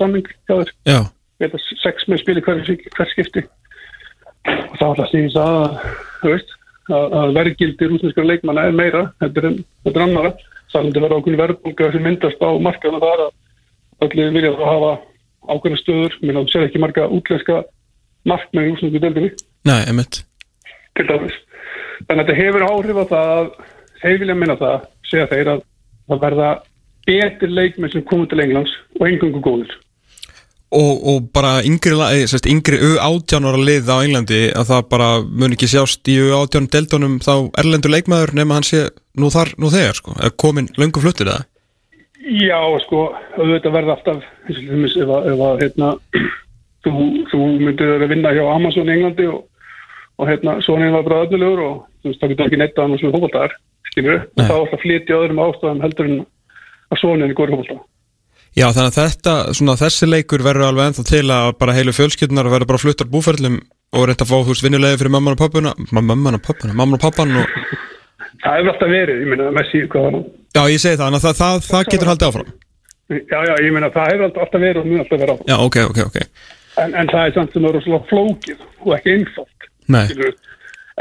þér, 0.50 0.74
Já, 0.90 1.00
þetta 1.44 1.62
sex 1.84 2.08
með 2.10 2.24
spili 2.24 2.44
hver, 2.48 2.64
hver 2.98 3.14
skipti. 3.14 3.46
Og 4.48 4.76
það 4.80 4.88
alltaf 4.90 5.12
stýðis 5.12 5.38
að, 5.44 5.78
þú 6.24 6.34
veist, 6.34 6.58
að, 6.90 7.18
að 7.22 7.36
verðgildi 7.38 7.92
rúsneskara 7.92 8.32
leikmanna 8.32 8.66
er 8.68 8.78
meira, 8.82 9.04
þetta 9.22 9.46
er, 9.46 10.02
annara, 10.08 10.34
það 10.74 10.90
er 10.90 11.04
verið 11.04 11.18
ákveðin 11.18 11.42
verðbólga 11.44 11.92
sem 11.94 12.08
myndast 12.08 12.44
á 12.44 12.50
markaðuna 12.66 13.04
það 13.04 13.14
er 13.14 13.24
að 13.28 14.08
allir 14.08 14.34
vilja 14.36 14.56
þá 14.58 14.66
hafa 14.68 14.92
ákveðna 15.48 15.82
stöður, 15.82 16.18
mér 16.22 16.40
þú 16.42 16.48
sér 16.52 16.68
ekki 16.68 16.84
marga 16.84 17.10
útlenska 17.10 17.64
markmenn 18.28 18.68
í 18.68 18.72
rúsnesku 18.74 19.02
deildinni 19.04 19.32
nei, 19.68 19.82
emitt 19.88 20.24
til 20.98 21.08
dæmis. 21.10 21.36
Þannig 22.08 22.22
að 22.22 22.30
þetta 22.30 22.38
hefur 22.42 22.68
áhrif 22.68 23.02
á 23.02 23.06
það 23.12 23.34
að 23.34 23.50
þeir 24.02 24.22
vilja 24.22 24.38
minna 24.38 24.60
það, 24.60 24.88
segja 25.10 25.32
þeir 25.34 25.52
að 25.54 25.66
það 26.08 26.24
verða 26.24 26.54
betur 27.08 27.54
leikmenn 27.54 27.94
sem 27.94 28.08
komið 28.08 28.32
til 28.32 28.42
Englands 28.46 28.80
og 29.00 29.06
engungu 29.10 29.44
góður. 29.44 29.76
og, 30.68 30.96
og 31.10 31.28
bara 31.32 31.62
yngri, 31.64 31.96
eh, 32.12 32.34
yngri 32.52 32.78
U18 32.84 33.46
ára 33.48 33.60
lið 33.70 33.88
á 33.88 33.98
Englandi 34.04 34.42
að 34.52 34.72
það 34.72 34.90
bara 34.92 35.10
mun 35.24 35.54
ekki 35.56 35.70
sjást 35.72 36.10
í 36.12 36.18
U18 36.26 36.68
deildunum 36.74 37.20
þá 37.24 37.34
erlendur 37.62 37.94
leikmaður 37.94 38.34
nema 38.36 38.58
hann 38.58 38.68
sé 38.68 38.90
nú 39.16 39.32
þar, 39.32 39.54
nú 39.58 39.72
þegar 39.72 39.96
sko, 39.96 40.18
komin 40.36 40.68
löngu 40.76 41.04
fluttir 41.04 41.32
eða? 41.32 41.46
Já, 42.28 42.60
sko, 42.84 43.04
auðvitað 43.38 43.76
verða 43.78 43.94
alltaf, 43.96 44.24
eins 44.50 44.96
og 44.98 45.04
ef 45.04 45.12
að, 45.16 45.28
ef 45.32 45.44
að 45.48 45.62
hérna, 45.64 45.92
þú, 46.84 46.94
þú 47.32 47.44
myndir 47.62 47.94
að 47.96 48.10
vinna 48.12 48.34
hjá 48.36 48.44
Amazon 48.52 48.90
í 48.90 48.96
Englandi 48.98 49.28
og, 49.32 49.46
og 50.20 50.32
hérna, 50.32 50.58
svona 50.66 50.90
var 50.98 51.06
bara 51.08 51.22
öðnulegur 51.26 51.62
og 51.64 51.78
þú 52.02 52.12
veist, 52.12 52.24
það 52.24 52.34
getur 52.34 52.50
ekki 52.50 52.60
neitt 52.64 52.76
að 52.76 52.88
hann 52.88 53.00
sem 53.02 53.14
fólkvöldaðar, 53.16 53.56
skilur, 53.92 54.20
og 54.26 54.42
Nei. 54.42 54.48
þá 54.50 54.56
er 54.58 54.72
það 54.74 54.84
flytja 54.84 55.22
öðrum 55.22 55.44
ástæðum 55.46 55.86
heldur 55.86 56.10
en 56.10 56.20
að 56.88 57.02
svona 57.04 57.30
er 57.30 57.38
góður 57.38 57.56
fólkvöldaðar. 57.56 57.86
Já, 58.58 58.66
þannig 58.74 58.88
að 58.90 58.98
þetta, 58.98 59.34
svona 59.54 59.78
þessi 59.78 60.08
leikur 60.10 60.42
verður 60.42 60.68
alveg 60.72 60.88
ennþá 60.90 61.04
til 61.06 61.26
að 61.30 61.50
bara 61.62 61.76
heilu 61.78 61.94
fjölskyldunar 61.94 62.48
verður 62.50 62.72
bara 62.72 62.82
fluttar 62.82 63.12
búferlum 63.12 63.60
og 63.94 64.08
reynda 64.08 64.26
að 64.26 64.32
fá 64.32 64.38
þú 64.40 64.50
veist 64.50 64.66
vinnulegi 64.66 65.00
fyrir 65.00 65.14
mamman 65.14 65.36
og 65.36 65.42
pappuna 65.44 65.74
mamman 65.94 66.40
og 66.40 66.44
pappuna, 66.44 66.74
mamman 66.76 66.98
og 66.98 67.04
pappan 67.06 67.36
og 67.38 67.46
Meina? 70.58 70.68
Já, 70.68 70.74
ég 70.74 70.82
segi 70.84 71.00
það, 71.00 71.18
að 71.18 71.26
það, 71.28 71.38
það, 71.42 71.68
það 71.72 71.92
getur 71.94 72.12
haldið 72.12 72.30
áfram 72.32 72.56
Já, 73.08 73.40
já, 73.48 73.54
ég 73.64 73.72
meina, 73.72 73.88
það 73.94 74.10
hefur 74.12 74.26
alltaf 74.28 74.62
verið 74.62 74.82
og 74.82 74.88
mjög 74.90 75.04
alltaf 75.06 75.22
verið 75.22 75.34
áfram. 75.34 75.48
Já, 75.48 75.58
ok, 75.64 75.78
ok, 75.94 76.00
ok 76.10 76.18
En, 76.78 76.94
en 76.94 77.10
það 77.10 77.24
er 77.24 77.34
samt 77.34 77.56
sem 77.56 77.66
er 77.66 77.74
rosalega 77.74 78.08
flókið 78.12 78.60
og 78.86 78.92
ekki 78.98 79.14
einfalt. 79.16 79.68
Nei. 79.90 80.04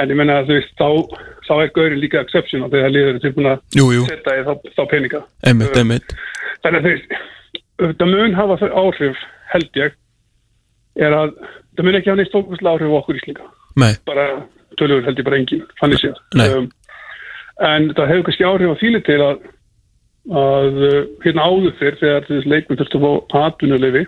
En 0.00 0.12
ég 0.12 0.16
menna 0.16 0.38
að 0.40 0.48
þú 0.48 0.56
veist, 0.56 0.70
þá, 0.78 1.18
þá 1.48 1.52
er 1.56 1.72
gaurið 1.76 2.00
líka 2.00 2.22
exception 2.22 2.64
og 2.64 2.72
þegar 2.72 2.94
liður 2.94 3.18
er 3.18 3.22
tilbúin 3.24 3.50
að 3.50 3.82
setja 4.08 4.36
í 4.38 4.46
þá, 4.46 4.52
þá 4.76 4.82
peninga. 4.92 5.20
einmitt, 5.50 5.76
einmitt 5.76 6.16
Þannig 6.64 6.78
að 6.78 6.86
þú 6.86 6.94
veist, 6.94 7.18
það 8.00 8.12
mun 8.14 8.38
hafa 8.38 8.58
þau 8.62 8.70
áhrif, 8.84 9.22
held 9.52 9.80
ég, 9.82 9.98
er 10.96 11.18
að 11.18 11.36
það 11.76 11.88
mun 11.88 12.00
ekki 12.00 12.12
hafa 12.12 12.20
neitt 12.22 12.34
fókuslega 12.38 12.72
áhrif 12.72 12.96
á 12.96 12.98
okkur 13.02 13.20
íslinga. 13.20 13.50
Nei, 13.76 13.92
Bara 14.08 14.26
tölur 14.80 15.04
held 15.04 15.20
ég 15.20 15.28
bara 15.28 15.40
engin, 15.42 15.64
þannig 15.80 16.04
séð. 16.06 16.20
Nei. 16.40 16.48
En 17.64 17.88
það 17.96 18.10
hefur 18.12 18.26
kannski 18.26 18.46
áhrif 18.46 18.74
á 18.76 18.80
þýli 18.82 19.00
til 19.06 19.20
að, 19.24 19.46
að 20.42 20.82
uh, 20.82 21.00
hérna 21.24 21.46
áður 21.48 21.74
fyrr 21.80 21.98
þegar 22.02 22.28
þessi 22.28 22.52
leikmenn 22.52 22.80
þurftu 22.82 23.00
að 23.00 23.18
fá 23.32 23.38
atvinnulefi 23.46 24.04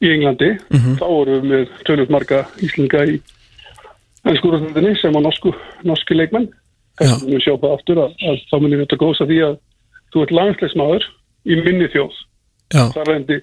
í 0.00 0.14
Englandi, 0.14 0.54
þá 0.96 1.04
vorum 1.04 1.42
við 1.42 1.50
með 1.50 1.72
tölvöld 1.84 2.12
marga 2.14 2.44
íslinga 2.64 3.02
í 3.10 3.18
ennskúrastundinni 4.30 4.94
sem 5.00 5.16
á 5.16 5.20
norsku, 5.20 5.52
norski 5.84 6.16
leikmenn. 6.16 6.48
Já. 7.00 7.14
Við 7.24 7.44
sjá 7.44 7.54
það 7.60 7.74
aftur 7.74 8.00
að, 8.00 8.14
að 8.28 8.40
þá 8.48 8.56
munum 8.56 8.76
við 8.78 8.84
þetta 8.86 9.00
góðsa 9.00 9.26
því 9.28 9.38
að 9.46 9.54
þú 10.12 10.24
ert 10.24 10.34
langsleismadur 10.36 11.06
í 11.48 11.58
minni 11.60 11.88
þjóð. 11.92 12.18
Það 12.72 13.08
reyndi 13.08 13.38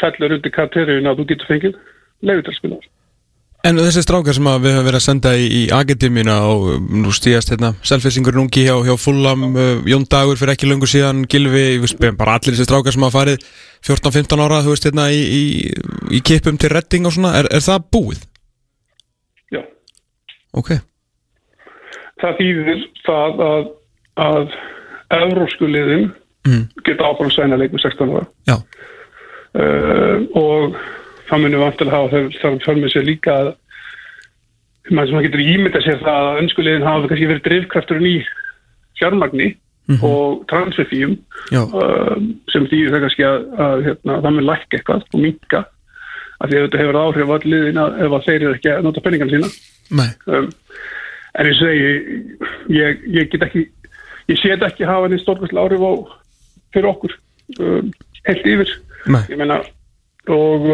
fellur 0.00 0.36
undir 0.36 0.54
karteriðin 0.54 1.10
að 1.10 1.20
þú 1.20 1.26
getur 1.32 1.50
fengið 1.50 1.80
leiðutalspilar. 2.24 2.88
En 3.68 3.76
þessi 3.76 4.00
strákar 4.00 4.32
sem 4.32 4.46
við 4.48 4.72
höfum 4.72 4.86
verið 4.86 4.96
að 4.96 5.04
senda 5.04 5.30
í, 5.36 5.46
í 5.52 5.62
Akademíuna 5.76 6.36
og 6.48 6.62
um, 6.78 6.84
nú 7.02 7.10
stíðast 7.12 7.50
hérna 7.52 7.74
selfisingurinn 7.84 8.46
ungi 8.46 8.62
hjá, 8.64 8.72
hjá 8.86 8.94
Fulham 8.96 9.42
uh, 9.52 9.82
Jón 9.84 10.06
Dagur 10.08 10.38
fyrir 10.40 10.54
ekki 10.54 10.70
löngu 10.70 10.88
síðan 10.88 11.26
Gilvi, 11.28 11.64
bara 12.16 12.38
allir 12.38 12.54
þessi 12.56 12.64
strákar 12.64 12.96
sem 12.96 13.04
hafa 13.04 13.18
farið 13.18 13.44
14-15 13.84 14.44
ára, 14.46 14.62
þú 14.64 14.72
veist, 14.72 14.86
hérna 14.88 15.10
í, 15.12 15.20
í, 15.20 15.42
í 16.16 16.22
kipum 16.24 16.56
til 16.60 16.72
redding 16.72 17.04
og 17.10 17.12
svona, 17.18 17.34
er, 17.42 17.50
er 17.52 17.64
það 17.66 17.84
búið? 17.92 18.22
Já. 19.52 19.60
Ok, 20.56 20.72
Það 22.20 22.34
þýðir 22.40 22.80
það 23.06 23.38
að, 23.50 23.68
að 24.28 24.56
evrósku 25.20 25.68
liðin 25.72 26.08
Mm. 26.48 26.62
geta 26.88 27.04
áfram 27.04 27.28
sæna 27.28 27.56
leik 27.60 27.74
með 27.74 27.82
16 27.84 28.12
ára. 28.16 28.22
já, 28.48 28.54
uh, 29.60 30.22
og 30.40 30.78
það 31.30 31.42
munum 31.44 31.64
vantilega 31.64 31.96
hafa 31.96 32.10
þau 32.10 32.38
þarf 32.42 32.64
fyrir 32.66 32.82
með 32.82 32.94
sér 32.94 33.08
líka 33.08 33.38
að 33.40 33.50
maður 34.90 35.10
sem 35.10 35.24
getur 35.26 35.42
ímynda 35.46 35.82
sér 35.84 35.98
það 36.04 36.28
að 36.28 36.38
önskulegin 36.42 36.86
hafa 36.86 37.10
kannski 37.10 37.30
verið 37.30 37.44
drifkrafturinn 37.46 38.10
í 38.10 38.16
fjármagni 38.98 39.50
og 40.06 40.44
transferfíum 40.50 41.16
uh, 41.56 42.16
sem 42.52 42.66
þýðir 42.70 42.94
það 42.94 43.04
kannski 43.04 43.26
að, 43.26 43.46
að 43.64 43.84
hérna, 43.88 44.18
það 44.22 44.34
mun 44.36 44.46
lækka 44.46 44.78
eitthvað 44.78 45.06
og 45.08 45.24
minka 45.24 45.62
af 46.40 46.48
því 46.48 46.56
að 46.56 46.64
þetta 46.66 46.80
hefur 46.80 46.98
áhrif 47.00 47.32
allir 47.34 47.50
liðin 47.54 47.82
að 47.82 47.98
ef 48.04 48.14
að 48.16 48.26
þeir 48.28 48.38
eru 48.38 48.52
ekki 48.56 48.70
að 48.72 48.86
nota 48.86 49.02
penningan 49.04 49.32
sína. 49.32 49.50
Um, 50.30 50.46
en 51.40 51.50
ég 51.50 51.58
segi 51.58 51.90
ég, 52.76 53.02
ég 53.18 53.32
get 53.32 53.44
ekki 53.48 53.66
ég 54.30 54.38
sé 54.38 54.52
þetta 54.54 54.70
ekki 54.70 54.88
hafa 54.88 55.10
neitt 55.10 55.24
stórkvæslega 55.24 55.66
áhrif 55.66 55.84
á 55.84 55.92
fyrir 56.76 56.90
okkur 56.92 57.16
um, 57.58 57.90
heilt 58.28 58.48
yfir. 58.54 58.72
Nei, 59.10 59.22
ég 59.32 59.40
meina 59.40 59.60
og 60.30 60.70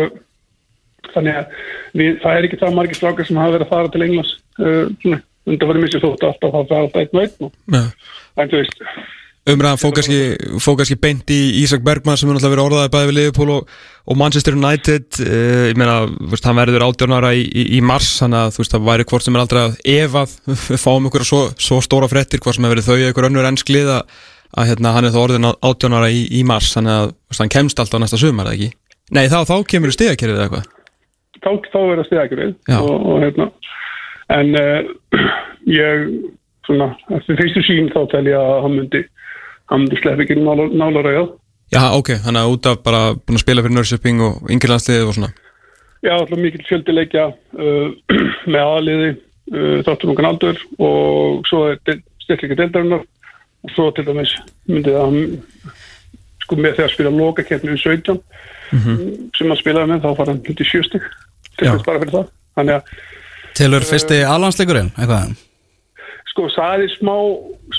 þannig 1.15 1.41
að 1.41 1.61
við, 2.01 2.11
það 2.23 2.39
er 2.39 2.49
ekki 2.49 2.61
það 2.63 2.79
margir 2.79 3.01
strákar 3.01 3.29
sem 3.29 3.41
hafa 3.41 3.57
verið 3.57 3.67
að 3.67 3.75
fara 3.75 3.93
til 3.93 4.07
Englands 4.07 4.33
uh, 4.63 5.21
undan 5.47 5.71
var 5.71 5.83
missi 5.83 6.03
þótt 6.03 6.27
alltaf 6.27 6.59
að 6.63 6.73
fara 6.73 6.87
alltaf 6.87 7.03
einn 7.03 7.21
og 7.21 7.23
einn 7.23 7.47
og 7.47 7.77
já. 7.77 7.85
En 8.37 8.51
þú 8.53 8.61
veist 8.63 8.83
Umræðan 9.47 9.79
fók 9.79 9.93
kannski, 9.95 10.21
fók 10.59 10.81
kannski 10.81 10.97
beint 10.99 11.31
í 11.31 11.39
Ísak 11.61 11.85
Bergman 11.87 12.17
sem 12.19 12.27
er 12.27 12.35
náttúrulega 12.35 12.57
verið 12.57 12.65
orðaði 12.65 12.91
bæði 12.97 13.07
við 13.07 13.17
Liverpool 13.21 13.53
og, 13.55 13.69
og 14.11 14.19
Manchester 14.19 14.57
United. 14.59 15.07
Uh, 15.23 15.69
ég 15.71 15.79
meina, 15.79 16.01
veist, 16.33 16.49
hann 16.49 16.59
verður 16.59 16.87
18 16.89 17.15
ára 17.15 17.31
í, 17.31 17.45
í, 17.47 17.67
í 17.79 17.83
mars, 17.87 18.09
þannig 18.19 18.41
að 18.41 18.57
þú 18.57 18.65
veist, 18.65 18.75
það 18.75 18.89
væri 18.91 19.07
hvort 19.13 19.27
sem 19.27 19.39
er 19.39 19.45
aldrei 19.45 19.61
að 19.63 19.79
ef 19.95 20.19
að 20.19 20.35
fáum 20.89 21.07
ykkur 21.07 21.27
svo, 21.31 21.43
svo 21.63 21.79
stóra 21.87 22.11
frettir, 22.11 22.43
hvort 22.43 22.59
sem 22.59 22.67
er 22.67 22.75
verið 22.75 22.91
þau 22.91 23.07
ykkur 23.13 23.31
önnur 23.31 23.47
ennskli 23.53 23.87
að, 23.87 24.19
að 24.51 24.73
hérna, 24.73 24.97
hann 24.99 25.07
er 25.07 25.15
þá 25.15 25.23
orðin 25.23 25.51
18 25.53 25.95
ára 26.01 26.11
í, 26.11 26.27
í 26.27 26.43
mars, 26.51 26.75
þannig 26.75 26.97
að 26.97 27.39
hann 27.39 27.55
kemst 27.55 27.85
alltaf 27.85 28.03
næsta 28.03 28.19
sumar, 28.19 28.51
eða 28.51 28.59
ekki? 28.59 28.75
Nei, 29.15 29.29
þá, 29.31 29.45
þá 29.47 29.61
kemur 29.71 29.95
í 29.95 29.95
stigakerfið 29.95 30.41
eða 30.41 30.49
eitthvað 30.49 30.73
þá, 31.47 31.51
þá 31.73 31.79
er 31.81 32.01
það 32.01 32.09
stegakrið 32.11 32.53
Já. 32.67 32.79
og, 32.81 32.95
og 33.07 33.23
hérna. 33.23 33.49
En 34.35 34.53
uh, 34.59 35.25
ég 35.81 36.07
svona, 36.67 36.91
eftir 37.15 37.39
fyrstu 37.39 37.63
sín 37.67 37.91
þá 37.95 38.01
tel 38.11 38.27
ég 38.27 38.39
að 38.39 38.63
hann 38.67 38.79
myndi 38.81 39.03
hann 39.71 39.83
myndi 39.83 39.99
slepp 40.01 40.23
ekki 40.23 40.39
nála, 40.39 40.69
nála 40.75 41.03
ræða 41.07 41.27
Já, 41.75 41.83
ok, 41.99 42.13
þannig 42.23 42.45
að 42.45 42.53
út 42.55 42.67
af 42.71 42.83
bara 42.87 43.01
búin 43.19 43.39
að 43.39 43.43
spila 43.43 43.63
fyrir 43.65 43.75
Nörsjöping 43.75 44.21
og 44.23 44.51
yngirlandsliðið 44.55 45.09
og 45.09 45.17
svona. 45.17 45.31
Já, 46.05 46.13
alltaf 46.15 46.39
mikill 46.39 46.63
fjöldi 46.69 46.95
leikja 46.95 47.25
uh, 47.33 47.89
með 48.53 48.61
aðliði 48.63 49.09
uh, 49.11 49.81
þáttur 49.89 50.13
ungan 50.13 50.29
aldur 50.31 50.61
og 50.79 51.43
svo 51.51 51.65
er 51.73 51.81
styrkleika 52.23 52.61
deildarinnar. 52.61 53.03
Og 53.67 53.75
svo 53.75 53.89
til 53.91 54.07
dæmis 54.07 54.37
myndi 54.71 54.95
það 54.95 55.09
hann 55.09 55.75
sko 56.45 56.59
með 56.61 56.77
þegar 56.79 56.93
spila 56.95 57.15
loka 57.17 57.43
keppni 57.43 57.73
um 57.75 57.81
17 57.83 58.21
sem 59.35 59.51
hann 59.51 59.59
spilaði 59.59 59.91
með 59.91 60.05
þá 60.05 60.11
fara 60.21 60.33
hann 60.33 60.43
hluti 60.47 60.67
sjöstig 60.67 61.07
til 61.57 61.69
þess 61.71 61.87
bara 61.89 62.03
fyrir 62.03 62.15
það. 62.17 62.33
Þannig 62.57 62.79
að 62.79 62.95
Tilur 63.57 63.85
fyrsti 63.89 64.21
alhansleikurinn, 64.29 64.91
eitthvað? 65.01 65.37
Sko 66.29 66.49
það 66.53 66.83
er 66.85 66.91
smá 66.93 67.15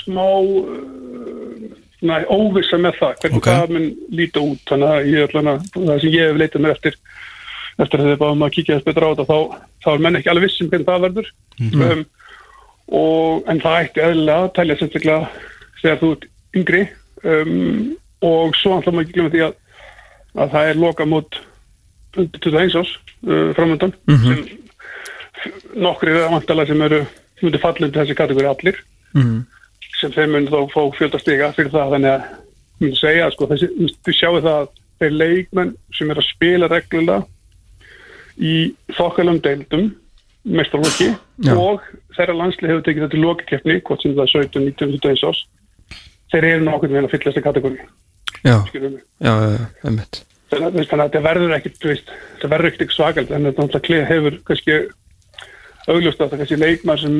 smá 0.00 0.24
uh, 0.26 1.68
svona 1.98 2.18
óvissa 2.34 2.78
með 2.82 2.98
það, 2.98 3.12
hvernig 3.22 3.38
Ok. 3.38 3.48
það 3.50 3.74
mun 3.76 3.88
líta 4.18 4.42
út, 4.42 4.62
þannig 4.70 4.88
að 4.94 5.10
ég 5.12 5.26
ætla 5.28 5.44
að 5.44 5.68
það 5.76 6.00
sem 6.02 6.14
ég 6.14 6.28
hef 6.28 6.40
leitað 6.42 6.64
mér 6.64 6.74
eftir 6.76 6.98
eftir 7.78 8.02
að 8.02 8.08
þið 8.10 8.20
báðum 8.22 8.44
að 8.46 8.54
kíkja 8.56 8.76
þess 8.78 8.86
betra 8.88 9.06
á 9.06 9.10
þetta 9.14 9.26
þá, 9.28 9.38
þá 9.84 9.88
er 9.92 10.02
menn 10.02 10.18
ekki 10.18 10.30
alveg 10.32 10.48
vissum 10.48 10.70
hvernig 10.72 10.88
það 10.88 11.04
verður. 11.06 11.28
Um, 11.68 12.00
og, 12.98 13.44
en 13.52 13.60
það 13.62 13.78
ætti 13.84 14.02
eðlilega 14.02 14.46
að 14.46 14.54
telja 14.56 14.78
sérstaklega 14.80 15.28
þegar 15.82 16.00
þú 16.02 16.10
ert 16.16 16.26
yngri. 16.58 16.82
Um, 17.22 17.52
og 18.26 18.58
svo 18.58 18.78
ætla 18.80 18.94
maður 18.94 19.06
ekki 19.06 19.14
glemma 19.14 19.34
því 19.34 19.44
að, 19.46 19.54
að 20.42 20.56
það 20.56 20.72
er 20.72 20.82
loka 20.82 21.06
mót 21.06 21.38
21 22.16 22.74
ás 22.80 22.90
uh, 23.26 23.52
framöndan 23.54 23.92
sem 24.08 24.44
nokkri 25.76 26.12
vantala 26.30 26.66
sem 26.66 26.80
eru 26.82 27.02
myndi 27.42 27.58
falla 27.62 27.86
undir 27.86 28.02
þessi 28.02 28.16
kategóri 28.18 28.48
allir 28.50 28.78
Mhm. 29.14 29.44
sem 30.00 30.12
þeir 30.12 30.28
myndi 30.28 30.50
þá 30.52 30.68
fá 30.72 30.82
fjölda 30.96 31.18
stiga 31.18 31.52
fyrir 31.56 31.70
það. 31.72 31.92
Þannig 31.94 32.10
að 32.12 32.24
myndi 32.80 32.96
segja 33.00 33.30
sko, 33.32 33.46
þessi, 33.46 33.68
þú 34.04 34.12
sjáu 34.14 34.40
það 34.42 34.58
að 34.58 34.68
þeir 35.00 35.14
leikmenn 35.22 35.72
sem 35.96 36.10
eru 36.10 36.20
að 36.20 36.28
spila 36.28 36.68
reglulega 36.68 37.26
í 38.38 38.74
þokkalum 38.98 39.40
deildum 39.42 39.88
mestarlokki 40.44 41.08
og 41.56 41.80
þeirra 42.16 42.34
landslið 42.36 42.70
hefur 42.70 42.84
tekið 42.86 43.02
þetta 43.06 43.22
lokikeppni 43.22 43.80
hvort 43.82 44.02
sem 44.02 44.14
það 44.14 44.22
er 44.22 44.32
17, 44.44 44.64
19, 44.68 44.92
21 45.00 45.28
ás 45.30 45.40
þeir 46.32 46.44
eru 46.52 46.64
nokkurn 46.68 46.92
veginn 46.92 47.08
að 47.08 47.14
fylla 47.16 47.32
þessa 47.32 47.46
kategóri. 47.48 47.78
Já, 48.44 48.56
já, 49.20 49.32
já, 49.42 49.66
einmitt 49.84 50.22
þannig 50.50 50.66
að, 50.68 50.78
að 50.92 51.10
þetta 51.10 51.22
verður 51.28 51.54
veist, 51.92 52.10
þetta 52.38 52.50
verður 52.54 52.70
eitthvað 52.70 52.96
svakald 52.96 53.30
en 53.30 53.46
þetta 53.48 53.62
náttúrulega 53.66 53.86
klið 53.88 54.04
hefur 54.12 54.38
kannski 54.48 54.78
augljóst 55.88 56.20
að 56.20 56.30
það 56.32 56.42
kannski 56.42 56.58
leikmar 56.62 57.00
sem 57.02 57.18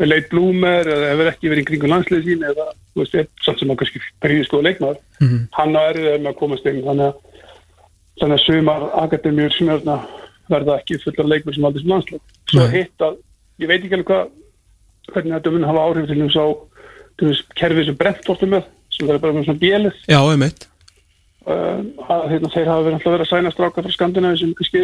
með 0.00 0.08
leit 0.08 0.28
blúmer 0.32 0.88
eða 0.88 1.10
hefur 1.12 1.28
ekki 1.32 1.50
verið 1.52 1.62
í 1.62 1.68
kringum 1.68 1.92
landslið 1.92 2.22
sín 2.26 2.44
eða 2.48 2.66
þú 2.72 3.02
veist, 3.02 3.14
er 3.20 3.26
samt 3.44 3.60
sem 3.60 3.72
að 3.72 3.78
kannski 3.82 4.00
príði 4.24 4.46
skoða 4.48 4.66
leikmar 4.70 4.96
Mhm. 5.22 5.38
hann 5.52 5.76
á 5.76 5.82
erfið 5.92 6.16
með 6.22 6.30
að 6.32 6.38
komast 6.40 6.66
inn 6.66 6.82
þannig 6.82 7.06
að, 7.08 7.14
þannig 8.20 8.38
að 8.38 8.44
sumar 8.46 8.82
akademíur 9.04 9.52
smjörna 9.56 9.96
verða 10.50 10.78
ekki 10.80 10.98
fullar 11.04 11.28
leikmar 11.28 11.54
sem 11.54 11.64
aldrei 11.68 11.82
sem 11.82 11.92
landslið 11.92 12.20
svo 12.50 12.64
Nei. 12.66 12.72
hitt 12.78 12.98
að, 13.06 13.16
ég 13.60 13.68
veit 13.68 13.84
ekki 13.84 13.94
alveg 13.98 14.10
hvað 14.10 14.30
hvernig 15.12 15.34
þetta 15.36 15.52
mun 15.52 15.68
hafa 15.68 15.84
áhrif 15.86 16.06
til 16.08 16.20
þess 16.22 16.40
á 16.40 16.46
þess 17.22 17.42
kerfið 17.60 17.86
sem 17.86 17.96
Brentford 18.00 18.42
er 18.42 18.48
með 18.56 18.64
sem 18.92 19.06
það 19.06 19.14
er 19.14 19.22
bara 19.22 19.32
með 19.36 19.44
svona 19.46 19.62
bjelið 19.62 19.94
að 21.46 22.26
hérna, 22.30 22.52
þeir 22.54 22.70
hafa 22.70 22.84
verið 22.86 22.96
alltaf 22.98 23.12
verið 23.12 23.26
að 23.26 23.30
sæna 23.32 23.52
stráka 23.54 23.84
frá 23.84 23.94
Skandinavi 23.96 24.40
sem 24.40 24.54
kannski 24.58 24.82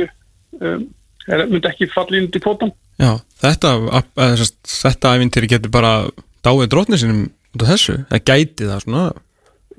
um, 0.59 0.87
er, 1.29 1.45
myndi 1.47 1.71
ekki 1.71 1.91
falla 1.93 2.19
inn 2.19 2.31
til 2.35 2.43
kvotan 2.43 2.73
Já, 2.99 3.13
þetta, 3.45 3.75
að, 3.95 4.09
að, 4.19 4.45
þetta 4.67 5.13
æfintýri 5.15 5.51
getur 5.53 5.75
bara 5.75 5.93
dáið 6.43 6.71
drótni 6.73 6.99
sinum 6.99 7.27
út 7.55 7.65
af 7.65 7.71
þessu, 7.73 7.99
það 8.11 8.25
gæti 8.31 8.67
það 8.67 8.83
svona. 8.85 9.05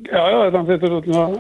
Já, 0.08 0.22
já, 0.24 0.38
þannig 0.54 0.70
þetta 0.70 0.88
er 0.88 0.96
alltaf 1.00 1.20
að 1.24 1.34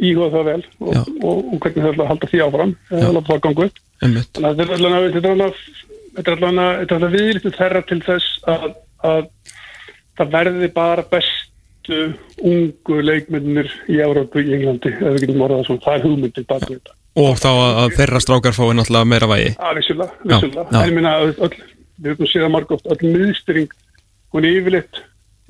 íhuga 0.00 0.30
það 0.32 0.48
vel 0.48 0.62
og, 0.64 0.90
Já. 0.94 1.00
og, 1.00 1.38
og, 1.38 1.54
hvernig 1.60 1.84
þeir 1.84 1.92
ætla 1.92 2.04
að 2.04 2.10
halda 2.10 2.30
því 2.30 2.42
áfram 2.46 2.72
eða 2.90 3.12
láta 3.14 3.30
það 3.30 3.42
ganga 3.46 3.66
upp. 3.68 3.80
Þannig 4.00 4.20
að 4.48 4.60
þetta 4.60 4.64
er 4.64 5.34
alltaf 5.36 5.60
þetta 6.16 6.34
er 6.34 6.44
alltaf 6.46 6.96
er 6.96 7.06
er 7.06 7.14
viðlítið 7.14 7.58
þeirra 7.58 7.82
til 7.86 8.00
þess 8.06 8.40
að, 8.50 8.66
að 9.10 9.22
það 10.18 10.34
verði 10.34 10.70
bara 10.74 11.06
bestu 11.80 12.14
ungu 12.44 13.00
leikmennir 13.02 13.68
í 13.88 13.98
Európu 14.02 14.40
í 14.42 14.54
Englandi 14.56 14.92
ef 14.92 15.14
við 15.16 15.24
getum 15.24 15.44
orðað 15.46 15.66
svona, 15.66 15.82
það 15.84 15.94
er 15.98 16.04
hugmyndin 16.06 16.46
bak 16.48 16.64
við 16.68 16.76
þetta. 16.78 16.96
Og 17.20 17.38
þá 17.40 17.48
að, 17.50 17.70
að 17.82 17.94
þeirra 17.98 18.20
strákar 18.22 18.54
fái 18.56 18.66
náttúrulega 18.78 19.08
meira 19.10 19.28
vægi. 19.30 19.52
Að 19.58 19.78
vissulega, 19.80 20.12
Já, 20.24 20.34
vissulega. 20.36 20.66
já. 20.70 20.80
en 20.80 20.88
ég 20.90 20.94
minna 20.94 21.14
öll, 21.24 21.34
öll, 21.46 21.56
við 22.00 22.12
höfum 22.14 22.30
séð 22.30 22.46
að 22.46 22.52
margótt 22.54 22.86
öll 22.94 23.10
miðstyring, 23.16 23.72
hún 24.30 24.46
er 24.46 24.58
yfirleitt 24.60 25.00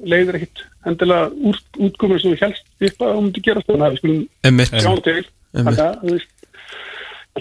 leiðir 0.00 0.38
ekkit 0.40 0.62
endilega 0.88 1.28
úr, 1.50 1.60
útkomur 1.84 2.22
sem 2.22 2.32
við 2.32 2.46
helst 2.46 2.64
upp 2.88 3.04
að 3.04 3.14
hún 3.18 3.26
myndi 3.28 3.44
gerast 3.44 3.68
þannig 3.68 3.86
að 3.86 3.92
við 3.92 4.00
skulum 4.00 4.22
einmitt, 4.48 4.72
sjá 4.80 4.94
til. 5.04 5.20
Þannig 5.50 5.82
að 5.84 6.24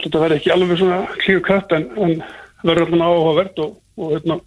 þetta 0.04 0.24
verði 0.26 0.40
ekki 0.42 0.54
alveg 0.54 0.82
svona 0.82 1.00
klíu 1.24 1.42
kött 1.46 1.76
en, 1.78 1.88
en 2.04 2.18
verður 2.68 2.90
alltaf 2.90 3.08
áhugavert 3.08 3.64
og, 3.64 3.78
og, 3.96 4.12
hérna, 4.18 4.40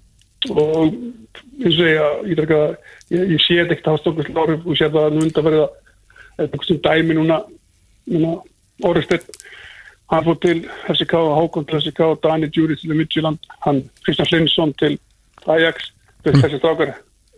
og 0.53 0.99
eins 1.63 1.79
og 1.79 1.89
ég, 1.89 2.03
ég, 2.33 2.43
ég, 2.43 2.77
ég, 3.15 3.33
ég 3.35 3.43
sé 3.43 3.59
þetta 3.61 3.77
ekkert 3.77 3.89
að 3.89 3.95
hafa 3.95 4.03
stokkast 4.03 4.43
áhrif. 4.43 4.67
Og 4.67 4.79
sé 4.79 4.89
það 4.89 5.07
að 5.07 5.17
nú 5.17 5.25
undan 5.27 5.49
verða 5.49 5.69
eitthvað 6.39 6.69
sem 6.69 6.83
dæmi 6.87 7.19
núna, 7.19 7.41
núna 8.13 8.37
orðistinn 8.89 9.27
hann 10.13 10.27
fór 10.27 10.37
til 10.43 10.59
FCK 10.91 11.15
og 11.17 11.33
Hákon 11.39 11.67
til 11.69 11.79
FCK 11.81 12.01
og 12.05 12.21
Dani 12.25 12.51
Djúri 12.53 12.77
til 12.77 12.93
Midtjylland. 12.97 13.41
Hann 13.65 13.85
Kristján 14.05 14.29
Hlinsson 14.29 14.75
til 14.81 14.99
Ajax. 15.49 15.93
Mm. 16.23 16.39
þessi 16.39 16.59
strákar 16.61 16.93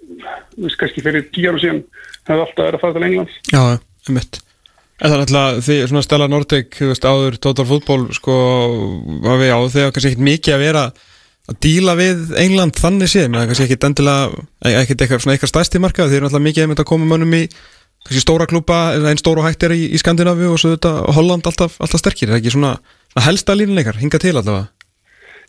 þú 0.05 0.67
veist 0.67 0.81
kannski 0.81 1.05
fyrir 1.05 1.23
tíu 1.33 1.49
ára 1.49 1.61
síðan 1.63 1.85
hefði 2.29 2.43
alltaf 2.43 2.67
verið 2.67 2.77
að 2.77 2.83
fara 2.83 2.97
til 2.97 3.07
Englands. 3.07 3.39
Já, 3.49 3.63
einmitt. 4.09 4.41
En 5.01 5.11
það 5.11 5.15
er 5.15 5.23
alltaf, 5.25 5.63
því 5.67 5.77
svona 5.89 6.03
Stella 6.05 6.29
Nordic, 6.31 6.77
þú 6.79 6.91
veist, 6.91 7.09
áður 7.09 7.39
Total 7.47 7.67
Football, 7.71 8.05
sko, 8.15 8.37
var 9.25 9.41
við 9.41 9.55
á 9.57 9.61
þegar 9.73 9.95
kannski 9.95 10.13
ekkit 10.13 10.27
mikið 10.29 10.57
að 10.57 10.65
vera 10.67 10.85
að 11.51 11.59
díla 11.67 11.95
við 11.99 12.35
England 12.41 12.79
þannig 12.81 13.11
séð, 13.13 13.31
það 13.33 13.43
er 13.43 13.49
kannski 13.51 13.67
ekkit 13.69 13.89
endilega, 13.89 14.45
ekkit 14.83 15.05
eitthvað 15.05 15.51
stærsti 15.51 15.83
markað, 15.83 16.13
þeir 16.13 16.23
eru 16.23 16.31
alltaf 16.31 16.45
mikið 16.45 16.77
að 16.79 16.87
koma 16.89 17.09
mönnum 17.11 17.35
í 17.37 17.43
kannski 18.05 18.23
stóra 18.23 18.47
klúpa, 18.49 18.79
einn 18.97 19.21
stóra 19.21 19.45
hætt 19.47 19.65
er 19.65 19.75
í, 19.77 19.83
í 19.93 20.01
Skandinavíu 20.01 20.55
og 20.55 20.61
svo 20.61 20.75
þetta 20.75 20.95
Holland 21.17 21.47
alltaf, 21.49 21.77
alltaf 21.81 22.01
sterkir, 22.01 22.29
er 22.29 22.37
það 22.37 22.43
ekki 22.43 22.55
svona, 22.57 22.73
helsta 23.27 23.57
línuleikar, 23.57 24.01
hinga 24.01 24.21
til 24.21 24.35
allavega? 24.37 24.67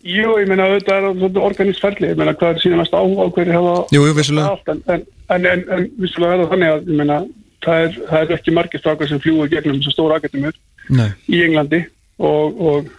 Jú, 0.05 0.35
ég 0.37 0.47
meina 0.51 0.67
auðvitað 0.69 0.99
er 0.99 1.17
svona 1.17 1.45
organísferli, 1.47 2.11
ég 2.11 2.19
meina 2.19 2.35
hvað 2.37 2.51
er 2.53 2.61
síðan 2.61 2.81
mest 2.83 2.93
áhuga 2.93 3.25
á 3.25 3.33
hverju 3.33 3.55
hafa 3.55 3.73
Jú, 3.95 4.03
jú, 4.05 4.13
vissulega. 4.19 4.59
en, 4.69 4.83
en, 4.93 5.05
en, 5.33 5.47
en, 5.49 5.63
en 5.77 5.87
vissulega 6.03 6.35
er 6.35 6.43
það 6.43 6.51
þannig 6.53 6.73
að 6.75 6.91
meina 6.99 7.17
það 7.65 7.85
er, 7.85 7.95
það 8.11 8.19
er 8.19 8.33
ekki 8.37 8.53
margir 8.55 8.83
strákar 8.83 9.09
sem 9.09 9.21
fljúi 9.23 9.47
gegnum 9.49 9.79
þessu 9.79 9.95
stóra 9.95 10.19
akademur 10.19 10.59
Nei. 10.93 11.07
í 11.31 11.41
Englandi 11.47 11.81
og, 12.21 12.61
og 12.61 12.91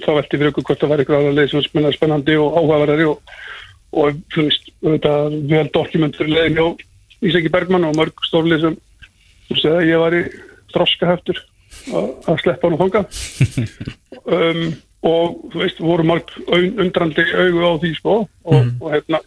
þá 0.00 0.08
velti 0.16 0.38
fyrir 0.38 0.50
okkur 0.52 0.64
hvort 0.70 0.80
það 0.82 0.92
væri 0.94 1.04
ykkur 1.06 1.18
aðra 1.18 1.34
leið 1.36 1.50
sem 1.52 1.84
er 1.84 1.96
spennandi, 1.96 2.36
og 2.40 2.56
áhugaverðari 2.60 3.08
og, 3.10 3.34
og 3.92 4.20
þú 4.32 4.46
veist, 4.48 4.70
auðvitað 4.82 5.36
vel 5.52 5.66
dokumentur 5.76 6.30
leiðin 6.32 6.58
hjá 6.58 6.66
Ísaki 7.22 7.50
Bergmann 7.54 7.84
og 7.86 7.94
mörg 8.00 8.24
stórlið 8.26 8.64
sem 8.64 8.78
þú 9.50 9.58
segði 9.60 9.76
að 9.82 9.90
ég 9.92 10.00
var 10.02 10.16
í 10.16 10.22
þroskaheftur 10.72 11.42
að 11.92 12.08
að 12.32 12.40
sleppa 12.42 12.68
hann 12.68 12.74
og 12.76 12.82
þonga 12.82 13.02
um, 14.32 14.64
og 15.02 15.36
þú 15.52 15.60
veist, 15.64 15.80
voru 15.82 16.06
margt 16.06 16.32
un- 16.46 16.80
undrandi 16.84 17.24
augu 17.34 17.62
á 17.66 17.72
því 17.82 17.92
sko 17.98 18.16
og, 18.22 18.72
og 18.80 18.88
hérna, 18.94 19.20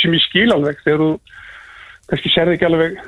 sem 0.00 0.14
ég 0.16 0.24
skil 0.26 0.48
alveg 0.54 0.80
þegar 0.84 1.02
þú 1.02 1.10
kannski 2.10 2.32
sérði 2.34 2.56
ekki 2.58 2.68
alveg 2.68 2.98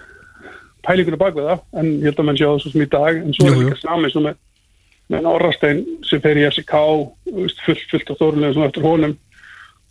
pælinguna 0.86 1.20
bak 1.20 1.36
við 1.36 1.48
það 1.50 1.82
en 1.82 1.90
ég 2.00 2.08
held 2.08 2.22
að 2.22 2.28
menn 2.30 2.38
sjá 2.40 2.48
það 2.48 2.60
svo 2.64 2.72
sem 2.74 2.84
í 2.86 2.90
dag 2.94 3.20
en 3.22 3.34
svo 3.36 3.46
Jú, 3.46 3.50
er 3.52 3.58
jú. 3.58 3.66
líka 3.68 3.80
sami 3.82 4.10
svo 4.14 4.24
með, 5.08 5.20
með 5.20 5.30
Orrastein 5.32 5.82
sem 6.06 6.22
fer 6.24 6.40
í 6.40 6.46
FCK 6.48 6.82
fullt, 7.64 7.84
fullt 7.92 8.12
af 8.12 8.20
þórulega 8.20 8.54
svona 8.56 8.70
eftir 8.70 8.86
honum. 8.86 9.16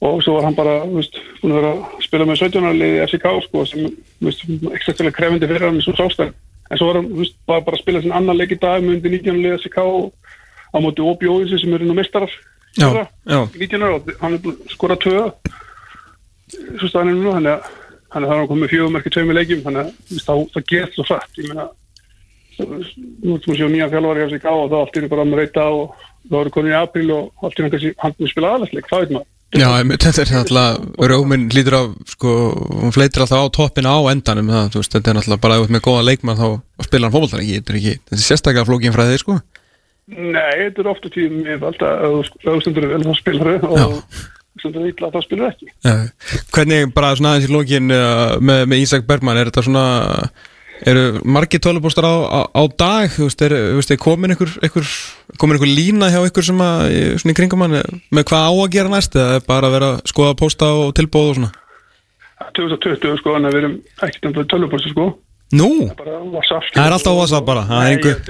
Og 0.07 0.19
svo 0.21 0.35
var 0.35 0.45
hann 0.45 0.57
bara 0.57 0.75
veist, 0.85 1.15
spila 2.05 2.27
með 2.29 2.43
17-arlið 2.43 2.99
í 2.99 3.05
FCK 3.07 3.31
sko, 3.47 3.63
sem 3.65 3.87
veist, 4.21 4.43
ekstra 4.77 5.13
krefindi 5.13 5.49
fyrir 5.49 5.65
hann 5.71 5.81
sem 5.81 5.97
sástæð 5.97 6.35
en 6.67 6.77
svo 6.79 6.89
var 6.89 6.99
hann 6.99 7.09
veist, 7.17 7.37
var 7.47 7.63
bara 7.65 7.79
að 7.79 7.81
spila 7.81 8.03
sinna 8.03 8.19
annan 8.19 8.37
leik 8.37 8.53
í 8.53 8.59
dag 8.61 8.83
með 8.83 8.97
undir 8.97 9.15
19-arlið 9.15 9.57
FCK 9.61 9.81
á 10.67 10.77
móti 10.83 11.01
OBO-insi 11.01 11.61
sem 11.61 11.73
eru 11.73 11.87
nú 11.87 11.95
mistarar 11.97 12.29
í 12.29 12.37
Já, 12.77 12.89
fyrra, 12.91 13.07
já. 13.25 13.39
19 13.55 13.83
ára 13.83 13.97
og 13.97 14.09
hann 14.21 14.35
er 14.35 14.41
búinn 14.43 14.57
að 14.61 14.73
skora 14.75 14.97
tvö. 15.01 15.21
Svo 16.77 16.89
staðan 16.91 17.13
er 17.13 17.17
nú 17.17 17.33
þannig 17.33 17.53
að 17.55 17.69
það 18.11 18.27
er 18.27 18.33
hann 18.33 18.49
komið 18.51 18.73
fjögum 18.73 18.99
ekki 18.99 19.13
tveimur 19.15 19.37
leikjum 19.37 19.63
þannig 19.65 19.87
að 20.27 20.43
það 20.53 20.67
gerð 20.71 20.93
svo 20.93 21.05
frætt 21.07 21.41
ég 21.41 21.49
meina 21.49 21.65
nú 22.65 23.37
erum 23.37 23.47
við 23.47 23.57
sjá 23.59 23.67
nýja 23.71 23.89
fjálfari 23.93 24.25
af 24.25 24.29
sig 24.33 24.45
á 24.45 24.53
og 24.53 24.69
þá 24.71 24.77
allt 24.81 24.99
er 24.99 25.09
bara 25.11 25.25
að 25.25 25.39
reyta 25.39 25.65
og 25.71 26.05
þá 26.27 26.37
eru 26.41 26.53
konið 26.55 26.73
í 26.73 26.77
apríl 26.77 27.09
og 27.15 27.43
allt 27.47 27.57
er 27.57 27.65
hann 27.65 27.73
kannski 27.73 27.91
hann 28.03 28.15
með 28.17 28.31
spila 28.31 28.53
aðlæsleik, 28.55 28.87
það 28.91 29.03
veit 29.03 29.13
maður? 29.17 29.33
Já, 29.55 29.69
þetta 29.79 30.09
er 30.21 30.31
náttúrulega 30.35 31.07
Rómin 31.07 31.45
hlýtur 31.53 31.75
af, 31.77 31.91
sko, 32.11 32.31
hún 32.81 32.91
fleitir 32.91 33.23
alltaf 33.23 33.45
á 33.47 33.55
toppina 33.55 33.93
á 33.95 33.99
endanum 34.11 34.49
það, 34.51 34.73
veist, 34.75 34.95
þetta 34.97 35.13
er 35.13 35.19
náttúrulega 35.19 35.43
bara 35.45 35.59
með 35.71 35.83
góða 35.85 36.01
leikmann 36.03 36.39
þá 36.39 36.47
spila 36.83 37.07
hann 37.07 37.15
fótboltar 37.15 37.43
ekki, 37.45 37.61
ekki 37.63 37.93
þetta 37.95 38.17
er 38.17 38.25
sérstaklega 38.25 38.67
flókin 38.67 38.95
fræði, 38.95 39.21
sko. 39.23 39.37
Nei, 40.07 40.51
þetta 40.65 40.83
er 40.83 40.91
ofta 40.91 41.13
að 41.13 41.53
ef 41.53 42.33
þú 42.43 42.57
stundur 42.65 42.89
vel 42.91 42.99
þá 43.05 43.15
spilar 43.21 43.53
þau 43.63 43.71
og 43.85 43.95
stundur 44.59 44.85
illa 44.89 45.09
þá 45.13 45.17
spilar 45.23 45.53
ekki. 45.53 45.71
Já. 45.85 45.95
Hvernig 46.55 46.93
bara 46.95 47.15
svona 47.15 47.33
aðeins 47.35 47.47
í 47.47 47.55
lókin 47.55 47.91
uh, 47.93 48.37
með, 48.43 48.63
með 48.71 48.83
Ísak 48.83 49.07
Bergman, 49.07 49.39
er 49.39 49.51
þetta 49.51 49.65
svona 49.67 49.87
eru 50.85 51.03
margir 51.25 51.59
tölubóstar 51.63 52.05
á, 52.05 52.13
á, 52.27 52.41
á 52.53 52.63
dag, 52.77 53.09
þú 53.13 53.27
veist, 53.27 53.41
er, 53.41 53.53
er 53.53 53.97
komin 53.97 54.33
ykkur 54.35 55.69
lína 55.71 56.09
hjá 56.13 56.19
ykkur 56.27 56.45
sem 56.45 56.59
að, 56.61 56.81
svona 57.21 57.33
í 57.33 57.37
kringum 57.37 57.63
hann 57.65 57.77
með 58.13 58.27
hvað 58.29 58.49
á 58.49 58.51
að 58.53 58.73
gera 58.75 58.91
næst, 58.93 59.15
eða 59.17 59.39
er 59.39 59.47
bara 59.47 59.67
að 59.69 59.75
vera 59.77 59.89
að 59.95 60.01
skoða 60.13 60.37
pósta 60.37 60.65
og 60.73 60.93
tilbóð 60.97 61.29
og 61.31 61.39
svona? 61.39 61.51
2020 62.57 63.17
sko, 63.21 63.29
að 63.37 63.47
við 63.49 63.59
erum 63.61 63.75
ekkert 64.05 64.27
um 64.29 64.33
tölvupolsi 64.53 64.93
sko. 64.93 65.07
Nú, 65.57 65.69
Það 65.95 66.83
er 66.83 66.91
alltaf 66.91 67.13
á 67.15 67.19
WhatsApp 67.21 67.45
bara, 67.47 67.63
það 67.69 67.81
er 67.87 67.91
ég- 68.03 68.21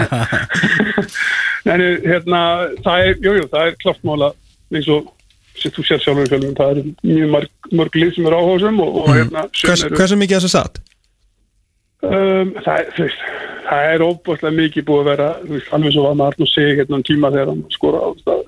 Nei, 1.68 1.76
hérna 2.02 2.40
það 2.82 3.04
er, 3.04 3.12
jú, 3.22 3.34
jú, 3.36 3.44
það 3.52 3.66
er 3.68 3.76
klart 3.82 4.00
mála 4.08 4.32
eins 4.74 4.88
og 4.90 5.10
þú 5.60 5.84
sér 5.84 6.00
sjálfur 6.02 6.24
í 6.26 6.30
fjölum 6.32 6.54
það 6.56 6.70
eru 6.72 6.82
mjög 7.04 7.28
mörg, 7.34 7.50
mörg 7.76 7.98
lið 8.00 8.10
sem 8.16 8.26
eru 8.30 8.38
áhugasum 8.40 8.80
og, 8.82 8.90
og 9.02 9.10
hérna 9.12 9.42
hversu 9.60 10.18
mikið 10.18 10.38
þessu 10.38 10.50
satt? 10.54 10.80
Um, 12.00 12.54
það, 12.64 12.86
er, 13.04 13.16
það 13.66 13.86
er 13.90 14.02
óbúslega 14.06 14.56
mikið 14.56 14.84
búið 14.88 15.00
að 15.02 15.08
vera 15.10 15.28
veist, 15.44 15.66
alveg 15.76 15.92
svo 15.92 16.04
var 16.06 16.14
með 16.16 16.30
Arnur 16.30 16.48
Sig 16.48 16.78
hérna 16.78 16.96
um 16.96 17.02
tíma 17.04 17.30
þegar 17.34 17.50
hann 17.50 17.64
skora 17.74 18.38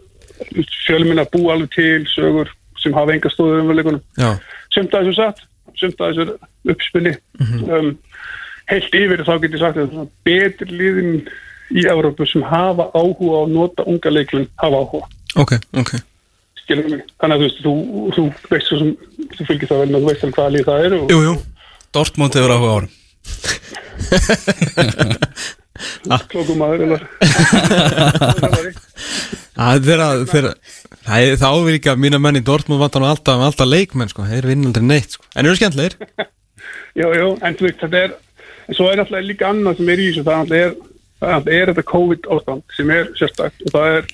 fjölminna 0.86 1.26
búið 1.34 1.50
alveg 1.53 1.74
til 1.74 2.07
sögur 2.09 2.53
sem 2.80 2.96
hafa 2.96 3.12
enga 3.12 3.32
stóður 3.34 3.61
umverleikunum 3.61 4.00
Já, 4.16 4.30
sumt 4.72 4.96
að 4.96 5.11
þessu 5.11 5.18
satt, 5.18 5.42
sumt 5.76 6.00
að 6.00 6.14
þessu 6.16 6.72
uppspilli 6.72 7.12
um, 7.42 7.90
heilt 8.72 8.96
yfir 9.03 9.24
þá 9.26 9.34
get 9.42 9.59
ég 9.59 9.61
sagt 9.66 9.82
að 9.82 10.00
betri 10.24 10.70
liðin 10.72 11.20
í 11.76 11.84
Európu 11.92 12.24
sem 12.28 12.46
hafa 12.48 12.88
áhuga 12.96 13.36
á 13.36 13.40
að 13.42 13.53
nota 13.53 13.86
unga 13.88 14.14
leiklun 14.14 14.48
hafa 14.64 14.80
áhuga. 14.80 15.12
Ok, 15.40 15.55
ok. 15.76 15.92
Skilur 16.62 16.88
mig, 16.88 17.05
þannig 17.20 17.36
að 17.36 17.44
þú 17.44 17.46
veist 17.46 17.62
þú, 17.66 17.76
þú 18.16 18.26
veist 18.48 18.72
svo 18.72 18.80
sem, 18.80 18.96
þú 19.36 19.48
fylgir 19.53 19.72
það 19.74 19.84
vel 19.84 19.92
með 19.92 20.00
þú 20.00 20.11
veist 20.11 20.26
alveg 20.26 20.40
hvaða 20.40 20.57
lið 20.57 20.66
það 20.72 20.88
eru 20.88 21.05
og 21.05 21.14
Jú, 21.14 21.22
jú. 21.28 21.38
Dortmund 21.92 22.40
hefur 22.40 22.57
áhuga 22.57 22.74
á 22.80 23.01
er 29.62 30.00
að 30.06 30.26
þeirra 30.30 30.52
Það 31.02 31.18
er 31.18 31.76
ekki 31.76 31.90
að 31.90 32.02
mína 32.02 32.18
menn 32.22 32.38
í 32.38 32.44
Dortmund 32.46 32.78
vantar 32.82 33.02
nú 33.02 33.08
alltaf, 33.10 33.40
alltaf 33.42 33.66
leikmenn 33.66 34.10
sko, 34.12 34.22
þeir 34.28 34.46
vinna 34.52 34.68
aldrei 34.70 34.84
neitt 34.86 35.16
sko. 35.16 35.24
En 35.34 35.48
eru 35.48 35.58
skemmtlegir? 35.58 35.96
Jú, 36.94 37.08
jú, 37.18 37.32
en 37.42 37.56
þú 37.58 37.66
veist, 37.66 37.80
þetta 37.82 37.98
er 38.04 38.14
en 38.68 38.78
svo 38.78 38.88
er 38.90 39.02
alltaf 39.02 39.26
líka 39.26 39.50
annað 39.50 39.80
sem 39.80 39.92
er 39.92 40.02
í 40.02 40.08
þessu 40.10 40.24
það 40.28 40.54
er, 40.58 40.74
það 41.22 41.50
er, 41.56 41.72
þetta 41.72 41.86
COVID 41.90 42.28
ástand 42.36 42.76
sem 42.76 42.92
er 42.94 43.10
sérstakt 43.18 43.66
og 43.66 43.74
það 43.74 43.96
er 43.96 44.10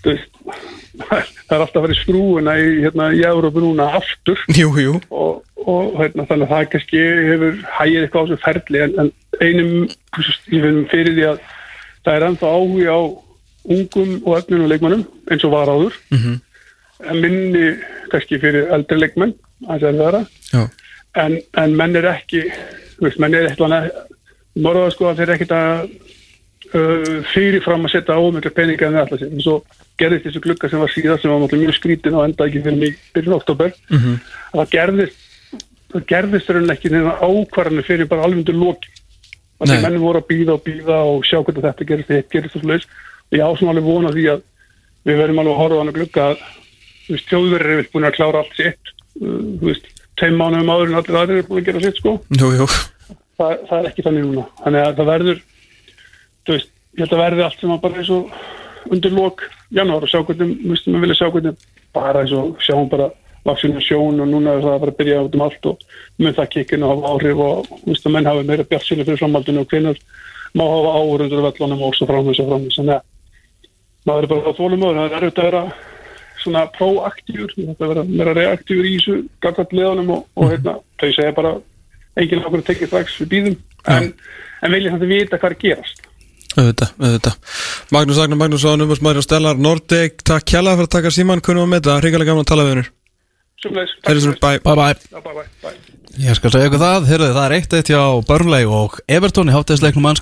þú 0.00 0.10
veist, 0.10 0.33
það 0.44 1.56
er 1.56 1.62
alltaf 1.62 1.78
að 1.78 1.84
vera 1.86 1.96
í 1.96 2.00
skrúuna 2.00 2.54
í, 2.60 2.68
hérna, 2.84 3.08
í 3.16 3.24
Európu 3.26 3.62
núna 3.64 3.88
aftur. 3.98 4.40
Jú, 4.54 4.70
jú. 4.80 4.94
Og, 5.10 5.42
og 5.64 5.98
hérna, 6.00 6.26
þannig 6.28 6.46
að 6.46 6.54
það 6.54 6.70
kannski 6.74 7.02
hefur 7.30 7.60
hægir 7.78 8.06
eitthvað 8.06 8.24
á 8.24 8.26
þessu 8.28 8.40
ferli 8.44 8.82
en, 8.84 8.96
en 9.02 9.12
einum 9.40 9.74
finn 10.48 10.80
fyrir 10.92 11.16
því 11.16 11.28
að 11.32 11.44
það 12.04 12.16
er 12.16 12.26
ennþá 12.28 12.54
áhuga 12.58 12.96
á 12.96 13.02
ungum 13.74 14.16
og 14.22 14.38
öfnum 14.38 14.66
leikmannum 14.68 15.04
eins 15.32 15.44
og 15.46 15.54
var 15.56 15.72
áður. 15.72 16.00
-hmm. 16.12 16.40
en 17.10 17.20
minni 17.20 17.66
kannski 18.12 18.38
fyrir 18.38 18.70
eldri 18.72 19.00
Já, 20.52 20.68
en, 21.14 21.38
en 21.56 21.76
menn 21.76 21.96
er 21.96 22.10
ekki 22.10 22.44
veist, 23.00 23.18
menn 23.18 23.34
er 23.34 23.48
eitthvað 23.48 23.90
morða 24.54 24.90
sko 24.94 25.10
að 25.10 25.22
þeir 25.22 25.34
ekkit 25.34 25.54
að 25.54 25.88
fyrirfram 27.30 27.86
að 27.86 27.94
setja 27.94 28.18
ómjögla 28.18 28.50
peninga 28.54 28.88
en 28.88 28.96
alltaf 29.02 29.20
sér, 29.20 29.30
en 29.30 29.44
svo 29.44 29.60
gerðist 30.00 30.26
þessu 30.26 30.42
glugga 30.42 30.70
sem 30.70 30.82
var 30.82 30.90
síðan 30.90 31.20
sem 31.22 31.30
var 31.30 31.42
náttúrulega 31.42 31.68
mjög 31.68 31.78
skrítin 31.78 32.16
og 32.18 32.24
enda 32.26 32.48
ekki 32.48 32.64
fyrir 32.64 32.80
mig 32.80 32.96
byrjun 33.14 33.36
oktober 33.36 33.70
-hmm. 33.90 34.16
að 34.52 34.58
það 34.60 34.72
gerðist 34.74 35.20
það 35.92 36.06
gerðist 36.10 36.50
raun 36.50 36.74
ekki 36.74 36.90
neina 36.90 37.14
ákvarðanir 37.22 37.86
fyrir 37.86 38.10
bara 38.10 38.26
alveg 38.26 38.42
undir 38.42 38.58
loki 38.58 38.90
og 39.58 39.68
Nei. 39.68 39.76
þegar 39.76 39.90
menn 39.90 40.02
voru 40.02 40.18
að 40.18 40.28
býða 40.32 40.52
og 40.56 40.64
býða 40.66 40.98
og 41.12 41.24
sjá 41.24 41.38
hvernig 41.44 41.62
þetta 41.62 41.88
gerist, 41.90 42.08
þetta 42.08 42.34
gerist 42.34 42.56
og 42.56 42.64
slags 42.66 42.86
og 43.30 43.38
ég 43.38 43.46
ásum 43.46 43.70
alveg 43.70 43.86
vona 43.86 44.10
því 44.10 44.24
að 44.34 44.42
við 45.04 45.20
verðum 45.20 45.40
alveg 45.42 45.54
að 45.54 45.60
horfa 45.62 45.76
á 45.76 45.80
hann 45.80 45.92
að 45.92 45.98
glugga 45.98 46.26
að 46.32 46.38
þjóðverðir 47.28 47.74
eru 47.74 47.88
búin 47.92 48.08
að 48.08 48.16
klára 48.16 48.42
allt 48.42 48.58
sitt. 48.58 48.92
Uh, 49.20 49.40
þú 49.60 49.70
veist, 49.70 49.88
tveim 50.18 50.38
mánuðum 50.40 50.72
áður 50.72 50.90
en 50.90 50.98
allir 51.00 51.18
aðrir 51.20 51.40
eru 51.40 51.48
búin 51.48 51.62
að 51.62 51.68
gera 51.68 51.82
sitt 51.84 52.00
sko. 52.00 52.14
Jú, 52.32 52.50
jú. 52.58 52.68
Það, 53.38 53.52
það 53.68 53.76
er 53.78 53.88
ekki 53.90 54.06
þannig 54.06 54.26
núna. 54.28 54.46
Þannig 54.62 54.84
að 54.84 54.96
það 55.00 55.10
verður 55.10 55.42
þú 56.44 56.56
veist, 56.56 56.70
ég 56.94 57.04
held 57.04 57.16
að 57.16 57.24
verði 57.24 57.44
allt 57.46 57.60
sem 57.60 57.74
að 57.74 57.82
bara 57.84 58.00
eins 58.00 58.12
og 58.14 58.92
undir 58.94 59.14
lok 59.16 59.44
janúar 59.74 60.04
og 60.06 60.12
sjá 60.12 60.20
hvernig, 60.22 60.56
veist, 60.68 60.88
maður 60.88 61.06
vilja 61.06 61.20
sjá 61.20 61.28
hvernig 61.30 61.68
bara 61.94 62.24
eins 62.24 62.34
og 62.36 62.58
sjáum 62.64 62.90
bara 62.92 63.10
vaksinu 63.44 63.80
sjón 63.84 64.20
og 64.24 64.28
núna 64.28 64.56
er 64.56 64.62
það 64.64 64.78
bara 64.82 64.92
að 64.92 65.00
byrja 65.00 65.22
út 65.24 65.34
um 65.36 65.42
allt 65.44 65.66
og 65.68 65.82
með 66.18 66.36
það 66.38 66.52
kikkinu 66.54 66.90
hafa 66.90 67.10
áhrif 67.12 67.42
og 67.44 67.72
veist 67.84 68.06
að 68.06 68.14
menn 68.14 68.28
hafi 68.28 68.46
meira 68.48 68.68
bjart 68.68 68.86
sinni 68.86 69.04
fyrir 69.04 69.20
framhaldinu 69.20 69.64
og 69.64 69.72
hvenær 69.72 70.00
má 70.54 70.64
hafa 70.64 70.94
áhur 71.00 71.24
undir 71.26 71.44
vellunum 71.44 71.82
og 71.84 71.98
svo 71.98 72.08
framhans 72.08 72.40
og 72.40 72.48
framhans 72.48 72.78
þannig 72.78 72.94
að 72.94 73.10
maður 74.08 74.24
er 74.24 74.32
bara 74.32 74.48
að 74.48 74.58
þólum 74.60 74.86
öður, 74.86 74.96
það 75.00 75.04
er 75.04 75.18
erfitt 75.18 75.42
að 75.42 75.48
vera 75.48 75.62
svona 76.44 76.64
proaktífur, 76.76 77.52
þetta 77.56 77.84
að 77.84 77.92
vera 77.92 78.06
meira 78.08 78.34
reaktífur 78.38 78.88
í 78.88 78.96
þessu 78.96 79.20
gaggat 79.44 79.76
leðanum 79.76 80.10
og, 80.16 80.26
og 80.36 80.50
hérna, 80.52 80.76
þau 81.00 81.08
segja 81.08 81.36
bara 81.36 81.54
enginn 82.20 82.44
okkur 82.44 82.62
að 82.62 82.68
tekja 82.70 82.90
strax 82.90 83.20
við 83.22 83.30
býðum 83.32 83.56
en, 83.92 84.10
en 84.64 84.76
vilja 84.76 84.96
að 84.96 85.06
vita 85.10 85.40
hvað 85.40 85.50
er 85.50 85.56
að 85.56 85.64
gerast 85.64 86.03
Auðvitað, 86.54 86.92
auðvitað. 87.02 87.38
Magnús 87.94 88.20
Agnar 88.22 88.38
Magnússon, 88.44 88.84
umbúst 88.84 89.02
Maður 89.04 89.24
Stellar 89.26 89.58
Nordic, 89.58 90.20
takk 90.26 90.46
kjalla 90.52 90.76
fyrir 90.78 90.86
að 90.90 90.94
taka 90.98 91.10
síman 91.14 91.42
Kunnum 91.44 91.66
að 91.66 91.72
með 91.72 91.82
þetta, 91.82 91.96
hrigalega 92.04 92.30
gaman 92.30 92.46
að 92.46 92.52
tala 92.52 92.66
við 92.68 92.76
hennur 92.76 92.92
eru 94.12 94.20
svona 94.20 94.40
bæ 94.42 94.48
Bye. 94.60 94.60
Bye 94.64 95.20
bye, 95.24 95.34
bye, 95.34 95.44
bye. 95.64 95.76
Ég 96.14 96.36
skal 96.38 96.50
segja 96.52 96.68
ykkur 96.68 96.78
það, 96.78 97.06
heyrðu, 97.10 97.28
það 97.34 97.44
er 97.48 97.52
eitt 97.56 97.72
eitt 97.74 97.88
hjá 97.90 98.02
Burnley 98.28 98.66
og 98.70 98.98
Everton 99.10 99.48
í 99.50 99.54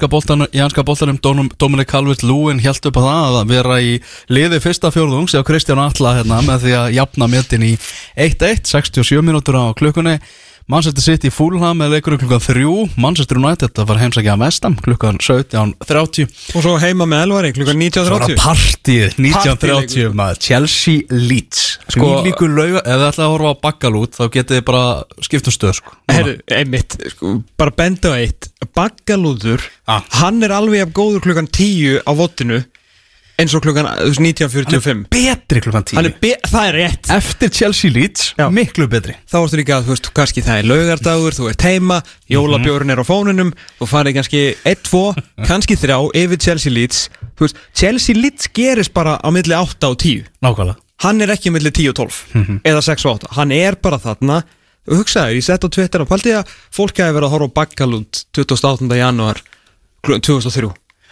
boltanum, 0.09 0.49
í 0.49 0.61
anska 0.64 0.85
boltanum 0.89 1.18
Dónum- 1.20 1.51
Dominic 1.61 1.91
Calvert-Lewin 1.91 2.62
held 2.64 2.87
upp 2.89 2.97
á 2.97 3.03
það 3.05 3.37
að 3.43 3.51
vera 3.53 3.76
í 3.85 3.91
liði 4.33 4.61
fyrsta 4.64 4.89
fjórðungs 4.95 5.35
hjá 5.37 5.43
Kristján 5.45 5.83
Alla 5.85 6.14
hérna 6.16 6.39
með 6.47 6.64
því 6.64 6.72
að 6.78 6.95
jafna 6.97 7.28
metin 7.35 7.66
í 7.66 7.72
1-1, 8.16 8.64
67 8.72 9.20
mínútur 9.26 9.59
á 9.61 9.68
klukkunni 9.76 10.16
Manchester 10.71 11.03
City 11.03 11.31
Fulham 11.35 11.81
með 11.83 11.97
leikur 11.97 12.15
klukkan 12.21 12.41
3, 12.41 12.95
Manchester 13.03 13.39
United 13.41 13.75
að 13.83 13.89
fara 13.91 14.03
heimsækja 14.05 14.35
að 14.37 14.43
vestam 14.45 14.77
klukkan 14.85 15.19
17.30 15.21 16.29
Og 16.57 16.63
svo 16.65 16.75
heima 16.83 17.07
með 17.11 17.25
Elvari, 17.27 17.51
klukkan 17.57 17.83
Það 17.83 18.11
var 18.13 18.25
19.30 18.29 18.43
partíð 18.43 19.17
1930 19.19 19.59
Partíleikur. 19.59 20.15
maður. 20.21 20.41
Chelsea 20.47 21.03
Leeds. 21.11 21.63
Sko- 21.89 21.99
Sko 21.99 22.11
líku 22.27 22.49
lauga 22.49 22.83
Ef 22.85 22.95
þið 22.95 23.07
ætlaði 23.09 23.27
að 23.27 23.33
horfa 23.35 23.53
á 23.53 23.57
bakkalút 23.67 24.17
Þá 24.21 24.23
getið 24.39 24.59
þið 24.61 24.65
bara 24.71 24.85
skipt 25.27 25.51
um 25.51 25.57
stöð 25.57 25.75
sko. 25.81 25.97
Herru, 26.13 26.37
einmitt, 26.53 26.97
sko, 27.15 27.35
bara 27.59 27.71
benda 27.77 28.13
á 28.13 28.17
eitt. 28.23 28.49
Baggalúður, 28.77 29.61
Ah. 29.89 30.03
hann 30.23 30.43
er 30.43 30.51
alveg 30.55 30.83
af 30.87 30.93
góður 30.95 31.21
klukkan 31.27 31.49
10 31.51 32.01
á 32.07 32.11
vottinu 32.17 32.63
eins 33.43 33.55
og 33.59 33.62
klukkan 33.64 33.88
þú 33.90 34.09
veist, 34.09 34.22
19.45 34.22 35.03
Betri 35.12 35.62
klukkan 35.64 35.84
10 35.90 35.99
Hann 35.99 36.09
er 36.09 36.14
be- 36.22 36.38
Það 36.49 36.68
er 36.70 36.76
rétt. 36.78 37.11
Eftir 37.16 37.51
Chelsea 37.59 37.90
Leeds 37.93 38.28
Já. 38.38 38.47
Miklu 38.55 38.86
betri. 38.93 39.14
Þá 39.28 39.36
ertu 39.43 39.59
líka 39.61 39.76
að, 39.78 39.86
þú 39.88 39.95
veist, 39.97 40.09
kannski 40.16 40.45
það 40.47 40.61
er 40.62 40.68
laugardagur 40.70 41.36
Þú 41.38 41.49
ert 41.51 41.66
heima, 41.66 41.99
jólabjórn 42.30 42.95
er 42.95 43.03
á 43.03 43.05
fónunum 43.09 43.53
Þú 43.80 43.88
farið 43.90 44.16
kannski 44.20 44.43
1, 44.72 44.82
2, 44.88 45.03
kannski 45.51 45.76
3 45.80 45.99
Yfir 46.22 46.40
Chelsea 46.47 46.72
Leeds. 46.72 47.05
Þú 47.36 47.47
veist, 47.49 47.61
Chelsea 47.74 48.16
Leeds 48.18 48.49
gerist 48.57 48.95
bara 48.95 49.18
á 49.20 49.28
milli 49.34 49.55
8 49.59 49.90
og 49.90 49.99
10 50.01 50.24
Nákvæmlega. 50.45 50.78
Hann 51.03 51.20
er 51.24 51.32
ekki 51.34 51.51
á 51.51 51.55
milli 51.57 51.72
10 51.74 51.88
og 51.93 51.97
12 51.99 52.61
Eða 52.68 52.82
6 52.88 53.07
og 53.11 53.16
8 53.24 53.32
Hann 53.38 53.53
er 53.57 53.74
bara 53.82 53.99
þarna. 53.99 54.43
Og 54.90 54.99
hugsaður, 54.99 55.36
ég 55.38 55.45
sett 55.47 55.62
á 55.62 55.68
Twitter 55.70 56.03
og 56.03 56.09
paldi 56.11 56.32
að 56.34 56.49
fólk 56.74 56.97
hefði 56.99 57.14
verið 57.14 57.26
að 57.28 57.34
horfa 57.36 57.49
á 57.51 57.57
Baggalund 57.59 58.22
28. 58.34 58.88
janúar 58.99 59.38
2003 60.03 60.70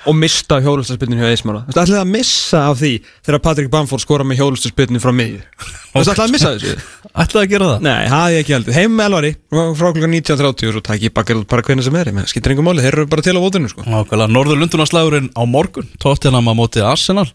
og 0.09 0.17
mista 0.17 0.61
hjólustarspillinu 0.65 1.21
hjá 1.21 1.31
Eismála 1.35 1.63
Þú 1.67 1.75
veist, 1.75 1.81
ætlaði 1.83 2.01
að 2.01 2.13
missa 2.15 2.63
af 2.71 2.79
því 2.81 2.93
þegar 3.27 3.43
Patrik 3.45 3.71
Bamford 3.73 4.05
skora 4.05 4.25
með 4.25 4.41
hjólustarspillinu 4.41 5.03
frá 5.03 5.13
miðju? 5.13 5.41
Þú 5.61 5.99
veist, 5.99 6.13
ætlaði 6.15 6.27
að 6.27 6.35
missa 6.37 6.53
þessu? 6.55 6.75
Ætlaði 7.11 7.43
að 7.43 7.53
gera 7.55 7.71
það? 7.71 7.85
Nei, 7.87 8.09
það 8.13 8.35
ég 8.35 8.45
ekki 8.45 8.57
heldur. 8.57 8.77
Heim 8.79 8.95
með 8.97 9.11
Elvari 9.11 9.33
frá 9.51 9.89
klukkan 9.91 10.15
19.30 10.17 10.71
og 10.71 10.77
svo 10.77 10.85
takk 10.89 11.05
ég 11.05 11.17
bakkar 11.17 11.43
bara 11.51 11.67
hvernig 11.67 11.87
sem 11.89 11.99
er, 12.01 12.13
menn 12.17 12.31
skiptir 12.31 12.55
engum 12.55 12.71
máli, 12.71 12.85
þeir 12.85 12.97
eru 12.97 13.11
bara 13.11 13.27
til 13.27 13.37
á 13.37 13.45
vótinu 13.45 13.73
sko. 13.73 13.85
Nákvæmlega 13.85 14.33
Norður 14.33 14.63
Lundunarslagurinn 14.63 15.33
á 15.37 15.43
morgun 15.45 15.91
Tottenham 16.01 16.49
á 16.49 16.55
móti 16.57 16.85
Arsenal 16.85 17.29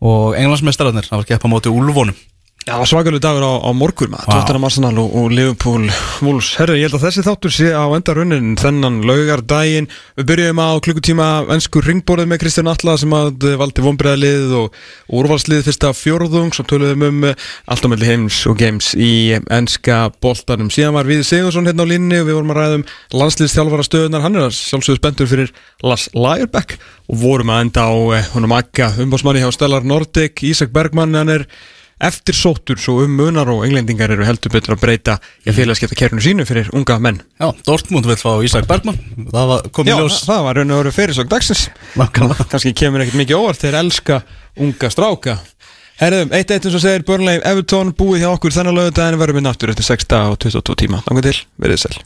Og 0.00 0.32
englandsmeistararnir 0.38 1.04
Það 1.10 1.20
var 1.20 1.26
keppa 1.28 1.48
á 1.48 1.52
móti 1.52 1.72
Úlfónum 1.72 2.16
Já, 2.68 2.76
svakalegu 2.84 3.22
dagur 3.24 3.40
á, 3.40 3.52
á 3.64 3.70
morgun 3.72 4.10
maður, 4.12 4.26
Vá. 4.28 4.34
Tottenham 4.36 4.66
Arsenal 4.68 4.98
og, 5.00 5.14
og 5.16 5.30
Liverpool 5.32 5.86
Wolves. 6.20 6.50
Herru, 6.60 6.74
ég 6.76 6.90
held 6.90 6.98
að 6.98 7.06
þessi 7.06 7.22
þáttur 7.24 7.54
sé 7.56 7.70
á 7.72 7.88
endarunnin 7.96 8.50
þennan 8.60 8.98
laugardaginn. 9.08 9.88
Við 10.20 10.26
byrjuðum 10.28 10.60
á 10.60 10.68
klukkutíma 10.84 11.28
ennsku 11.56 11.80
ringborðið 11.86 12.28
með 12.28 12.40
Kristján 12.42 12.68
Alla 12.68 12.98
sem 13.00 13.14
að 13.16 13.46
eh, 13.48 13.56
valdi 13.62 13.84
vonbreiðalið 13.86 14.52
og 14.58 14.76
úrvalslið 15.08 15.64
fyrsta 15.70 15.94
fjórðung 15.96 16.52
sem 16.52 16.68
töluðum 16.68 17.06
um 17.08 17.24
eh, 17.30 17.48
allt 17.64 17.88
á 17.88 17.90
melli 17.94 18.10
heims 18.10 18.42
og 18.52 18.60
games 18.60 18.92
í 18.92 19.10
ennska 19.40 20.02
boltanum. 20.20 20.68
Síðan 20.68 20.98
var 21.00 21.08
Við 21.08 21.24
Sigursson 21.30 21.72
hérna 21.72 21.88
á 21.88 21.92
línni 21.96 22.20
og 22.20 22.28
við 22.28 22.38
vorum 22.42 22.52
að 22.52 22.60
ræða 22.60 22.78
um 22.82 22.86
landsliðstjálfara 23.24 23.88
stöðunar. 23.88 24.26
Hann 24.28 24.36
er 24.36 24.50
að 24.50 24.56
sjálfsögðu 24.60 25.00
spendur 25.00 25.32
fyrir 25.32 25.56
Lars 25.80 26.10
Lagerbeck 26.12 26.76
og 27.08 27.24
vorum 27.24 27.56
að 27.56 27.66
enda 27.70 27.88
á 27.88 27.96
eh, 28.20 28.30
honum 28.36 28.58
akka 28.60 28.92
umbásmanni 29.00 29.40
hjá 29.40 29.48
Stellar 29.56 29.88
Nordic, 29.96 30.44
Ísak 30.44 30.76
Bergmann, 30.76 31.16
hann 31.16 31.38
er 31.40 31.48
eftir 32.00 32.36
sóttur 32.36 32.80
svo 32.80 32.98
um 33.04 33.12
munar 33.18 33.48
og 33.52 33.64
englendingar 33.66 34.10
eru 34.14 34.24
heldur 34.24 34.52
betur 34.54 34.74
að 34.76 34.82
breyta 34.84 35.16
í 35.44 35.50
að 35.52 35.58
félagskepta 35.60 35.98
kerfinu 35.98 36.24
sínu 36.24 36.46
fyrir 36.48 36.70
unga 36.76 36.98
menn. 37.02 37.20
Já, 37.40 37.50
Dortmund 37.66 38.08
vil 38.08 38.16
fá 38.20 38.32
Ísak 38.46 38.68
Bergman 38.70 38.98
Það 39.30 39.48
var 39.52 39.70
komið 39.76 39.92
Já, 39.92 39.96
ljós. 40.00 40.20
það 40.28 40.44
var 40.48 40.60
raun 40.60 40.74
og 40.74 40.82
veru 40.82 40.94
fyrirsök 40.96 41.30
dagsins. 41.30 41.66
Kannski 42.16 42.74
kemur 42.76 43.04
ekkert 43.04 43.20
mikið 43.20 43.40
óvart 43.40 43.64
þeir 43.64 43.80
elska 43.84 44.22
unga 44.60 44.90
stráka. 44.92 45.38
Herðum, 46.00 46.30
eitt 46.32 46.48
eitt 46.50 46.64
eins 46.64 46.78
og 46.78 46.80
segir 46.80 47.04
Burnley 47.04 47.42
Everton 47.44 47.92
búið 47.92 48.24
hjá 48.24 48.30
okkur 48.32 48.54
þennan 48.56 48.78
lögudaginn 48.78 49.20
verðum 49.20 49.42
við 49.42 49.46
náttur 49.50 49.74
eftir 49.74 49.84
6 49.84 50.08
dag 50.08 50.32
og 50.32 50.40
22 50.40 50.78
tíma. 50.86 51.02
Þannig 51.04 51.28
til, 51.28 51.36
verið 51.60 51.84
sæl 51.84 51.98